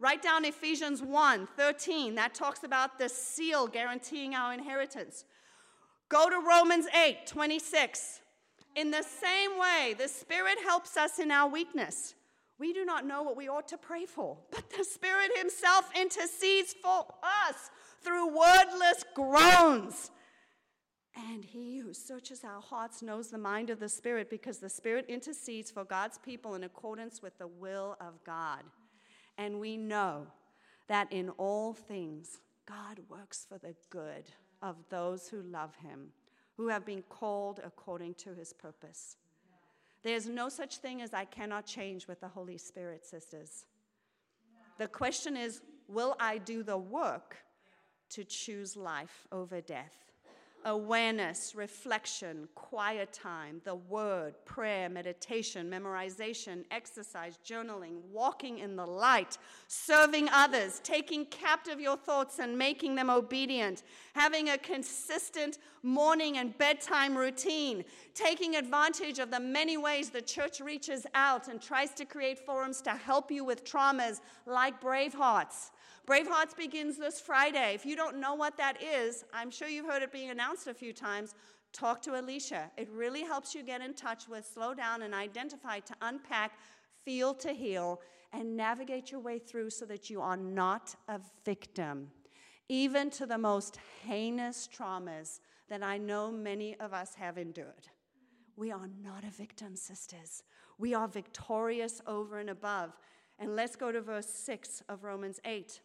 Write 0.00 0.22
down 0.22 0.44
Ephesians 0.44 1.00
1 1.00 1.48
13. 1.56 2.16
That 2.16 2.34
talks 2.34 2.64
about 2.64 2.98
the 2.98 3.08
seal 3.08 3.68
guaranteeing 3.68 4.34
our 4.34 4.52
inheritance. 4.52 5.24
Go 6.08 6.28
to 6.28 6.40
Romans 6.46 6.86
8 6.94 7.26
26. 7.26 8.20
In 8.74 8.90
the 8.90 9.02
same 9.02 9.58
way, 9.58 9.94
the 9.96 10.08
Spirit 10.08 10.58
helps 10.62 10.96
us 10.96 11.18
in 11.18 11.30
our 11.30 11.48
weakness. 11.48 12.14
We 12.58 12.72
do 12.72 12.84
not 12.84 13.06
know 13.06 13.22
what 13.22 13.36
we 13.36 13.48
ought 13.48 13.68
to 13.68 13.78
pray 13.78 14.06
for, 14.06 14.38
but 14.50 14.70
the 14.76 14.84
Spirit 14.84 15.30
Himself 15.36 15.90
intercedes 15.94 16.74
for 16.82 17.06
us 17.22 17.70
through 18.02 18.28
wordless 18.28 19.04
groans. 19.14 20.10
And 21.16 21.44
he 21.44 21.78
who 21.78 21.92
searches 21.92 22.44
our 22.44 22.60
hearts 22.60 23.02
knows 23.02 23.28
the 23.28 23.38
mind 23.38 23.70
of 23.70 23.80
the 23.80 23.88
Spirit 23.88 24.30
because 24.30 24.58
the 24.58 24.68
Spirit 24.68 25.06
intercedes 25.08 25.70
for 25.70 25.84
God's 25.84 26.18
people 26.18 26.54
in 26.54 26.64
accordance 26.64 27.22
with 27.22 27.36
the 27.38 27.48
will 27.48 27.96
of 28.00 28.22
God. 28.24 28.62
And 29.36 29.58
we 29.58 29.76
know 29.76 30.26
that 30.88 31.12
in 31.12 31.30
all 31.30 31.72
things, 31.72 32.38
God 32.66 33.00
works 33.08 33.46
for 33.48 33.58
the 33.58 33.74
good 33.90 34.24
of 34.62 34.76
those 34.90 35.28
who 35.28 35.42
love 35.42 35.74
him, 35.76 36.08
who 36.56 36.68
have 36.68 36.84
been 36.84 37.02
called 37.02 37.60
according 37.64 38.14
to 38.14 38.34
his 38.34 38.52
purpose. 38.52 39.16
There's 40.02 40.28
no 40.28 40.48
such 40.48 40.76
thing 40.78 41.02
as 41.02 41.12
I 41.12 41.24
cannot 41.24 41.66
change 41.66 42.06
with 42.06 42.20
the 42.20 42.28
Holy 42.28 42.58
Spirit, 42.58 43.04
sisters. 43.04 43.66
The 44.78 44.86
question 44.86 45.36
is 45.36 45.60
will 45.88 46.16
I 46.20 46.38
do 46.38 46.62
the 46.62 46.78
work 46.78 47.38
to 48.10 48.24
choose 48.24 48.76
life 48.76 49.26
over 49.32 49.60
death? 49.60 50.08
awareness, 50.64 51.54
reflection, 51.54 52.48
quiet 52.54 53.12
time, 53.12 53.60
the 53.64 53.74
word, 53.74 54.34
prayer, 54.44 54.88
meditation, 54.88 55.70
memorization, 55.70 56.64
exercise, 56.70 57.38
journaling, 57.46 58.00
walking 58.12 58.58
in 58.58 58.76
the 58.76 58.84
light, 58.84 59.38
serving 59.68 60.28
others, 60.30 60.80
taking 60.82 61.24
captive 61.26 61.80
your 61.80 61.96
thoughts 61.96 62.38
and 62.38 62.56
making 62.56 62.94
them 62.94 63.08
obedient, 63.08 63.82
having 64.14 64.50
a 64.50 64.58
consistent 64.58 65.58
morning 65.82 66.38
and 66.38 66.56
bedtime 66.58 67.16
routine, 67.16 67.84
taking 68.14 68.56
advantage 68.56 69.18
of 69.18 69.30
the 69.30 69.40
many 69.40 69.76
ways 69.76 70.10
the 70.10 70.20
church 70.20 70.60
reaches 70.60 71.06
out 71.14 71.48
and 71.48 71.62
tries 71.62 71.92
to 71.92 72.04
create 72.04 72.38
forums 72.38 72.80
to 72.82 72.90
help 72.90 73.30
you 73.30 73.44
with 73.44 73.64
traumas 73.64 74.20
like 74.46 74.80
Brave 76.08 76.26
Hearts 76.26 76.54
begins 76.54 76.96
this 76.96 77.20
Friday. 77.20 77.74
If 77.74 77.84
you 77.84 77.94
don't 77.94 78.18
know 78.18 78.34
what 78.34 78.56
that 78.56 78.82
is, 78.82 79.26
I'm 79.34 79.50
sure 79.50 79.68
you've 79.68 79.84
heard 79.84 80.02
it 80.02 80.10
being 80.10 80.30
announced 80.30 80.66
a 80.66 80.72
few 80.72 80.94
times. 80.94 81.34
Talk 81.74 82.00
to 82.00 82.18
Alicia. 82.18 82.70
It 82.78 82.88
really 82.88 83.24
helps 83.24 83.54
you 83.54 83.62
get 83.62 83.82
in 83.82 83.92
touch 83.92 84.26
with, 84.26 84.46
slow 84.46 84.72
down, 84.72 85.02
and 85.02 85.12
identify 85.12 85.80
to 85.80 85.94
unpack, 86.00 86.52
feel 87.04 87.34
to 87.34 87.52
heal, 87.52 88.00
and 88.32 88.56
navigate 88.56 89.10
your 89.10 89.20
way 89.20 89.38
through 89.38 89.68
so 89.68 89.84
that 89.84 90.08
you 90.08 90.22
are 90.22 90.38
not 90.38 90.94
a 91.08 91.20
victim, 91.44 92.10
even 92.70 93.10
to 93.10 93.26
the 93.26 93.36
most 93.36 93.78
heinous 94.02 94.66
traumas 94.66 95.40
that 95.68 95.82
I 95.82 95.98
know 95.98 96.30
many 96.30 96.74
of 96.80 96.94
us 96.94 97.16
have 97.16 97.36
endured. 97.36 97.86
We 98.56 98.72
are 98.72 98.88
not 99.04 99.24
a 99.24 99.30
victim, 99.30 99.76
sisters. 99.76 100.42
We 100.78 100.94
are 100.94 101.06
victorious 101.06 102.00
over 102.06 102.38
and 102.38 102.48
above. 102.48 102.96
And 103.38 103.54
let's 103.54 103.76
go 103.76 103.92
to 103.92 104.00
verse 104.00 104.30
6 104.30 104.84
of 104.88 105.04
Romans 105.04 105.38
8. 105.44 105.82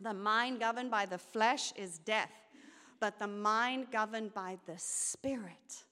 The 0.00 0.14
mind 0.14 0.60
governed 0.60 0.90
by 0.90 1.06
the 1.06 1.18
flesh 1.18 1.72
is 1.76 1.98
death, 1.98 2.32
but 3.00 3.18
the 3.18 3.26
mind 3.26 3.86
governed 3.92 4.34
by 4.34 4.58
the 4.66 4.78
Spirit 4.78 5.84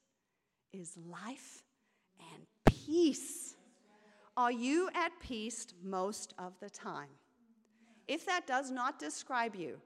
is 0.73 0.97
life 1.09 1.63
and 2.33 2.47
peace. 2.65 3.55
Are 4.37 4.53
you 4.53 4.89
at 4.95 5.13
peace 5.21 5.67
most 5.85 6.35
of 6.39 6.53
the 6.61 6.71
time? 6.71 7.11
If 8.09 8.27
that 8.27 8.47
does 8.47 8.71
not 8.71 8.99
describe 8.99 9.55
you, 9.55 9.79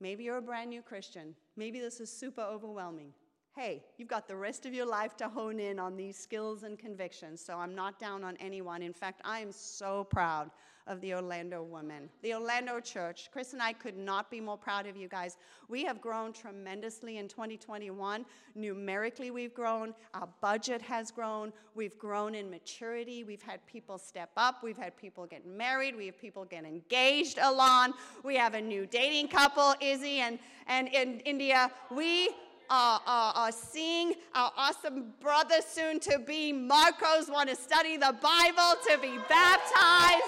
maybe 0.00 0.24
you're 0.24 0.38
a 0.38 0.42
brand 0.42 0.70
new 0.70 0.82
Christian, 0.82 1.34
maybe 1.56 1.80
this 1.80 2.00
is 2.00 2.10
super 2.10 2.42
overwhelming. 2.42 3.12
Hey, 3.58 3.82
you've 3.96 4.06
got 4.06 4.28
the 4.28 4.36
rest 4.36 4.66
of 4.66 4.72
your 4.72 4.86
life 4.86 5.16
to 5.16 5.28
hone 5.28 5.58
in 5.58 5.80
on 5.80 5.96
these 5.96 6.16
skills 6.16 6.62
and 6.62 6.78
convictions, 6.78 7.44
so 7.44 7.56
I'm 7.56 7.74
not 7.74 7.98
down 7.98 8.22
on 8.22 8.36
anyone. 8.36 8.82
In 8.82 8.92
fact, 8.92 9.20
I 9.24 9.40
am 9.40 9.50
so 9.50 10.04
proud 10.04 10.52
of 10.86 11.00
the 11.00 11.12
Orlando 11.12 11.64
women. 11.64 12.08
The 12.22 12.34
Orlando 12.34 12.78
church, 12.78 13.30
Chris 13.32 13.54
and 13.54 13.60
I 13.60 13.72
could 13.72 13.96
not 13.96 14.30
be 14.30 14.40
more 14.40 14.56
proud 14.56 14.86
of 14.86 14.96
you 14.96 15.08
guys. 15.08 15.38
We 15.66 15.82
have 15.82 16.00
grown 16.00 16.32
tremendously 16.32 17.18
in 17.18 17.26
2021. 17.26 18.24
Numerically, 18.54 19.32
we've 19.32 19.54
grown. 19.54 19.92
Our 20.14 20.28
budget 20.40 20.80
has 20.82 21.10
grown. 21.10 21.52
We've 21.74 21.98
grown 21.98 22.36
in 22.36 22.48
maturity. 22.48 23.24
We've 23.24 23.42
had 23.42 23.66
people 23.66 23.98
step 23.98 24.30
up. 24.36 24.62
We've 24.62 24.78
had 24.78 24.96
people 24.96 25.26
get 25.26 25.44
married. 25.44 25.96
We 25.96 26.06
have 26.06 26.18
people 26.20 26.44
get 26.44 26.64
engaged, 26.64 27.38
Alon. 27.42 27.92
We 28.22 28.36
have 28.36 28.54
a 28.54 28.60
new 28.60 28.86
dating 28.86 29.28
couple, 29.28 29.74
Izzy 29.80 30.20
and, 30.20 30.38
and 30.68 30.86
in 30.94 31.18
India. 31.20 31.72
We 31.90 32.30
are, 32.70 33.00
are, 33.06 33.32
are, 33.34 33.52
seeing 33.52 34.14
our 34.34 34.52
awesome 34.56 35.12
brother 35.20 35.56
soon 35.66 36.00
to 36.00 36.18
be 36.18 36.52
Marcos 36.52 37.28
want 37.28 37.48
to 37.48 37.56
study 37.56 37.96
the 37.96 38.14
Bible, 38.20 38.80
to 38.88 38.98
be 38.98 39.18
baptized. 39.28 40.24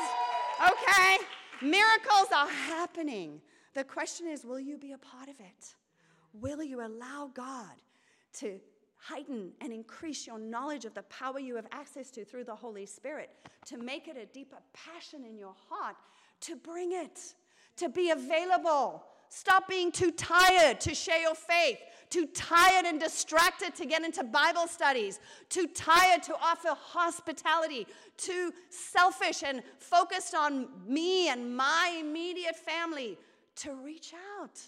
Okay? 0.66 1.18
Miracles 1.62 2.28
are 2.34 2.48
happening. 2.48 3.40
The 3.74 3.84
question 3.84 4.26
is 4.26 4.44
will 4.44 4.60
you 4.60 4.78
be 4.78 4.92
a 4.92 4.98
part 4.98 5.28
of 5.28 5.38
it? 5.40 5.74
Will 6.32 6.62
you 6.62 6.80
allow 6.80 7.30
God 7.34 7.76
to 8.34 8.60
heighten 8.96 9.52
and 9.60 9.72
increase 9.72 10.26
your 10.26 10.38
knowledge 10.38 10.84
of 10.84 10.94
the 10.94 11.02
power 11.02 11.38
you 11.38 11.56
have 11.56 11.66
access 11.72 12.10
to 12.12 12.24
through 12.24 12.44
the 12.44 12.54
Holy 12.54 12.86
Spirit, 12.86 13.30
to 13.66 13.78
make 13.78 14.08
it 14.08 14.16
a 14.16 14.26
deeper 14.26 14.58
passion 14.72 15.24
in 15.24 15.38
your 15.38 15.54
heart, 15.68 15.96
to 16.40 16.56
bring 16.56 16.92
it, 16.92 17.34
to 17.76 17.88
be 17.88 18.10
available? 18.10 19.04
Stop 19.30 19.68
being 19.68 19.90
too 19.90 20.10
tired 20.10 20.80
to 20.80 20.94
share 20.94 21.20
your 21.20 21.34
faith 21.34 21.78
too 22.10 22.26
tired 22.34 22.84
and 22.84 23.00
distracted 23.00 23.74
to 23.76 23.86
get 23.86 24.04
into 24.04 24.24
Bible 24.24 24.66
studies, 24.66 25.20
too 25.48 25.68
tired 25.68 26.22
to 26.24 26.34
offer 26.34 26.70
hospitality, 26.76 27.86
too 28.16 28.52
selfish 28.68 29.42
and 29.44 29.62
focused 29.78 30.34
on 30.34 30.68
me 30.86 31.28
and 31.28 31.56
my 31.56 31.96
immediate 32.00 32.56
family 32.56 33.16
to 33.56 33.74
reach 33.74 34.12
out. 34.40 34.60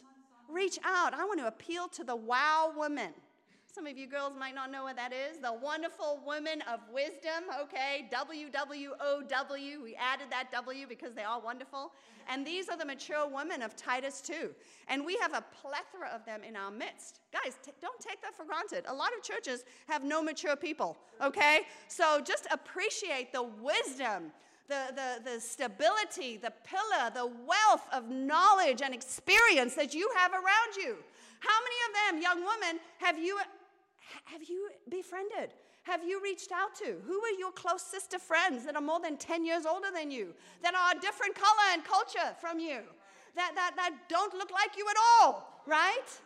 Reach 0.49 0.79
out. 0.85 1.15
I 1.15 1.25
want 1.25 1.41
to 1.41 1.49
appeal 1.49 1.89
to 1.89 2.05
the 2.05 2.17
wow 2.17 2.73
woman. 2.77 3.13
Some 3.75 3.87
of 3.87 3.97
you 3.97 4.07
girls 4.07 4.35
might 4.39 4.55
not 4.55 4.71
know 4.71 4.83
what 4.83 4.97
that 4.97 5.15
is. 5.15 5.39
The 5.39 5.55
wonderful 5.55 6.21
woman 6.27 6.63
of 6.71 6.81
wisdom, 6.93 7.45
okay? 7.63 8.07
W 8.11 8.51
W 8.51 8.91
O 9.01 9.23
W. 9.27 9.83
We 9.83 9.95
added 9.95 10.27
that 10.29 10.53
W 10.53 10.87
because 10.87 11.15
they 11.15 11.23
are 11.23 11.41
wonderful. 11.41 11.93
And 12.29 12.47
these 12.47 12.69
are 12.69 12.77
the 12.77 12.85
mature 12.85 13.27
women 13.27 13.63
of 13.63 13.75
Titus 13.75 14.21
2. 14.21 14.51
And 14.89 15.07
we 15.07 15.17
have 15.23 15.33
a 15.33 15.43
plethora 15.63 16.11
of 16.15 16.27
them 16.27 16.43
in 16.45 16.55
our 16.55 16.71
midst. 16.71 17.21
Guys, 17.33 17.57
t- 17.65 17.73
don't 17.81 17.99
take 17.99 18.21
that 18.21 18.37
for 18.37 18.45
granted. 18.45 18.85
A 18.89 18.95
lot 18.95 19.09
of 19.17 19.25
churches 19.25 19.65
have 19.89 20.05
no 20.05 20.23
mature 20.23 20.55
people, 20.55 20.99
okay? 21.23 21.61
So 21.89 22.21
just 22.21 22.47
appreciate 22.51 23.33
the 23.33 23.43
wisdom. 23.43 24.33
The, 24.69 24.93
the, 24.95 25.33
the 25.33 25.41
stability, 25.41 26.37
the 26.37 26.53
pillar, 26.65 27.11
the 27.13 27.27
wealth 27.27 27.87
of 27.93 28.09
knowledge 28.11 28.81
and 28.83 28.95
experience 28.95 29.75
that 29.75 29.93
you 29.93 30.11
have 30.17 30.33
around 30.33 30.77
you. 30.77 30.97
How 31.41 31.59
many 31.61 31.77
of 31.89 31.93
them, 32.15 32.23
young 32.23 32.39
women, 32.39 32.81
have 32.99 33.19
you 33.19 33.39
have 34.25 34.43
you 34.45 34.69
befriended? 34.89 35.55
Have 35.85 36.05
you 36.05 36.21
reached 36.23 36.53
out 36.53 36.75
to? 36.77 36.97
Who 37.07 37.21
are 37.25 37.39
your 37.39 37.51
close 37.53 37.83
sister 37.83 38.19
friends 38.19 38.65
that 38.67 38.77
are 38.77 38.83
more 38.83 39.01
than 39.01 39.17
10 39.17 39.45
years 39.45 39.67
older 39.67 39.89
than 39.93 40.11
you, 40.11 40.35
that 40.63 40.75
are 40.75 40.97
a 40.97 41.01
different 41.01 41.35
color 41.35 41.73
and 41.73 41.85
culture 41.85 42.37
from 42.41 42.61
you, 42.61 42.81
that, 43.35 43.53
that, 43.55 43.73
that 43.77 43.93
don't 44.09 44.35
look 44.35 44.53
like 44.53 44.77
you 44.77 44.87
at 44.89 44.97
all, 45.21 45.63
right? 45.67 46.21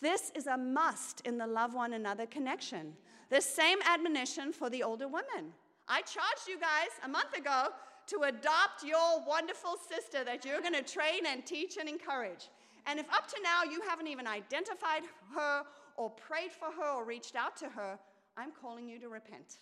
This 0.00 0.32
is 0.34 0.46
a 0.46 0.56
must 0.56 1.20
in 1.22 1.36
the 1.36 1.46
love 1.46 1.74
one 1.74 1.92
another 1.92 2.26
connection. 2.26 2.94
The 3.30 3.40
same 3.40 3.78
admonition 3.86 4.52
for 4.52 4.70
the 4.70 4.82
older 4.82 5.08
women. 5.08 5.52
I 5.86 6.00
charged 6.02 6.48
you 6.48 6.58
guys 6.58 6.90
a 7.04 7.08
month 7.08 7.36
ago 7.36 7.68
to 8.08 8.22
adopt 8.22 8.84
your 8.84 9.22
wonderful 9.26 9.76
sister 9.88 10.24
that 10.24 10.44
you're 10.44 10.60
going 10.60 10.74
to 10.74 10.82
train 10.82 11.26
and 11.26 11.44
teach 11.44 11.76
and 11.76 11.88
encourage. 11.88 12.48
And 12.86 12.98
if 12.98 13.06
up 13.12 13.28
to 13.28 13.36
now 13.42 13.70
you 13.70 13.82
haven't 13.86 14.06
even 14.06 14.26
identified 14.26 15.02
her 15.34 15.64
or 15.98 16.08
prayed 16.10 16.52
for 16.52 16.70
her 16.70 16.90
or 16.96 17.04
reached 17.04 17.36
out 17.36 17.56
to 17.56 17.68
her, 17.68 17.98
I'm 18.36 18.52
calling 18.52 18.88
you 18.88 18.98
to 19.00 19.08
repent. 19.08 19.58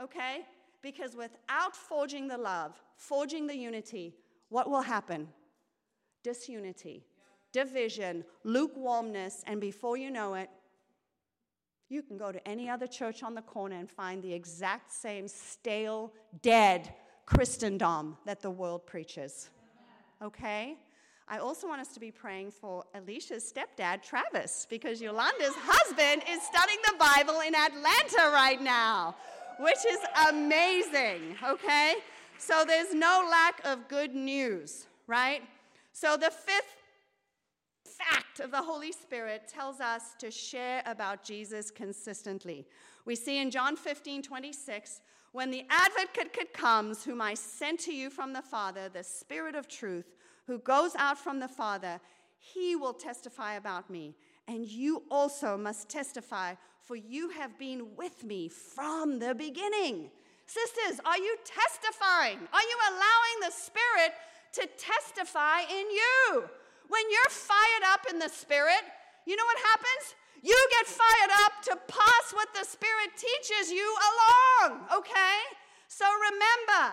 Okay? 0.00 0.44
Because 0.82 1.16
without 1.16 1.74
forging 1.74 2.28
the 2.28 2.36
love, 2.36 2.80
forging 2.96 3.46
the 3.46 3.56
unity, 3.56 4.14
what 4.50 4.70
will 4.70 4.82
happen? 4.82 5.26
Disunity, 6.22 7.06
division, 7.52 8.24
lukewarmness, 8.44 9.42
and 9.46 9.60
before 9.60 9.96
you 9.96 10.10
know 10.10 10.34
it, 10.34 10.50
you 11.88 12.02
can 12.02 12.18
go 12.18 12.30
to 12.30 12.46
any 12.46 12.68
other 12.68 12.86
church 12.86 13.22
on 13.22 13.34
the 13.34 13.42
corner 13.42 13.76
and 13.76 13.90
find 13.90 14.22
the 14.22 14.32
exact 14.32 14.92
same 14.92 15.26
stale, 15.26 16.12
dead 16.42 16.94
Christendom 17.24 18.18
that 18.26 18.42
the 18.42 18.50
world 18.50 18.86
preaches. 18.86 19.48
Okay? 20.22 20.76
I 21.26 21.38
also 21.38 21.66
want 21.66 21.80
us 21.80 21.88
to 21.94 22.00
be 22.00 22.10
praying 22.10 22.50
for 22.50 22.84
Alicia's 22.94 23.50
stepdad, 23.50 24.02
Travis, 24.02 24.66
because 24.68 25.00
Yolanda's 25.00 25.54
husband 25.56 26.22
is 26.30 26.42
studying 26.42 26.78
the 26.84 26.94
Bible 26.98 27.40
in 27.40 27.54
Atlanta 27.54 28.30
right 28.30 28.60
now, 28.60 29.16
which 29.58 29.78
is 29.88 29.98
amazing, 30.28 31.36
okay? 31.42 31.94
So 32.36 32.64
there's 32.66 32.92
no 32.92 33.26
lack 33.30 33.64
of 33.64 33.88
good 33.88 34.14
news, 34.14 34.86
right? 35.06 35.42
So 35.92 36.18
the 36.18 36.30
fifth 36.30 36.76
fact 37.86 38.40
of 38.40 38.50
the 38.50 38.60
Holy 38.60 38.92
Spirit 38.92 39.48
tells 39.48 39.80
us 39.80 40.14
to 40.18 40.30
share 40.30 40.82
about 40.84 41.24
Jesus 41.24 41.70
consistently. 41.70 42.66
We 43.06 43.16
see 43.16 43.38
in 43.38 43.50
John 43.50 43.76
15, 43.76 44.22
26, 44.22 45.00
when 45.32 45.50
the 45.50 45.64
advocate 45.70 46.52
comes, 46.52 47.02
whom 47.02 47.22
I 47.22 47.32
sent 47.34 47.80
to 47.80 47.94
you 47.94 48.10
from 48.10 48.32
the 48.34 48.42
Father, 48.42 48.88
the 48.88 49.02
Spirit 49.02 49.54
of 49.54 49.68
truth, 49.68 50.14
who 50.46 50.58
goes 50.58 50.94
out 50.96 51.18
from 51.18 51.40
the 51.40 51.48
Father, 51.48 52.00
he 52.38 52.76
will 52.76 52.92
testify 52.92 53.54
about 53.54 53.88
me. 53.90 54.14
And 54.46 54.66
you 54.66 55.02
also 55.10 55.56
must 55.56 55.88
testify, 55.88 56.54
for 56.82 56.96
you 56.96 57.30
have 57.30 57.58
been 57.58 57.96
with 57.96 58.24
me 58.24 58.48
from 58.48 59.18
the 59.18 59.34
beginning. 59.34 60.10
Sisters, 60.46 61.00
are 61.06 61.16
you 61.16 61.36
testifying? 61.44 62.38
Are 62.52 62.62
you 62.62 62.78
allowing 62.90 63.36
the 63.40 63.52
Spirit 63.52 64.12
to 64.52 64.68
testify 64.76 65.60
in 65.62 65.86
you? 65.90 66.44
When 66.88 67.02
you're 67.10 67.30
fired 67.30 67.84
up 67.86 68.00
in 68.10 68.18
the 68.18 68.28
Spirit, 68.28 68.84
you 69.26 69.36
know 69.36 69.44
what 69.46 69.58
happens? 69.58 70.14
You 70.42 70.68
get 70.70 70.86
fired 70.86 71.32
up 71.46 71.52
to 71.62 71.76
pass 71.88 72.32
what 72.34 72.48
the 72.52 72.66
Spirit 72.66 73.16
teaches 73.16 73.72
you 73.72 73.96
along, 74.10 74.80
okay? 74.98 75.40
So 75.88 76.04
remember, 76.04 76.92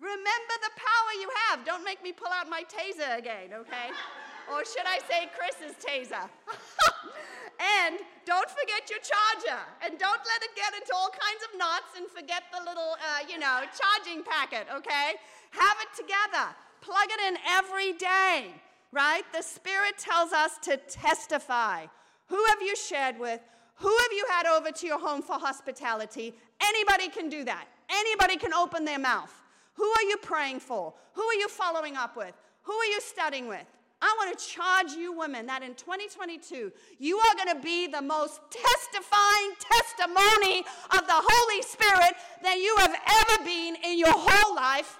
Remember 0.00 0.54
the 0.64 0.72
power 0.80 1.12
you 1.20 1.28
have. 1.46 1.64
Don't 1.64 1.84
make 1.84 2.02
me 2.02 2.12
pull 2.12 2.32
out 2.32 2.48
my 2.48 2.64
taser 2.64 3.18
again, 3.18 3.52
okay? 3.52 3.92
or 4.50 4.64
should 4.64 4.88
I 4.88 4.98
say 5.04 5.28
Chris's 5.36 5.76
taser? 5.76 6.24
and 7.84 8.00
don't 8.24 8.48
forget 8.48 8.88
your 8.88 8.98
charger, 9.04 9.60
and 9.84 9.98
don't 9.98 10.22
let 10.24 10.40
it 10.42 10.56
get 10.56 10.72
into 10.72 10.92
all 10.96 11.10
kinds 11.10 11.42
of 11.44 11.58
knots 11.58 11.92
and 11.96 12.08
forget 12.08 12.44
the 12.48 12.64
little, 12.64 12.96
uh, 12.96 13.28
you 13.28 13.38
know, 13.38 13.60
charging 13.76 14.24
packet, 14.24 14.66
okay? 14.74 15.20
Have 15.50 15.76
it 15.84 15.92
together. 15.94 16.48
Plug 16.80 17.08
it 17.10 17.20
in 17.28 17.36
every 17.46 17.92
day, 17.92 18.54
right? 18.92 19.22
The 19.34 19.42
Spirit 19.42 19.98
tells 19.98 20.32
us 20.32 20.56
to 20.62 20.78
testify. 20.78 21.86
Who 22.28 22.42
have 22.46 22.62
you 22.62 22.74
shared 22.74 23.18
with? 23.18 23.40
Who 23.76 23.88
have 23.88 24.12
you 24.12 24.24
had 24.30 24.46
over 24.46 24.70
to 24.70 24.86
your 24.86 24.98
home 24.98 25.20
for 25.20 25.34
hospitality? 25.34 26.34
Anybody 26.62 27.08
can 27.08 27.28
do 27.28 27.44
that. 27.44 27.66
Anybody 27.90 28.36
can 28.36 28.54
open 28.54 28.84
their 28.84 28.98
mouth. 28.98 29.32
Who 29.74 29.84
are 29.84 30.02
you 30.02 30.16
praying 30.18 30.60
for? 30.60 30.94
Who 31.14 31.22
are 31.22 31.34
you 31.34 31.48
following 31.48 31.96
up 31.96 32.16
with? 32.16 32.34
Who 32.62 32.72
are 32.72 32.86
you 32.86 33.00
studying 33.00 33.48
with? 33.48 33.66
I 34.02 34.14
want 34.18 34.38
to 34.38 34.46
charge 34.46 34.92
you 34.92 35.12
women 35.12 35.46
that 35.46 35.62
in 35.62 35.74
2022, 35.74 36.72
you 36.98 37.18
are 37.18 37.34
going 37.34 37.54
to 37.54 37.62
be 37.62 37.86
the 37.86 38.00
most 38.00 38.40
testifying 38.50 39.52
testimony 39.58 40.64
of 40.92 41.06
the 41.06 41.20
Holy 41.22 41.62
Spirit 41.62 42.14
that 42.42 42.58
you 42.58 42.74
have 42.78 42.94
ever 42.94 43.44
been 43.44 43.76
in 43.84 43.98
your 43.98 44.12
whole 44.12 44.54
life. 44.54 44.98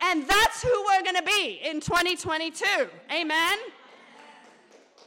And 0.00 0.28
that's 0.28 0.62
who 0.62 0.84
we're 0.84 1.02
going 1.02 1.16
to 1.16 1.22
be 1.22 1.60
in 1.64 1.80
2022. 1.80 2.64
Amen. 3.12 3.58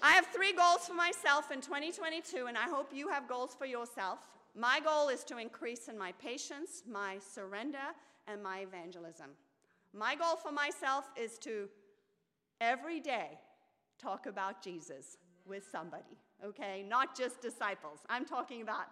I 0.01 0.12
have 0.14 0.28
three 0.28 0.53
goals 0.53 0.88
for 0.88 0.93
myself 0.93 1.51
in 1.51 1.62
2022, 1.62 2.47
and 2.47 2.57
I 2.57 2.64
hope 2.64 2.91
you 2.93 3.10
have 3.10 3.28
goals 3.28 3.55
for 3.57 3.66
yourself. 3.66 4.20
My 4.55 4.80
goal 4.80 5.10
is 5.10 5.24
to 5.26 5.38
increase 5.38 5.88
in 5.88 5.97
my 5.97 6.14
patience, 6.14 6.84
my 6.89 7.20
surrender, 7.20 7.78
and 8.32 8.42
my 8.42 8.60
evangelism. 8.60 9.32
My 9.94 10.16
goal 10.16 10.36
for 10.36 10.52
myself 10.52 11.06
is 11.20 11.38
to 11.40 11.68
every 12.62 13.00
day 13.00 13.40
talk 13.98 14.28
about 14.28 14.62
Jesus 14.64 15.18
with 15.46 15.64
somebody, 15.72 16.18
okay? 16.46 16.86
Not 16.88 17.18
just 17.18 17.42
disciples. 17.42 18.00
I'm 18.10 18.26
talking 18.26 18.62
about 18.62 18.86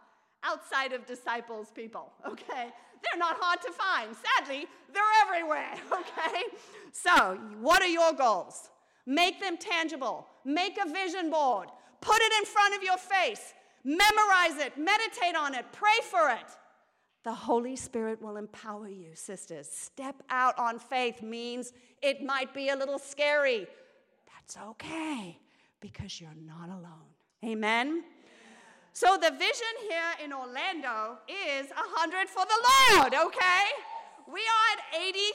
outside 0.43 0.93
of 0.93 1.05
disciples 1.05 1.71
people, 1.73 2.11
okay? 2.27 2.69
They're 3.03 3.19
not 3.19 3.37
hard 3.39 3.61
to 3.61 3.71
find. 3.71 4.15
Sadly, 4.37 4.65
they're 4.91 5.03
everywhere, 5.27 5.73
okay? 5.93 6.43
So, 6.91 7.39
what 7.59 7.81
are 7.81 7.87
your 7.87 8.13
goals? 8.13 8.69
Make 9.05 9.39
them 9.39 9.57
tangible. 9.57 10.27
Make 10.43 10.77
a 10.83 10.89
vision 10.91 11.29
board. 11.29 11.69
Put 12.01 12.17
it 12.19 12.33
in 12.39 12.45
front 12.45 12.75
of 12.75 12.83
your 12.83 12.97
face. 12.97 13.53
Memorize 13.83 14.57
it. 14.65 14.77
Meditate 14.77 15.35
on 15.37 15.55
it. 15.55 15.65
Pray 15.71 15.99
for 16.03 16.29
it. 16.29 16.57
The 17.27 17.33
Holy 17.33 17.75
Spirit 17.75 18.21
will 18.21 18.37
empower 18.37 18.87
you, 18.87 19.09
sisters. 19.13 19.67
Step 19.69 20.15
out 20.29 20.57
on 20.57 20.79
faith 20.79 21.21
means 21.21 21.73
it 22.01 22.23
might 22.23 22.53
be 22.53 22.69
a 22.69 22.75
little 22.77 22.97
scary. 22.97 23.67
That's 24.33 24.55
okay 24.69 25.37
because 25.81 26.21
you're 26.21 26.39
not 26.45 26.69
alone. 26.69 27.11
Amen. 27.43 28.05
So 28.93 29.17
the 29.17 29.31
vision 29.31 29.75
here 29.89 30.23
in 30.23 30.31
Orlando 30.31 31.17
is 31.27 31.67
100 31.67 32.29
for 32.29 32.45
the 32.45 32.95
Lord, 32.95 33.13
okay? 33.13 33.65
We 34.31 34.39
are 34.39 34.67
at 34.77 35.03
83 35.05 35.25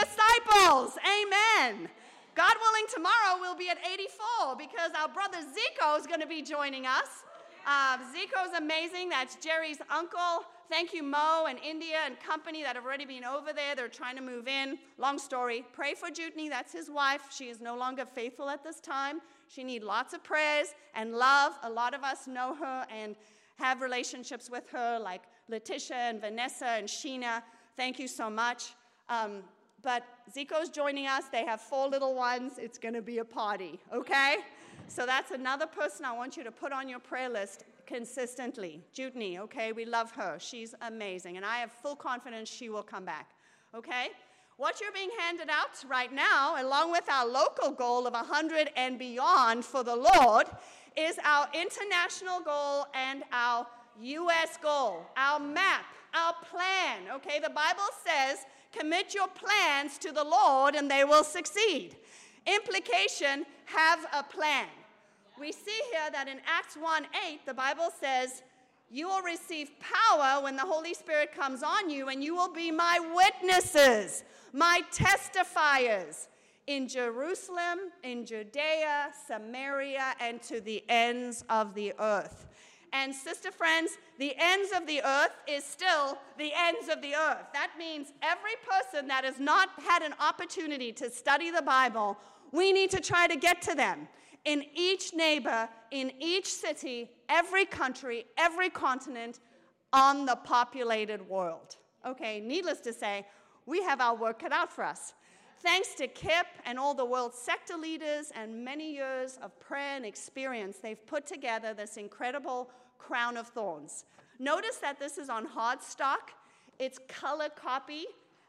disciples. 0.00 0.98
Amen. 0.98 1.88
God 2.34 2.54
willing, 2.60 2.86
tomorrow 2.92 3.38
we'll 3.38 3.54
be 3.54 3.68
at 3.68 3.78
84 3.86 4.56
because 4.58 4.90
our 5.00 5.06
brother 5.06 5.38
Zico 5.38 5.96
is 5.96 6.08
going 6.08 6.22
to 6.22 6.26
be 6.26 6.42
joining 6.42 6.86
us. 6.86 7.22
Uh, 7.64 7.98
Zico's 8.10 8.58
amazing. 8.58 9.10
That's 9.10 9.36
Jerry's 9.36 9.78
uncle. 9.94 10.44
Thank 10.70 10.94
you, 10.94 11.02
Mo 11.02 11.46
and 11.48 11.58
India 11.58 11.96
and 12.06 12.14
company 12.20 12.62
that 12.62 12.76
have 12.76 12.84
already 12.84 13.04
been 13.04 13.24
over 13.24 13.52
there. 13.52 13.74
They're 13.74 13.88
trying 13.88 14.14
to 14.14 14.22
move 14.22 14.46
in. 14.46 14.78
Long 14.98 15.18
story. 15.18 15.64
Pray 15.72 15.94
for 15.94 16.10
Jutney. 16.10 16.48
That's 16.48 16.72
his 16.72 16.88
wife. 16.88 17.22
She 17.36 17.46
is 17.46 17.60
no 17.60 17.76
longer 17.76 18.06
faithful 18.06 18.48
at 18.48 18.62
this 18.62 18.78
time. 18.78 19.20
She 19.48 19.64
needs 19.64 19.84
lots 19.84 20.14
of 20.14 20.22
prayers 20.22 20.68
and 20.94 21.12
love. 21.12 21.54
A 21.64 21.68
lot 21.68 21.92
of 21.92 22.04
us 22.04 22.28
know 22.28 22.54
her 22.54 22.86
and 22.88 23.16
have 23.56 23.80
relationships 23.80 24.48
with 24.48 24.70
her, 24.70 24.96
like 25.00 25.22
Letitia 25.48 25.96
and 25.96 26.20
Vanessa 26.20 26.68
and 26.68 26.86
Sheena. 26.86 27.42
Thank 27.76 27.98
you 27.98 28.06
so 28.06 28.30
much. 28.30 28.74
Um, 29.08 29.42
but 29.82 30.04
Zico's 30.32 30.68
joining 30.68 31.08
us. 31.08 31.24
They 31.32 31.44
have 31.46 31.60
four 31.60 31.88
little 31.88 32.14
ones. 32.14 32.58
It's 32.58 32.78
going 32.78 32.94
to 32.94 33.02
be 33.02 33.18
a 33.18 33.24
party, 33.24 33.80
okay? 33.92 34.36
So 34.86 35.04
that's 35.04 35.32
another 35.32 35.66
person 35.66 36.04
I 36.04 36.12
want 36.12 36.36
you 36.36 36.44
to 36.44 36.52
put 36.52 36.72
on 36.72 36.88
your 36.88 37.00
prayer 37.00 37.28
list 37.28 37.64
consistently. 37.90 38.80
Jutney, 38.96 39.38
okay? 39.38 39.72
We 39.72 39.84
love 39.84 40.12
her. 40.12 40.36
She's 40.38 40.74
amazing. 40.82 41.36
And 41.36 41.44
I 41.44 41.58
have 41.58 41.72
full 41.72 41.96
confidence 41.96 42.48
she 42.48 42.68
will 42.68 42.84
come 42.84 43.04
back, 43.04 43.30
okay? 43.74 44.10
What 44.56 44.80
you're 44.80 44.92
being 44.92 45.10
handed 45.18 45.48
out 45.50 45.82
right 45.88 46.12
now, 46.12 46.62
along 46.62 46.92
with 46.92 47.10
our 47.10 47.26
local 47.26 47.72
goal 47.72 48.06
of 48.06 48.12
100 48.12 48.70
and 48.76 48.98
beyond 48.98 49.64
for 49.64 49.82
the 49.82 49.96
Lord, 49.96 50.46
is 50.96 51.18
our 51.24 51.48
international 51.52 52.40
goal 52.40 52.86
and 52.94 53.24
our 53.32 53.66
U.S. 54.00 54.56
goal, 54.62 55.06
our 55.16 55.40
map, 55.40 55.86
our 56.14 56.34
plan, 56.48 57.00
okay? 57.16 57.40
The 57.40 57.50
Bible 57.50 57.90
says, 58.06 58.38
commit 58.72 59.14
your 59.14 59.28
plans 59.28 59.98
to 59.98 60.12
the 60.12 60.24
Lord 60.24 60.76
and 60.76 60.88
they 60.88 61.04
will 61.04 61.24
succeed. 61.24 61.96
Implication, 62.46 63.44
have 63.64 64.06
a 64.12 64.22
plan 64.22 64.66
we 65.40 65.52
see 65.52 65.80
here 65.90 66.10
that 66.12 66.28
in 66.28 66.38
Acts 66.46 66.76
1 66.76 67.06
8, 67.32 67.46
the 67.46 67.54
Bible 67.54 67.88
says, 67.98 68.42
You 68.90 69.08
will 69.08 69.22
receive 69.22 69.70
power 69.80 70.42
when 70.42 70.54
the 70.54 70.62
Holy 70.62 70.92
Spirit 70.92 71.34
comes 71.34 71.62
on 71.62 71.88
you, 71.88 72.08
and 72.08 72.22
you 72.22 72.36
will 72.36 72.52
be 72.52 72.70
my 72.70 73.00
witnesses, 73.14 74.22
my 74.52 74.82
testifiers 74.92 76.28
in 76.66 76.86
Jerusalem, 76.86 77.78
in 78.04 78.26
Judea, 78.26 79.08
Samaria, 79.26 80.14
and 80.20 80.42
to 80.42 80.60
the 80.60 80.84
ends 80.90 81.42
of 81.48 81.74
the 81.74 81.94
earth. 81.98 82.46
And, 82.92 83.14
sister 83.14 83.50
friends, 83.50 83.92
the 84.18 84.34
ends 84.36 84.70
of 84.76 84.86
the 84.86 85.00
earth 85.02 85.32
is 85.48 85.64
still 85.64 86.18
the 86.36 86.52
ends 86.54 86.88
of 86.88 87.00
the 87.00 87.14
earth. 87.14 87.46
That 87.54 87.70
means 87.78 88.12
every 88.20 88.56
person 88.68 89.08
that 89.08 89.24
has 89.24 89.40
not 89.40 89.70
had 89.88 90.02
an 90.02 90.12
opportunity 90.20 90.92
to 90.92 91.08
study 91.08 91.50
the 91.50 91.62
Bible, 91.62 92.18
we 92.52 92.72
need 92.72 92.90
to 92.90 93.00
try 93.00 93.26
to 93.26 93.36
get 93.36 93.62
to 93.62 93.74
them 93.74 94.08
in 94.44 94.64
each 94.74 95.12
neighbor, 95.14 95.68
in 95.90 96.12
each 96.18 96.46
city, 96.46 97.10
every 97.28 97.64
country, 97.64 98.24
every 98.38 98.70
continent 98.70 99.40
on 99.92 100.24
the 100.26 100.36
populated 100.36 101.28
world. 101.28 101.76
Okay, 102.06 102.40
needless 102.40 102.80
to 102.80 102.92
say, 102.92 103.26
we 103.66 103.82
have 103.82 104.00
our 104.00 104.16
work 104.16 104.40
cut 104.40 104.52
out 104.52 104.72
for 104.72 104.84
us. 104.84 105.14
Thanks 105.62 105.94
to 105.96 106.06
Kip 106.06 106.46
and 106.64 106.78
all 106.78 106.94
the 106.94 107.04
world 107.04 107.34
sector 107.34 107.76
leaders 107.76 108.32
and 108.34 108.64
many 108.64 108.94
years 108.94 109.38
of 109.42 109.58
prayer 109.60 109.96
and 109.96 110.06
experience, 110.06 110.78
they've 110.78 111.06
put 111.06 111.26
together 111.26 111.74
this 111.74 111.98
incredible 111.98 112.70
crown 112.98 113.36
of 113.36 113.48
thorns. 113.48 114.06
Notice 114.38 114.76
that 114.76 114.98
this 114.98 115.18
is 115.18 115.28
on 115.28 115.44
hard 115.44 115.82
stock. 115.82 116.30
It's 116.78 116.98
color 117.08 117.50
copy. 117.54 118.06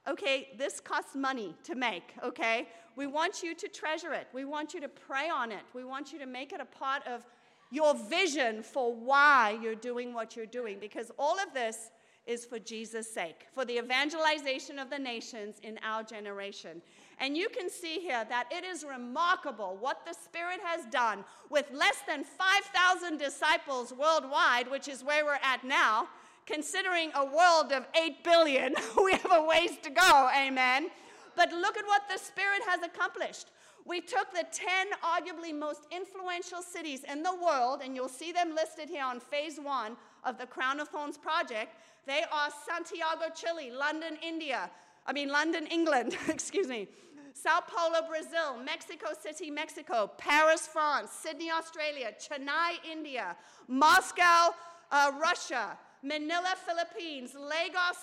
Okay, 0.07 0.49
this 0.57 0.79
costs 0.79 1.15
money 1.15 1.55
to 1.63 1.75
make, 1.75 2.15
okay? 2.23 2.67
We 2.95 3.05
want 3.05 3.43
you 3.43 3.53
to 3.53 3.67
treasure 3.67 4.13
it. 4.13 4.27
We 4.33 4.45
want 4.45 4.73
you 4.73 4.81
to 4.81 4.89
pray 4.89 5.29
on 5.29 5.51
it. 5.51 5.61
We 5.73 5.83
want 5.83 6.11
you 6.11 6.19
to 6.19 6.25
make 6.25 6.53
it 6.53 6.59
a 6.59 6.65
part 6.65 7.05
of 7.07 7.23
your 7.69 7.93
vision 7.93 8.63
for 8.63 8.93
why 8.93 9.59
you're 9.61 9.75
doing 9.75 10.13
what 10.13 10.35
you're 10.35 10.45
doing, 10.47 10.79
because 10.79 11.11
all 11.19 11.39
of 11.39 11.53
this 11.53 11.91
is 12.27 12.45
for 12.45 12.59
Jesus' 12.59 13.11
sake, 13.11 13.47
for 13.53 13.65
the 13.65 13.77
evangelization 13.77 14.77
of 14.77 14.89
the 14.89 14.99
nations 14.99 15.57
in 15.63 15.79
our 15.83 16.03
generation. 16.03 16.81
And 17.19 17.37
you 17.37 17.49
can 17.49 17.69
see 17.69 17.99
here 17.99 18.25
that 18.29 18.47
it 18.51 18.63
is 18.63 18.83
remarkable 18.83 19.77
what 19.79 20.05
the 20.05 20.13
Spirit 20.13 20.59
has 20.63 20.85
done 20.85 21.23
with 21.49 21.65
less 21.73 21.97
than 22.07 22.23
5,000 22.23 23.17
disciples 23.17 23.93
worldwide, 23.93 24.69
which 24.69 24.87
is 24.87 25.03
where 25.03 25.25
we're 25.25 25.39
at 25.43 25.63
now. 25.63 26.07
Considering 26.45 27.11
a 27.15 27.25
world 27.25 27.71
of 27.71 27.85
8 27.95 28.23
billion, 28.23 28.75
we 29.03 29.13
have 29.13 29.31
a 29.31 29.43
ways 29.43 29.77
to 29.83 29.89
go, 29.89 30.29
amen. 30.35 30.89
But 31.35 31.51
look 31.51 31.77
at 31.77 31.85
what 31.85 32.03
the 32.11 32.17
Spirit 32.17 32.61
has 32.67 32.81
accomplished. 32.83 33.47
We 33.85 34.01
took 34.01 34.31
the 34.31 34.45
10 34.51 34.87
arguably 35.03 35.57
most 35.57 35.81
influential 35.91 36.61
cities 36.61 37.03
in 37.09 37.23
the 37.23 37.33
world, 37.33 37.81
and 37.83 37.95
you'll 37.95 38.09
see 38.09 38.31
them 38.31 38.55
listed 38.55 38.89
here 38.89 39.03
on 39.03 39.19
phase 39.19 39.59
one 39.59 39.97
of 40.23 40.37
the 40.37 40.45
Crown 40.45 40.79
of 40.79 40.89
Thorns 40.89 41.17
project. 41.17 41.75
They 42.05 42.23
are 42.31 42.49
Santiago, 42.67 43.33
Chile, 43.33 43.71
London, 43.71 44.17
India, 44.21 44.69
I 45.05 45.13
mean, 45.13 45.29
London, 45.29 45.67
England, 45.67 46.17
excuse 46.27 46.67
me, 46.67 46.87
Sao 47.33 47.61
Paulo, 47.61 48.07
Brazil, 48.07 48.57
Mexico 48.63 49.07
City, 49.19 49.49
Mexico, 49.49 50.11
Paris, 50.17 50.67
France, 50.67 51.11
Sydney, 51.11 51.49
Australia, 51.49 52.13
Chennai, 52.19 52.73
India, 52.89 53.35
Moscow, 53.67 54.53
uh, 54.91 55.11
Russia, 55.19 55.77
Manila, 56.03 56.55
Philippines, 56.65 57.35
Lagos, 57.35 57.97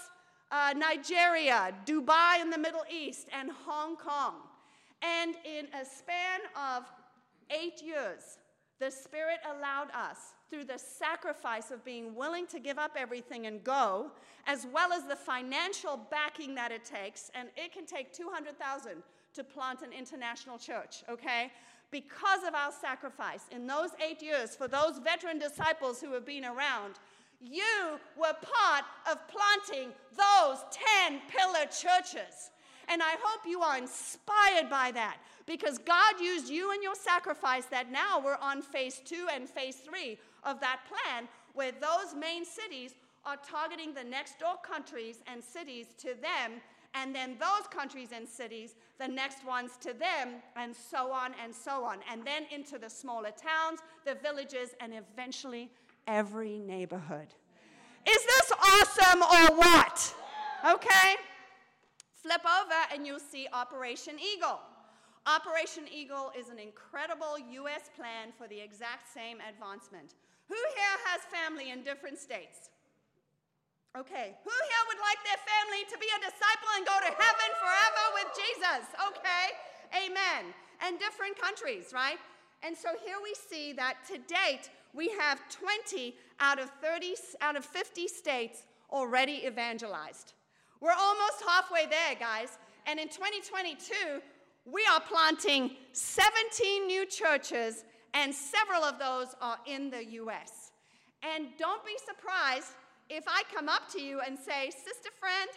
uh, 0.50 0.72
Nigeria, 0.76 1.74
Dubai 1.84 2.40
in 2.40 2.50
the 2.50 2.58
Middle 2.58 2.84
East, 2.90 3.28
and 3.32 3.50
Hong 3.66 3.96
Kong. 3.96 4.34
And 5.02 5.34
in 5.44 5.66
a 5.74 5.84
span 5.84 6.40
of 6.56 6.84
eight 7.50 7.82
years, 7.82 8.38
the 8.80 8.90
Spirit 8.90 9.38
allowed 9.44 9.90
us, 9.90 10.34
through 10.50 10.64
the 10.64 10.78
sacrifice 10.78 11.70
of 11.70 11.84
being 11.84 12.14
willing 12.14 12.46
to 12.46 12.58
give 12.58 12.78
up 12.78 12.92
everything 12.96 13.46
and 13.46 13.62
go, 13.62 14.10
as 14.46 14.66
well 14.72 14.92
as 14.94 15.04
the 15.04 15.16
financial 15.16 16.00
backing 16.10 16.54
that 16.54 16.72
it 16.72 16.84
takes, 16.86 17.30
and 17.34 17.48
it 17.54 17.72
can 17.72 17.84
take 17.84 18.14
200,000 18.14 19.02
to 19.34 19.44
plant 19.44 19.82
an 19.82 19.92
international 19.92 20.58
church, 20.58 21.02
okay? 21.10 21.50
because 21.90 22.42
of 22.46 22.54
our 22.54 22.70
sacrifice 22.70 23.46
in 23.50 23.66
those 23.66 23.90
eight 24.06 24.22
years 24.22 24.54
for 24.54 24.68
those 24.68 24.98
veteran 24.98 25.38
disciples 25.38 26.00
who 26.00 26.12
have 26.12 26.26
been 26.26 26.44
around, 26.44 26.96
you 27.40 27.98
were 28.16 28.34
part 28.42 28.84
of 29.10 29.18
planting 29.28 29.90
those 30.16 30.58
10 31.06 31.20
pillar 31.28 31.66
churches. 31.66 32.50
And 32.88 33.02
I 33.02 33.16
hope 33.22 33.46
you 33.46 33.60
are 33.60 33.76
inspired 33.76 34.70
by 34.70 34.90
that 34.92 35.18
because 35.46 35.78
God 35.78 36.20
used 36.20 36.48
you 36.48 36.72
and 36.72 36.82
your 36.82 36.94
sacrifice 36.94 37.66
that 37.66 37.92
now 37.92 38.20
we're 38.22 38.38
on 38.40 38.62
phase 38.62 39.00
two 39.04 39.26
and 39.32 39.48
phase 39.48 39.76
three 39.76 40.18
of 40.42 40.60
that 40.60 40.80
plan 40.88 41.28
where 41.54 41.72
those 41.72 42.14
main 42.18 42.44
cities 42.44 42.94
are 43.24 43.36
targeting 43.36 43.92
the 43.92 44.04
next 44.04 44.38
door 44.38 44.54
countries 44.62 45.22
and 45.26 45.42
cities 45.42 45.88
to 45.98 46.14
them, 46.14 46.60
and 46.94 47.14
then 47.14 47.36
those 47.38 47.66
countries 47.68 48.08
and 48.14 48.26
cities, 48.26 48.74
the 48.98 49.06
next 49.06 49.44
ones 49.44 49.72
to 49.80 49.92
them, 49.92 50.40
and 50.56 50.74
so 50.74 51.12
on 51.12 51.32
and 51.42 51.54
so 51.54 51.84
on. 51.84 51.98
And 52.10 52.24
then 52.24 52.46
into 52.50 52.78
the 52.78 52.88
smaller 52.88 53.30
towns, 53.30 53.80
the 54.06 54.14
villages, 54.14 54.70
and 54.80 54.94
eventually 54.94 55.70
every 56.08 56.58
neighborhood. 56.58 57.28
Is 58.08 58.24
this 58.24 58.52
awesome 58.52 59.22
or 59.22 59.56
what? 59.56 60.14
Okay? 60.66 61.14
Flip 62.14 62.40
over 62.42 62.80
and 62.92 63.06
you'll 63.06 63.20
see 63.20 63.46
Operation 63.52 64.16
Eagle. 64.18 64.58
Operation 65.26 65.84
Eagle 65.92 66.32
is 66.32 66.48
an 66.48 66.58
incredible 66.58 67.36
U.S. 67.62 67.92
plan 67.94 68.32
for 68.32 68.48
the 68.48 68.58
exact 68.58 69.12
same 69.12 69.38
advancement. 69.44 70.16
Who 70.48 70.56
here 70.56 70.98
has 71.12 71.20
family 71.28 71.70
in 71.70 71.84
different 71.84 72.16
states? 72.16 72.72
Okay. 73.92 74.32
Who 74.40 74.56
here 74.56 74.84
would 74.88 75.00
like 75.04 75.20
their 75.28 75.40
family 75.44 75.84
to 75.92 75.96
be 76.00 76.08
a 76.08 76.20
disciple 76.24 76.70
and 76.80 76.88
go 76.88 76.96
to 76.96 77.12
heaven 77.12 77.50
forever 77.60 78.04
with 78.16 78.28
Jesus? 78.32 78.82
Okay. 79.12 79.44
Amen. 80.08 80.56
And 80.80 80.96
different 80.96 81.36
countries, 81.36 81.92
right? 81.92 82.16
And 82.62 82.76
so 82.76 82.88
here 83.04 83.16
we 83.22 83.34
see 83.34 83.72
that 83.74 83.96
to 84.08 84.18
date, 84.18 84.70
we 84.92 85.08
have 85.18 85.40
20 85.50 86.14
out 86.40 86.58
of 86.58 86.70
30 86.82 87.14
out 87.40 87.56
of 87.56 87.64
50 87.64 88.08
states 88.08 88.64
already 88.90 89.44
evangelized. 89.46 90.32
We're 90.80 90.92
almost 90.92 91.42
halfway 91.46 91.86
there, 91.86 92.14
guys. 92.18 92.58
And 92.86 92.98
in 92.98 93.08
2022, 93.08 94.20
we 94.64 94.84
are 94.90 95.00
planting 95.00 95.72
17 95.92 96.86
new 96.86 97.06
churches, 97.06 97.84
and 98.14 98.34
several 98.34 98.82
of 98.82 98.98
those 98.98 99.34
are 99.40 99.58
in 99.66 99.90
the 99.90 100.04
US. 100.22 100.72
And 101.22 101.48
don't 101.58 101.84
be 101.84 101.96
surprised 102.06 102.72
if 103.08 103.24
I 103.26 103.42
come 103.54 103.68
up 103.68 103.88
to 103.92 104.00
you 104.00 104.20
and 104.20 104.38
say, 104.38 104.70
Sister 104.70 105.10
friend, 105.18 105.50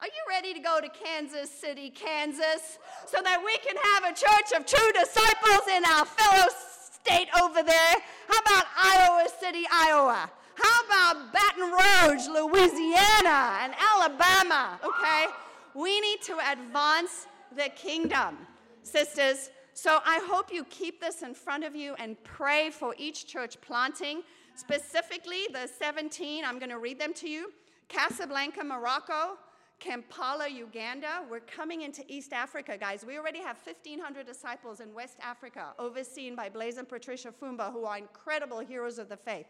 are 0.00 0.06
you 0.06 0.24
ready 0.30 0.54
to 0.54 0.60
go 0.60 0.80
to 0.80 0.88
Kansas 0.88 1.50
City, 1.50 1.90
Kansas, 1.90 2.78
so 3.06 3.20
that 3.22 3.42
we 3.44 3.58
can 3.58 3.76
have 3.92 4.04
a 4.04 4.14
church 4.16 4.58
of 4.58 4.64
true 4.64 4.92
disciples 4.92 5.68
in 5.76 5.84
our 5.84 6.06
fellow 6.06 6.48
state 6.90 7.28
over 7.38 7.62
there? 7.62 7.94
How 8.26 8.38
about 8.38 8.64
Iowa 8.78 9.28
City, 9.38 9.66
Iowa? 9.70 10.30
How 10.54 10.84
about 10.86 11.32
Baton 11.34 11.70
Rouge, 11.70 12.28
Louisiana, 12.28 13.58
and 13.60 13.74
Alabama? 13.78 14.80
Okay? 14.82 15.26
We 15.74 16.00
need 16.00 16.22
to 16.22 16.38
advance 16.50 17.26
the 17.54 17.68
kingdom, 17.76 18.38
sisters. 18.82 19.50
So 19.74 19.98
I 20.06 20.18
hope 20.24 20.50
you 20.50 20.64
keep 20.64 21.02
this 21.02 21.20
in 21.20 21.34
front 21.34 21.62
of 21.62 21.76
you 21.76 21.94
and 21.98 22.16
pray 22.24 22.70
for 22.70 22.94
each 22.96 23.26
church 23.26 23.60
planting. 23.60 24.22
Specifically, 24.54 25.46
the 25.52 25.68
17, 25.78 26.42
I'm 26.46 26.58
going 26.58 26.70
to 26.70 26.78
read 26.78 26.98
them 26.98 27.12
to 27.14 27.28
you 27.28 27.52
Casablanca, 27.88 28.64
Morocco, 28.64 29.36
Kampala, 29.80 30.46
Uganda. 30.46 31.22
We're 31.28 31.40
coming 31.40 31.80
into 31.80 32.04
East 32.06 32.34
Africa, 32.34 32.76
guys. 32.78 33.04
We 33.04 33.18
already 33.18 33.40
have 33.40 33.58
1,500 33.64 34.26
disciples 34.26 34.80
in 34.80 34.92
West 34.92 35.16
Africa, 35.22 35.72
overseen 35.78 36.36
by 36.36 36.50
Blaise 36.50 36.76
and 36.76 36.86
Patricia 36.86 37.32
Feumba, 37.32 37.72
who 37.72 37.86
are 37.86 37.96
incredible 37.96 38.60
heroes 38.60 38.98
of 38.98 39.08
the 39.08 39.16
faith. 39.16 39.46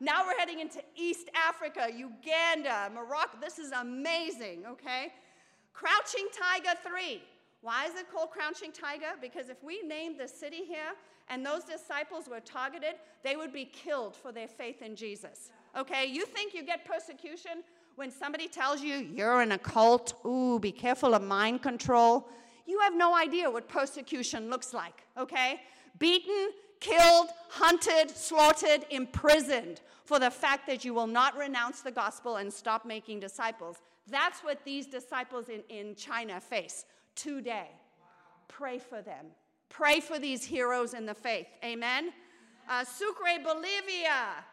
Now 0.00 0.26
we're 0.26 0.38
heading 0.38 0.60
into 0.60 0.82
East 0.96 1.28
Africa, 1.34 1.88
Uganda, 1.94 2.90
Morocco. 2.94 3.36
This 3.40 3.58
is 3.58 3.72
amazing, 3.72 4.64
okay? 4.66 5.12
Crouching 5.74 6.28
Tiger 6.32 6.78
3. 6.82 7.22
Why 7.60 7.86
is 7.86 7.94
it 7.94 8.10
called 8.10 8.30
Crouching 8.30 8.72
Tiger? 8.72 9.12
Because 9.20 9.50
if 9.50 9.62
we 9.62 9.82
named 9.82 10.18
the 10.18 10.28
city 10.28 10.64
here 10.64 10.94
and 11.28 11.44
those 11.44 11.64
disciples 11.64 12.28
were 12.28 12.40
targeted, 12.40 12.94
they 13.22 13.36
would 13.36 13.52
be 13.52 13.66
killed 13.66 14.16
for 14.16 14.32
their 14.32 14.48
faith 14.48 14.82
in 14.82 14.96
Jesus. 14.96 15.50
Okay, 15.76 16.06
you 16.06 16.24
think 16.26 16.54
you 16.54 16.64
get 16.64 16.84
persecution 16.84 17.62
when 17.96 18.10
somebody 18.10 18.48
tells 18.48 18.80
you 18.80 18.96
you're 18.96 19.42
in 19.42 19.52
a 19.52 19.58
cult? 19.58 20.14
Ooh, 20.26 20.58
be 20.58 20.72
careful 20.72 21.14
of 21.14 21.22
mind 21.22 21.62
control. 21.62 22.28
You 22.66 22.78
have 22.80 22.94
no 22.94 23.14
idea 23.14 23.50
what 23.50 23.68
persecution 23.68 24.50
looks 24.50 24.72
like, 24.72 25.04
okay? 25.18 25.60
Beaten, 25.98 26.50
killed, 26.80 27.28
hunted, 27.48 28.10
slaughtered, 28.10 28.86
imprisoned 28.90 29.80
for 30.04 30.18
the 30.18 30.30
fact 30.30 30.66
that 30.66 30.84
you 30.84 30.92
will 30.92 31.06
not 31.06 31.36
renounce 31.36 31.80
the 31.80 31.90
gospel 31.90 32.36
and 32.36 32.52
stop 32.52 32.84
making 32.84 33.20
disciples. 33.20 33.78
That's 34.10 34.40
what 34.40 34.64
these 34.64 34.86
disciples 34.86 35.48
in, 35.48 35.62
in 35.68 35.94
China 35.94 36.40
face 36.40 36.84
today. 37.14 37.70
Pray 38.48 38.78
for 38.78 39.00
them. 39.02 39.26
Pray 39.68 40.00
for 40.00 40.18
these 40.18 40.44
heroes 40.44 40.94
in 40.94 41.06
the 41.06 41.14
faith. 41.14 41.46
Amen. 41.64 42.12
Uh, 42.68 42.84
Sucre, 42.84 43.42
Bolivia. 43.42 44.44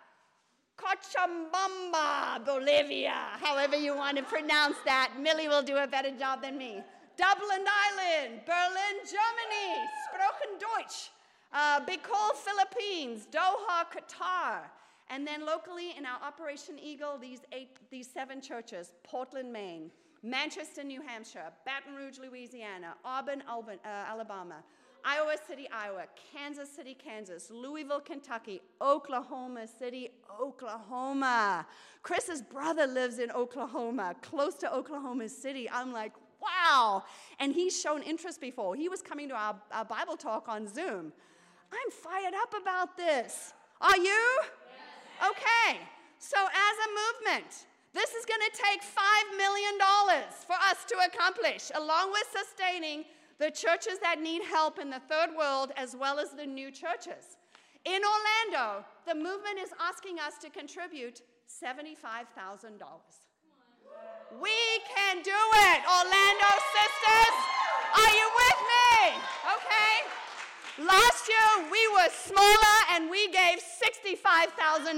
Cochabamba, 0.81 2.43
Bolivia. 2.45 3.13
However 3.39 3.75
you 3.75 3.95
want 3.95 4.17
to 4.17 4.23
pronounce 4.23 4.77
that. 4.85 5.13
Millie 5.19 5.47
will 5.47 5.63
do 5.63 5.77
a 5.77 5.87
better 5.87 6.11
job 6.11 6.41
than 6.41 6.57
me. 6.57 6.81
Dublin, 7.17 7.65
Ireland, 7.85 8.41
Berlin, 8.45 8.95
Germany. 9.05 9.69
Sprochen 10.09 10.57
Deutsch 10.59 11.11
uh, 11.53 11.79
Bicol, 11.81 12.33
Philippines, 12.35 13.27
Doha, 13.31 13.85
Qatar. 13.91 14.61
And 15.09 15.27
then 15.27 15.45
locally 15.45 15.93
in 15.97 16.05
our 16.05 16.19
Operation 16.25 16.79
Eagle, 16.81 17.17
these, 17.17 17.41
eight, 17.51 17.77
these 17.89 18.07
seven 18.07 18.41
churches 18.41 18.93
Portland, 19.03 19.51
Maine, 19.51 19.91
Manchester, 20.23 20.83
New 20.83 21.01
Hampshire, 21.01 21.51
Baton 21.65 21.95
Rouge, 21.95 22.17
Louisiana, 22.19 22.93
Auburn, 23.03 23.43
uh, 23.49 23.67
Alabama, 23.85 24.63
Iowa 25.03 25.35
City, 25.47 25.67
Iowa, 25.71 26.03
Kansas 26.33 26.69
City, 26.69 26.95
Kansas, 26.95 27.49
Louisville, 27.51 27.99
Kentucky, 27.99 28.61
Oklahoma 28.81 29.67
City, 29.67 30.09
Oklahoma. 30.39 31.65
Chris's 32.03 32.41
brother 32.41 32.87
lives 32.87 33.19
in 33.19 33.31
Oklahoma, 33.31 34.15
close 34.21 34.55
to 34.55 34.73
Oklahoma 34.73 35.29
City. 35.29 35.69
I'm 35.69 35.91
like, 35.91 36.13
wow. 36.41 37.03
And 37.39 37.53
he's 37.53 37.79
shown 37.79 38.01
interest 38.03 38.41
before. 38.41 38.75
He 38.75 38.89
was 38.89 39.01
coming 39.01 39.29
to 39.29 39.35
our, 39.35 39.55
our 39.71 39.85
Bible 39.85 40.17
talk 40.17 40.47
on 40.47 40.67
Zoom. 40.67 41.11
I'm 41.71 41.91
fired 41.91 42.33
up 42.33 42.53
about 42.59 42.97
this. 42.97 43.53
Are 43.79 43.97
you? 43.97 44.39
Yes. 44.41 45.31
Okay. 45.31 45.79
So, 46.19 46.37
as 46.37 46.75
a 46.85 46.89
movement, 47.25 47.65
this 47.93 48.11
is 48.11 48.25
going 48.25 48.41
to 48.41 48.61
take 48.69 48.81
$5 48.83 49.37
million 49.37 49.73
for 50.45 50.53
us 50.53 50.85
to 50.87 50.95
accomplish, 51.07 51.71
along 51.75 52.11
with 52.11 52.23
sustaining 52.31 53.05
the 53.41 53.49
churches 53.49 53.97
that 54.03 54.21
need 54.21 54.43
help 54.43 54.77
in 54.77 54.91
the 54.91 55.01
third 55.09 55.35
world 55.35 55.71
as 55.75 55.95
well 55.95 56.19
as 56.19 56.29
the 56.29 56.45
new 56.45 56.69
churches. 56.69 57.41
In 57.85 57.99
Orlando, 58.05 58.85
the 59.07 59.15
movement 59.15 59.57
is 59.57 59.73
asking 59.81 60.19
us 60.19 60.37
to 60.45 60.49
contribute 60.51 61.23
$75,000. 61.49 62.77
We 64.39 64.61
can 64.93 65.25
do 65.25 65.41
it, 65.73 65.79
Orlando 65.89 66.51
sisters. 66.69 67.35
Are 67.97 68.13
you 68.13 68.27
with 68.37 68.59
me? 68.69 69.17
Okay. 69.57 69.93
Last 70.85 71.27
year 71.27 71.65
we 71.73 71.81
were 71.97 72.13
smaller 72.13 72.77
and 72.93 73.09
we 73.09 73.25
gave 73.29 73.57
$65,000, 73.57 74.93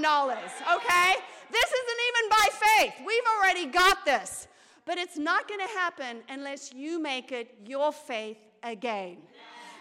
okay? 0.76 1.10
This 1.50 1.70
isn't 1.80 2.00
even 2.08 2.24
by 2.28 2.48
faith. 2.52 2.94
We've 3.06 3.28
already 3.40 3.66
got 3.66 4.04
this. 4.04 4.48
But 4.86 4.98
it's 4.98 5.16
not 5.16 5.48
going 5.48 5.60
to 5.60 5.78
happen 5.78 6.22
unless 6.28 6.72
you 6.72 7.00
make 7.00 7.32
it 7.32 7.56
your 7.66 7.92
faith 7.92 8.38
again. 8.62 9.18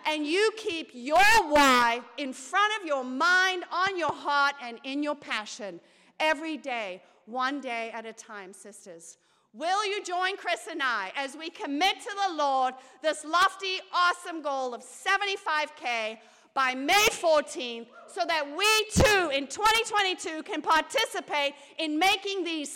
And 0.05 0.25
you 0.25 0.51
keep 0.57 0.91
your 0.93 1.17
why 1.47 2.01
in 2.17 2.33
front 2.33 2.73
of 2.79 2.87
your 2.87 3.03
mind, 3.03 3.63
on 3.71 3.97
your 3.97 4.11
heart, 4.11 4.55
and 4.61 4.79
in 4.83 5.01
your 5.01 5.15
passion 5.15 5.79
every 6.19 6.57
day, 6.57 7.01
one 7.25 7.61
day 7.61 7.91
at 7.93 8.05
a 8.05 8.13
time, 8.13 8.53
sisters. 8.53 9.17
Will 9.53 9.85
you 9.85 10.03
join 10.03 10.35
Chris 10.35 10.67
and 10.69 10.81
I 10.81 11.11
as 11.15 11.37
we 11.37 11.49
commit 11.49 11.99
to 12.01 12.11
the 12.27 12.35
Lord 12.35 12.73
this 13.01 13.23
lofty, 13.23 13.77
awesome 13.93 14.41
goal 14.41 14.73
of 14.73 14.81
75K 14.81 16.17
by 16.53 16.73
May 16.73 17.07
14th 17.11 17.85
so 18.07 18.21
that 18.27 18.45
we 18.45 18.65
too 18.91 19.29
in 19.29 19.47
2022 19.47 20.43
can 20.43 20.61
participate 20.61 21.53
in 21.77 21.97
making 21.97 22.43
these 22.43 22.71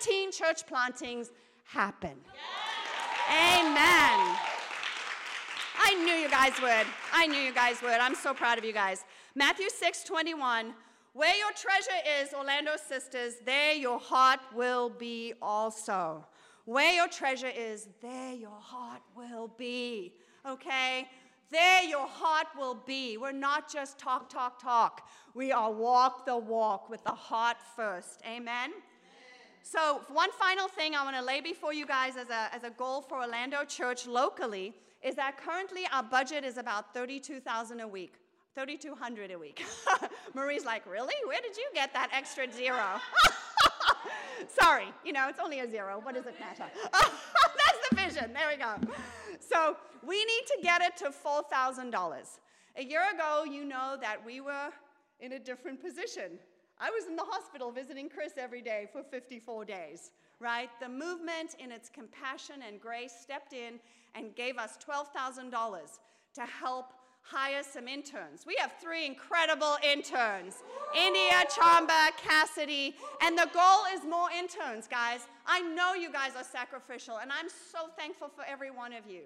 17 0.00 0.32
church 0.32 0.66
plantings 0.66 1.30
happen? 1.72 2.16
Amen. 3.30 4.36
I 5.78 5.94
knew 6.04 6.14
you 6.14 6.28
guys 6.28 6.52
would. 6.60 6.86
I 7.12 7.26
knew 7.26 7.40
you 7.40 7.52
guys 7.52 7.80
would. 7.82 7.92
I'm 7.92 8.14
so 8.14 8.34
proud 8.34 8.58
of 8.58 8.64
you 8.64 8.72
guys. 8.72 9.04
Matthew 9.34 9.68
6 9.68 10.04
21. 10.04 10.74
Where 11.14 11.36
your 11.36 11.52
treasure 11.52 12.00
is, 12.20 12.32
Orlando 12.32 12.72
sisters, 12.76 13.34
there 13.44 13.74
your 13.74 13.98
heart 13.98 14.40
will 14.54 14.88
be 14.88 15.34
also. 15.42 16.26
Where 16.64 16.94
your 16.94 17.08
treasure 17.08 17.52
is, 17.54 17.88
there 18.00 18.32
your 18.32 18.58
heart 18.58 19.02
will 19.14 19.48
be. 19.58 20.14
Okay? 20.48 21.08
There 21.50 21.82
your 21.84 22.06
heart 22.06 22.46
will 22.56 22.78
be. 22.86 23.18
We're 23.18 23.32
not 23.32 23.70
just 23.70 23.98
talk, 23.98 24.30
talk, 24.30 24.62
talk. 24.62 25.06
We 25.34 25.52
are 25.52 25.70
walk 25.70 26.24
the 26.24 26.36
walk 26.36 26.88
with 26.88 27.04
the 27.04 27.10
heart 27.10 27.58
first. 27.76 28.22
Amen? 28.26 28.70
So, 29.62 30.02
one 30.12 30.30
final 30.32 30.68
thing 30.68 30.94
I 30.94 31.04
want 31.04 31.16
to 31.16 31.22
lay 31.22 31.40
before 31.40 31.72
you 31.72 31.86
guys 31.86 32.16
as 32.16 32.30
a, 32.30 32.54
as 32.54 32.64
a 32.64 32.70
goal 32.70 33.00
for 33.00 33.20
Orlando 33.20 33.64
Church 33.64 34.06
locally 34.06 34.74
is 35.02 35.14
that 35.14 35.36
currently 35.36 35.82
our 35.92 36.02
budget 36.02 36.44
is 36.44 36.58
about 36.58 36.92
32000 36.94 37.80
a 37.80 37.86
week. 37.86 38.14
3200 38.54 39.30
a 39.30 39.38
week. 39.38 39.64
Marie's 40.34 40.64
like, 40.64 40.84
Really? 40.84 41.14
Where 41.26 41.40
did 41.40 41.56
you 41.56 41.66
get 41.72 41.92
that 41.94 42.10
extra 42.12 42.50
zero? 42.52 43.00
Sorry, 44.60 44.86
you 45.04 45.12
know, 45.12 45.28
it's 45.28 45.38
only 45.38 45.60
a 45.60 45.70
zero. 45.70 46.00
What 46.02 46.16
does 46.16 46.26
it 46.26 46.34
matter? 46.40 46.70
That's 46.92 47.88
the 47.88 47.96
vision. 47.96 48.32
There 48.32 48.48
we 48.48 48.56
go. 48.56 48.74
So, 49.38 49.76
we 50.04 50.16
need 50.16 50.44
to 50.48 50.58
get 50.62 50.82
it 50.82 50.96
to 50.98 51.10
$4,000. 51.10 51.92
A 52.76 52.82
year 52.82 53.02
ago, 53.14 53.44
you 53.44 53.64
know 53.64 53.96
that 54.00 54.24
we 54.24 54.40
were 54.40 54.70
in 55.20 55.32
a 55.32 55.38
different 55.38 55.80
position. 55.80 56.38
I 56.82 56.90
was 56.90 57.06
in 57.06 57.14
the 57.14 57.22
hospital 57.22 57.70
visiting 57.70 58.08
Chris 58.08 58.32
every 58.36 58.60
day 58.60 58.88
for 58.90 59.04
54 59.04 59.64
days, 59.64 60.10
right? 60.40 60.68
The 60.80 60.88
movement, 60.88 61.54
in 61.60 61.70
its 61.70 61.88
compassion 61.88 62.56
and 62.66 62.80
grace, 62.80 63.12
stepped 63.22 63.52
in 63.52 63.78
and 64.16 64.34
gave 64.34 64.58
us 64.58 64.76
$12,000 64.84 65.52
to 66.34 66.40
help 66.40 66.86
hire 67.22 67.62
some 67.62 67.86
interns. 67.86 68.44
We 68.44 68.56
have 68.58 68.72
three 68.82 69.06
incredible 69.06 69.76
interns 69.84 70.56
India, 70.92 71.44
Chamba, 71.56 72.08
Cassidy, 72.16 72.96
and 73.22 73.38
the 73.38 73.48
goal 73.54 73.84
is 73.94 74.04
more 74.04 74.28
interns, 74.36 74.88
guys. 74.88 75.20
I 75.46 75.60
know 75.60 75.94
you 75.94 76.10
guys 76.10 76.32
are 76.36 76.42
sacrificial, 76.42 77.18
and 77.18 77.30
I'm 77.30 77.48
so 77.48 77.90
thankful 77.96 78.28
for 78.34 78.44
every 78.44 78.72
one 78.72 78.92
of 78.92 79.06
you. 79.06 79.22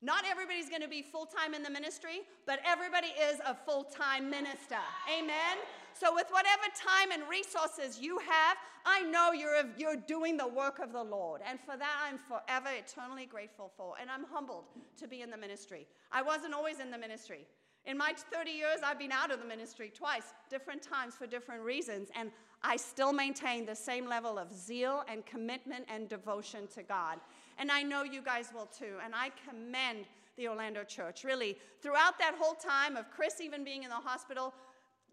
Not 0.00 0.24
everybody's 0.30 0.68
going 0.68 0.82
to 0.82 0.88
be 0.88 1.02
full 1.02 1.26
time 1.26 1.54
in 1.54 1.62
the 1.62 1.70
ministry, 1.70 2.20
but 2.46 2.60
everybody 2.64 3.08
is 3.08 3.40
a 3.44 3.54
full 3.54 3.84
time 3.84 4.30
minister. 4.30 4.78
Amen? 5.12 5.58
So, 5.92 6.14
with 6.14 6.28
whatever 6.30 6.62
time 6.76 7.10
and 7.10 7.28
resources 7.28 8.00
you 8.00 8.18
have, 8.18 8.56
I 8.86 9.02
know 9.02 9.32
you're, 9.32 9.64
you're 9.76 9.96
doing 9.96 10.36
the 10.36 10.46
work 10.46 10.78
of 10.78 10.92
the 10.92 11.02
Lord. 11.02 11.40
And 11.44 11.58
for 11.58 11.76
that, 11.76 11.96
I'm 12.06 12.18
forever 12.18 12.68
eternally 12.70 13.26
grateful 13.26 13.72
for. 13.76 13.94
And 14.00 14.08
I'm 14.08 14.24
humbled 14.32 14.64
to 14.98 15.08
be 15.08 15.22
in 15.22 15.30
the 15.30 15.36
ministry. 15.36 15.88
I 16.12 16.22
wasn't 16.22 16.54
always 16.54 16.78
in 16.78 16.92
the 16.92 16.98
ministry. 16.98 17.46
In 17.84 17.98
my 17.98 18.14
30 18.32 18.50
years, 18.50 18.78
I've 18.84 18.98
been 18.98 19.12
out 19.12 19.32
of 19.32 19.40
the 19.40 19.46
ministry 19.46 19.90
twice, 19.92 20.34
different 20.48 20.82
times 20.82 21.14
for 21.14 21.26
different 21.26 21.62
reasons. 21.62 22.10
And 22.14 22.30
I 22.62 22.76
still 22.76 23.12
maintain 23.12 23.66
the 23.66 23.74
same 23.74 24.06
level 24.06 24.38
of 24.38 24.52
zeal 24.52 25.04
and 25.08 25.24
commitment 25.26 25.86
and 25.88 26.08
devotion 26.08 26.68
to 26.74 26.82
God. 26.82 27.18
And 27.58 27.70
I 27.70 27.82
know 27.82 28.02
you 28.04 28.22
guys 28.22 28.50
will 28.54 28.66
too. 28.66 28.94
And 29.04 29.14
I 29.14 29.30
commend 29.48 30.06
the 30.36 30.48
Orlando 30.48 30.84
church. 30.84 31.24
Really, 31.24 31.56
throughout 31.82 32.18
that 32.18 32.34
whole 32.38 32.54
time 32.54 32.96
of 32.96 33.10
Chris 33.10 33.40
even 33.40 33.64
being 33.64 33.82
in 33.82 33.90
the 33.90 33.96
hospital, 33.96 34.54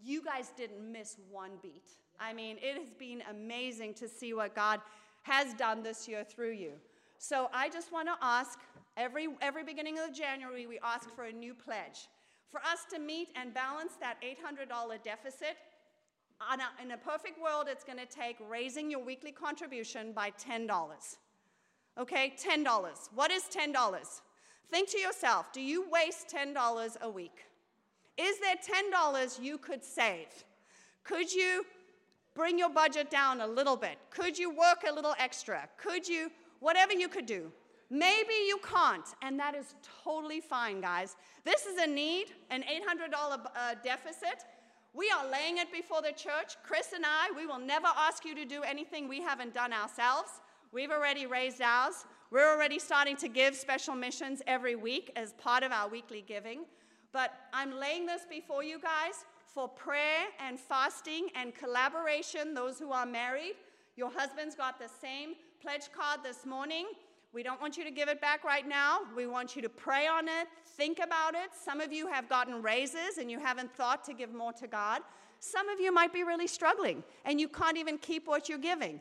you 0.04 0.24
guys 0.24 0.52
didn't 0.56 0.92
miss 0.92 1.18
one 1.32 1.52
beat. 1.62 1.92
I 2.20 2.34
mean, 2.34 2.58
it 2.62 2.78
has 2.78 2.92
been 2.92 3.24
amazing 3.30 3.94
to 3.96 4.08
see 4.08 4.34
what 4.34 4.56
God 4.56 4.80
has 5.24 5.54
done 5.56 5.84
this 5.84 6.08
year 6.08 6.24
through 6.24 6.52
you. 6.52 6.74
So 7.18 7.50
I 7.54 7.70
just 7.70 7.92
want 7.92 8.08
to 8.08 8.16
ask 8.22 8.60
every, 8.98 9.28
every 9.42 9.64
beginning 9.64 9.98
of 10.00 10.14
January, 10.14 10.68
we 10.68 10.80
ask 10.84 11.10
for 11.16 11.26
a 11.26 11.32
new 11.32 11.54
pledge. 11.54 12.08
For 12.52 12.60
us 12.60 12.86
to 12.94 13.00
meet 13.00 13.30
and 13.36 13.54
balance 13.54 13.94
that 14.00 14.18
$800 14.22 15.04
deficit, 15.04 15.58
a, 16.40 16.84
in 16.84 16.92
a 16.92 16.98
perfect 16.98 17.42
world, 17.42 17.66
it's 17.70 17.84
going 17.84 17.98
to 17.98 18.06
take 18.06 18.38
raising 18.50 18.92
your 18.92 19.04
weekly 19.04 19.32
contribution 19.32 20.14
by 20.14 20.32
$10. 20.32 20.70
Okay, 21.98 22.34
$10. 22.38 22.66
What 23.14 23.32
is 23.32 23.44
$10? 23.44 24.22
Think 24.70 24.90
to 24.90 25.00
yourself 25.00 25.52
do 25.54 25.62
you 25.62 25.90
waste 25.90 26.28
$10 26.30 27.02
a 27.02 27.10
week? 27.10 27.46
Is 28.18 28.40
there 28.40 28.56
$10 28.56 29.42
you 29.42 29.58
could 29.58 29.84
save? 29.84 30.28
Could 31.04 31.32
you 31.32 31.66
bring 32.34 32.58
your 32.58 32.70
budget 32.70 33.10
down 33.10 33.42
a 33.42 33.48
little 33.48 33.76
bit? 33.76 33.98
Could 34.10 34.38
you 34.38 34.50
work 34.50 34.84
a 34.90 34.94
little 34.94 35.16
extra? 35.20 35.70
Could 35.78 36.08
you, 36.08 36.32
whatever 36.60 36.94
you 36.94 37.08
could 37.08 37.26
do? 37.26 37.52
Maybe 37.90 38.34
you 38.48 38.60
can't, 38.64 39.06
and 39.22 39.40
that 39.40 39.54
is 39.54 39.76
totally 40.04 40.42
fine, 40.42 40.82
guys. 40.82 41.16
This 41.44 41.66
is 41.66 41.78
a 41.78 41.86
need, 41.86 42.28
an 42.50 42.64
$800 42.64 43.14
uh, 43.14 43.76
deficit. 43.84 44.44
We 44.94 45.12
are 45.12 45.30
laying 45.30 45.58
it 45.58 45.72
before 45.72 46.02
the 46.02 46.12
church. 46.12 46.56
Chris 46.64 46.94
and 46.96 47.06
I, 47.06 47.32
we 47.36 47.46
will 47.46 47.60
never 47.60 47.88
ask 47.96 48.26
you 48.26 48.34
to 48.36 48.46
do 48.46 48.64
anything 48.64 49.08
we 49.08 49.22
haven't 49.22 49.54
done 49.54 49.72
ourselves. 49.72 50.32
We've 50.76 50.92
already 50.92 51.26
raised 51.26 51.62
ours. 51.62 52.04
We're 52.32 52.54
already 52.54 52.80
starting 52.80 53.16
to 53.18 53.30
give 53.30 53.56
special 53.56 53.96
missions 53.96 54.42
every 54.46 54.76
week 54.76 55.10
as 55.16 55.32
part 55.32 55.64
of 55.64 55.72
our 55.72 55.88
weekly 55.88 56.22
giving. 56.28 56.66
But 57.14 57.32
I'm 57.54 57.80
laying 57.80 58.06
this 58.06 58.24
before 58.30 58.62
you 58.62 58.78
guys 58.78 59.24
for 59.46 59.70
prayer 59.70 60.26
and 60.46 60.60
fasting 60.60 61.30
and 61.34 61.56
collaboration. 61.56 62.54
Those 62.54 62.78
who 62.78 62.92
are 62.92 63.06
married, 63.06 63.54
your 63.96 64.12
husband's 64.12 64.54
got 64.54 64.78
the 64.78 64.90
same 65.02 65.36
pledge 65.62 65.94
card 65.98 66.20
this 66.26 66.46
morning. 66.46 66.88
We 67.32 67.42
don't 67.42 67.62
want 67.62 67.78
you 67.78 67.86
to 67.86 67.92
give 67.92 68.10
it 68.10 68.20
back 68.20 68.44
right 68.44 68.68
now. 68.68 69.00
We 69.16 69.28
want 69.28 69.56
you 69.56 69.62
to 69.62 69.70
pray 69.70 70.08
on 70.08 70.28
it, 70.28 70.50
think 70.76 71.00
about 71.00 71.36
it. 71.36 71.52
Some 71.54 71.80
of 71.80 71.94
you 71.94 72.08
have 72.08 72.28
gotten 72.28 72.62
raises 72.62 73.18
and 73.18 73.32
you 73.32 73.40
haven't 73.40 73.74
thought 73.74 74.04
to 74.08 74.14
give 74.14 74.34
more 74.34 74.52
to 74.52 74.68
God. 74.68 75.04
Some 75.40 75.70
of 75.70 75.80
you 75.80 75.94
might 75.94 76.12
be 76.12 76.24
really 76.24 76.48
struggling 76.48 77.02
and 77.24 77.40
you 77.40 77.48
can't 77.48 77.78
even 77.78 77.98
keep 77.98 78.28
what 78.28 78.50
you're 78.50 78.58
giving. 78.58 79.00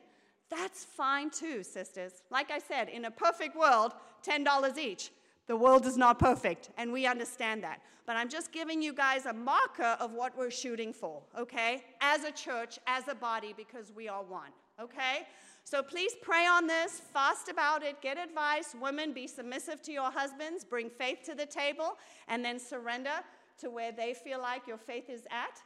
That's 0.57 0.84
fine 0.84 1.30
too, 1.30 1.62
sisters. 1.64 2.22
Like 2.30 2.50
I 2.50 2.61
said, 2.61 2.88
in 2.88 3.07
a 3.07 3.11
perfect 3.11 3.57
world, 3.57 3.92
$10 4.24 4.78
each. 4.78 5.11
The 5.46 5.57
world 5.57 5.84
is 5.84 5.96
not 5.96 6.18
perfect, 6.18 6.70
and 6.78 6.92
we 6.92 7.07
understand 7.07 7.62
that. 7.64 7.80
But 8.07 8.16
I'm 8.16 8.28
just 8.28 8.52
giving 8.52 8.80
you 8.80 8.94
guys 8.94 9.26
a 9.26 9.32
marker 9.32 9.96
of 9.98 10.12
what 10.12 10.36
we're 10.38 10.50
shooting 10.50 10.92
for, 10.92 11.22
okay? 11.38 11.82
As 12.00 12.24
a 12.24 12.30
church, 12.30 12.78
as 12.86 13.09
a 13.09 13.14
body, 13.14 13.52
because 13.57 13.92
we 13.94 14.09
are 14.09 14.22
one, 14.22 14.50
okay? 14.80 15.26
So 15.64 15.82
please 15.82 16.12
pray 16.22 16.46
on 16.46 16.66
this, 16.66 17.00
fast 17.12 17.48
about 17.48 17.82
it, 17.82 18.00
get 18.00 18.16
advice. 18.16 18.74
Women, 18.80 19.12
be 19.12 19.26
submissive 19.26 19.82
to 19.82 19.92
your 19.92 20.11
husbands, 20.11 20.64
bring 20.64 20.88
faith 20.88 21.18
to 21.24 21.34
the 21.34 21.46
table, 21.46 21.98
and 22.28 22.44
then 22.44 22.59
surrender 22.59 23.24
to 23.59 23.70
where 23.70 23.90
they 23.90 24.14
feel 24.14 24.40
like 24.40 24.66
your 24.66 24.78
faith 24.78 25.11
is 25.11 25.22
at. 25.30 25.62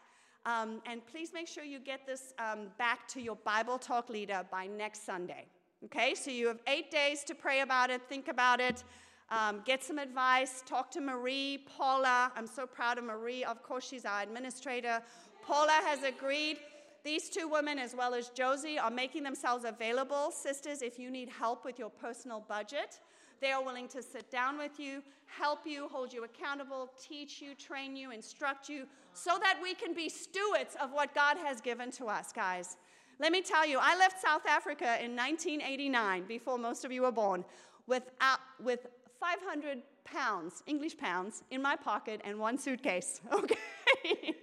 Um, 0.48 0.80
and 0.86 1.06
please 1.06 1.34
make 1.34 1.46
sure 1.46 1.62
you 1.62 1.78
get 1.78 2.06
this 2.06 2.32
um, 2.38 2.68
back 2.78 3.06
to 3.08 3.20
your 3.20 3.36
Bible 3.36 3.76
talk 3.76 4.08
leader 4.08 4.46
by 4.50 4.66
next 4.66 5.04
Sunday. 5.04 5.44
Okay, 5.84 6.14
so 6.14 6.30
you 6.30 6.46
have 6.46 6.58
eight 6.66 6.90
days 6.90 7.22
to 7.24 7.34
pray 7.34 7.60
about 7.60 7.90
it, 7.90 8.00
think 8.08 8.28
about 8.28 8.58
it. 8.58 8.82
Um, 9.30 9.60
get 9.66 9.84
some 9.84 9.98
advice. 9.98 10.62
Talk 10.64 10.90
to 10.92 11.02
Marie, 11.02 11.66
Paula. 11.76 12.32
I'm 12.34 12.46
so 12.46 12.66
proud 12.66 12.96
of 12.96 13.04
Marie. 13.04 13.44
Of 13.44 13.62
course, 13.62 13.86
she's 13.86 14.06
our 14.06 14.22
administrator. 14.22 15.02
Paula 15.44 15.78
has 15.84 16.02
agreed. 16.02 16.56
These 17.04 17.28
two 17.28 17.46
women, 17.46 17.78
as 17.78 17.94
well 17.94 18.14
as 18.14 18.30
Josie, 18.30 18.78
are 18.78 18.90
making 18.90 19.24
themselves 19.24 19.66
available. 19.66 20.30
Sisters, 20.30 20.80
if 20.80 20.98
you 20.98 21.10
need 21.10 21.28
help 21.28 21.66
with 21.66 21.78
your 21.78 21.90
personal 21.90 22.42
budget, 22.48 23.00
they 23.40 23.52
are 23.52 23.62
willing 23.62 23.88
to 23.88 24.02
sit 24.02 24.30
down 24.30 24.58
with 24.58 24.78
you, 24.78 25.02
help 25.26 25.60
you, 25.66 25.88
hold 25.88 26.12
you 26.12 26.24
accountable, 26.24 26.90
teach 27.00 27.40
you, 27.40 27.54
train 27.54 27.96
you, 27.96 28.10
instruct 28.10 28.68
you, 28.68 28.86
so 29.12 29.38
that 29.40 29.58
we 29.62 29.74
can 29.74 29.94
be 29.94 30.08
stewards 30.08 30.76
of 30.80 30.92
what 30.92 31.14
God 31.14 31.36
has 31.38 31.60
given 31.60 31.90
to 31.92 32.06
us, 32.06 32.32
guys. 32.32 32.76
Let 33.20 33.32
me 33.32 33.42
tell 33.42 33.66
you, 33.66 33.78
I 33.80 33.96
left 33.96 34.20
South 34.20 34.46
Africa 34.46 34.96
in 35.02 35.16
1989, 35.16 36.24
before 36.26 36.58
most 36.58 36.84
of 36.84 36.92
you 36.92 37.02
were 37.02 37.12
born, 37.12 37.44
without, 37.86 38.38
with 38.62 38.86
uh, 38.86 38.88
500 39.20 39.82
pounds, 40.04 40.62
English 40.66 40.96
pounds, 40.96 41.42
in 41.50 41.60
my 41.60 41.74
pocket 41.74 42.20
and 42.24 42.38
one 42.38 42.56
suitcase, 42.56 43.20
okay? 43.32 44.36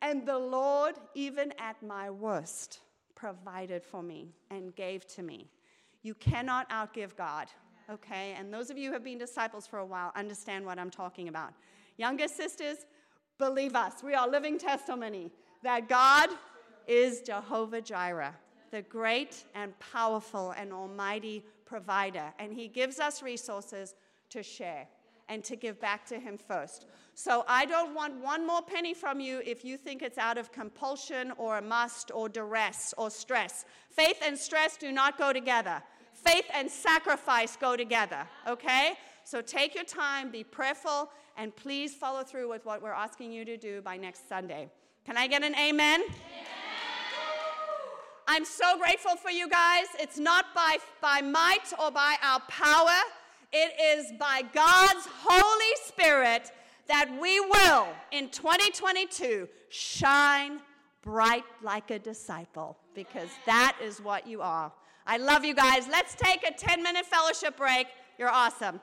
and 0.00 0.26
the 0.26 0.38
Lord, 0.38 0.94
even 1.14 1.52
at 1.58 1.82
my 1.82 2.10
worst, 2.10 2.80
provided 3.14 3.84
for 3.84 4.02
me 4.02 4.34
and 4.50 4.74
gave 4.74 5.06
to 5.08 5.22
me. 5.22 5.50
You 6.02 6.14
cannot 6.14 6.68
outgive 6.70 7.14
God, 7.16 7.48
okay? 7.92 8.34
And 8.38 8.52
those 8.52 8.70
of 8.70 8.78
you 8.78 8.88
who 8.88 8.94
have 8.94 9.04
been 9.04 9.18
disciples 9.18 9.66
for 9.66 9.78
a 9.78 9.86
while 9.86 10.12
understand 10.16 10.64
what 10.64 10.78
I'm 10.78 10.90
talking 10.90 11.28
about. 11.28 11.52
Younger 11.96 12.28
sisters, 12.28 12.78
believe 13.38 13.76
us, 13.76 14.02
we 14.02 14.14
are 14.14 14.28
living 14.28 14.58
testimony 14.58 15.30
that 15.62 15.88
God 15.88 16.30
is 16.88 17.20
Jehovah 17.20 17.80
Jireh, 17.80 18.34
the 18.70 18.82
great 18.82 19.44
and 19.54 19.78
powerful 19.78 20.52
and 20.56 20.72
almighty 20.72 21.44
provider, 21.64 22.32
and 22.38 22.52
He 22.52 22.68
gives 22.68 22.98
us 22.98 23.22
resources 23.22 23.94
to 24.30 24.42
share 24.42 24.88
and 25.28 25.44
to 25.44 25.56
give 25.56 25.80
back 25.80 26.04
to 26.06 26.18
Him 26.18 26.36
first. 26.36 26.86
So 27.14 27.44
I 27.46 27.66
don't 27.66 27.94
want 27.94 28.22
one 28.22 28.46
more 28.46 28.62
penny 28.62 28.94
from 28.94 29.20
you 29.20 29.40
if 29.44 29.64
you 29.64 29.76
think 29.76 30.02
it's 30.02 30.18
out 30.18 30.38
of 30.38 30.50
compulsion 30.50 31.32
or 31.36 31.58
a 31.58 31.62
must 31.62 32.10
or 32.12 32.28
duress 32.28 32.94
or 32.96 33.10
stress. 33.10 33.64
Faith 33.90 34.18
and 34.24 34.36
stress 34.36 34.76
do 34.76 34.90
not 34.90 35.18
go 35.18 35.32
together. 35.32 35.82
Faith 36.24 36.44
and 36.54 36.70
sacrifice 36.70 37.56
go 37.56 37.76
together, 37.76 38.26
okay? 38.46 38.94
So 39.24 39.40
take 39.40 39.74
your 39.74 39.84
time, 39.84 40.30
be 40.30 40.44
prayerful, 40.44 41.10
and 41.36 41.54
please 41.54 41.94
follow 41.94 42.22
through 42.22 42.48
with 42.48 42.64
what 42.64 42.82
we're 42.82 42.92
asking 42.92 43.32
you 43.32 43.44
to 43.44 43.56
do 43.56 43.82
by 43.82 43.96
next 43.96 44.28
Sunday. 44.28 44.68
Can 45.04 45.16
I 45.16 45.26
get 45.26 45.42
an 45.42 45.54
amen? 45.54 46.00
amen. 46.00 46.12
I'm 48.28 48.44
so 48.44 48.78
grateful 48.78 49.16
for 49.16 49.30
you 49.30 49.48
guys. 49.48 49.86
It's 49.98 50.18
not 50.18 50.54
by, 50.54 50.78
by 51.00 51.20
might 51.22 51.72
or 51.78 51.90
by 51.90 52.16
our 52.22 52.40
power, 52.48 52.98
It 53.52 53.98
is 53.98 54.12
by 54.18 54.42
God's 54.54 55.06
Holy 55.22 55.76
Spirit 55.84 56.50
that 56.88 57.10
we 57.20 57.40
will, 57.40 57.88
in 58.12 58.30
2022, 58.30 59.48
shine 59.68 60.60
bright 61.02 61.44
like 61.62 61.90
a 61.90 61.98
disciple 61.98 62.78
because 62.94 63.28
that 63.44 63.76
is 63.82 64.00
what 64.00 64.26
you 64.26 64.40
are. 64.40 64.72
I 65.06 65.16
love 65.16 65.44
you 65.44 65.54
guys. 65.54 65.88
Let's 65.88 66.14
take 66.14 66.46
a 66.48 66.52
10 66.52 66.82
minute 66.82 67.06
fellowship 67.06 67.56
break. 67.56 67.88
You're 68.18 68.30
awesome. 68.30 68.80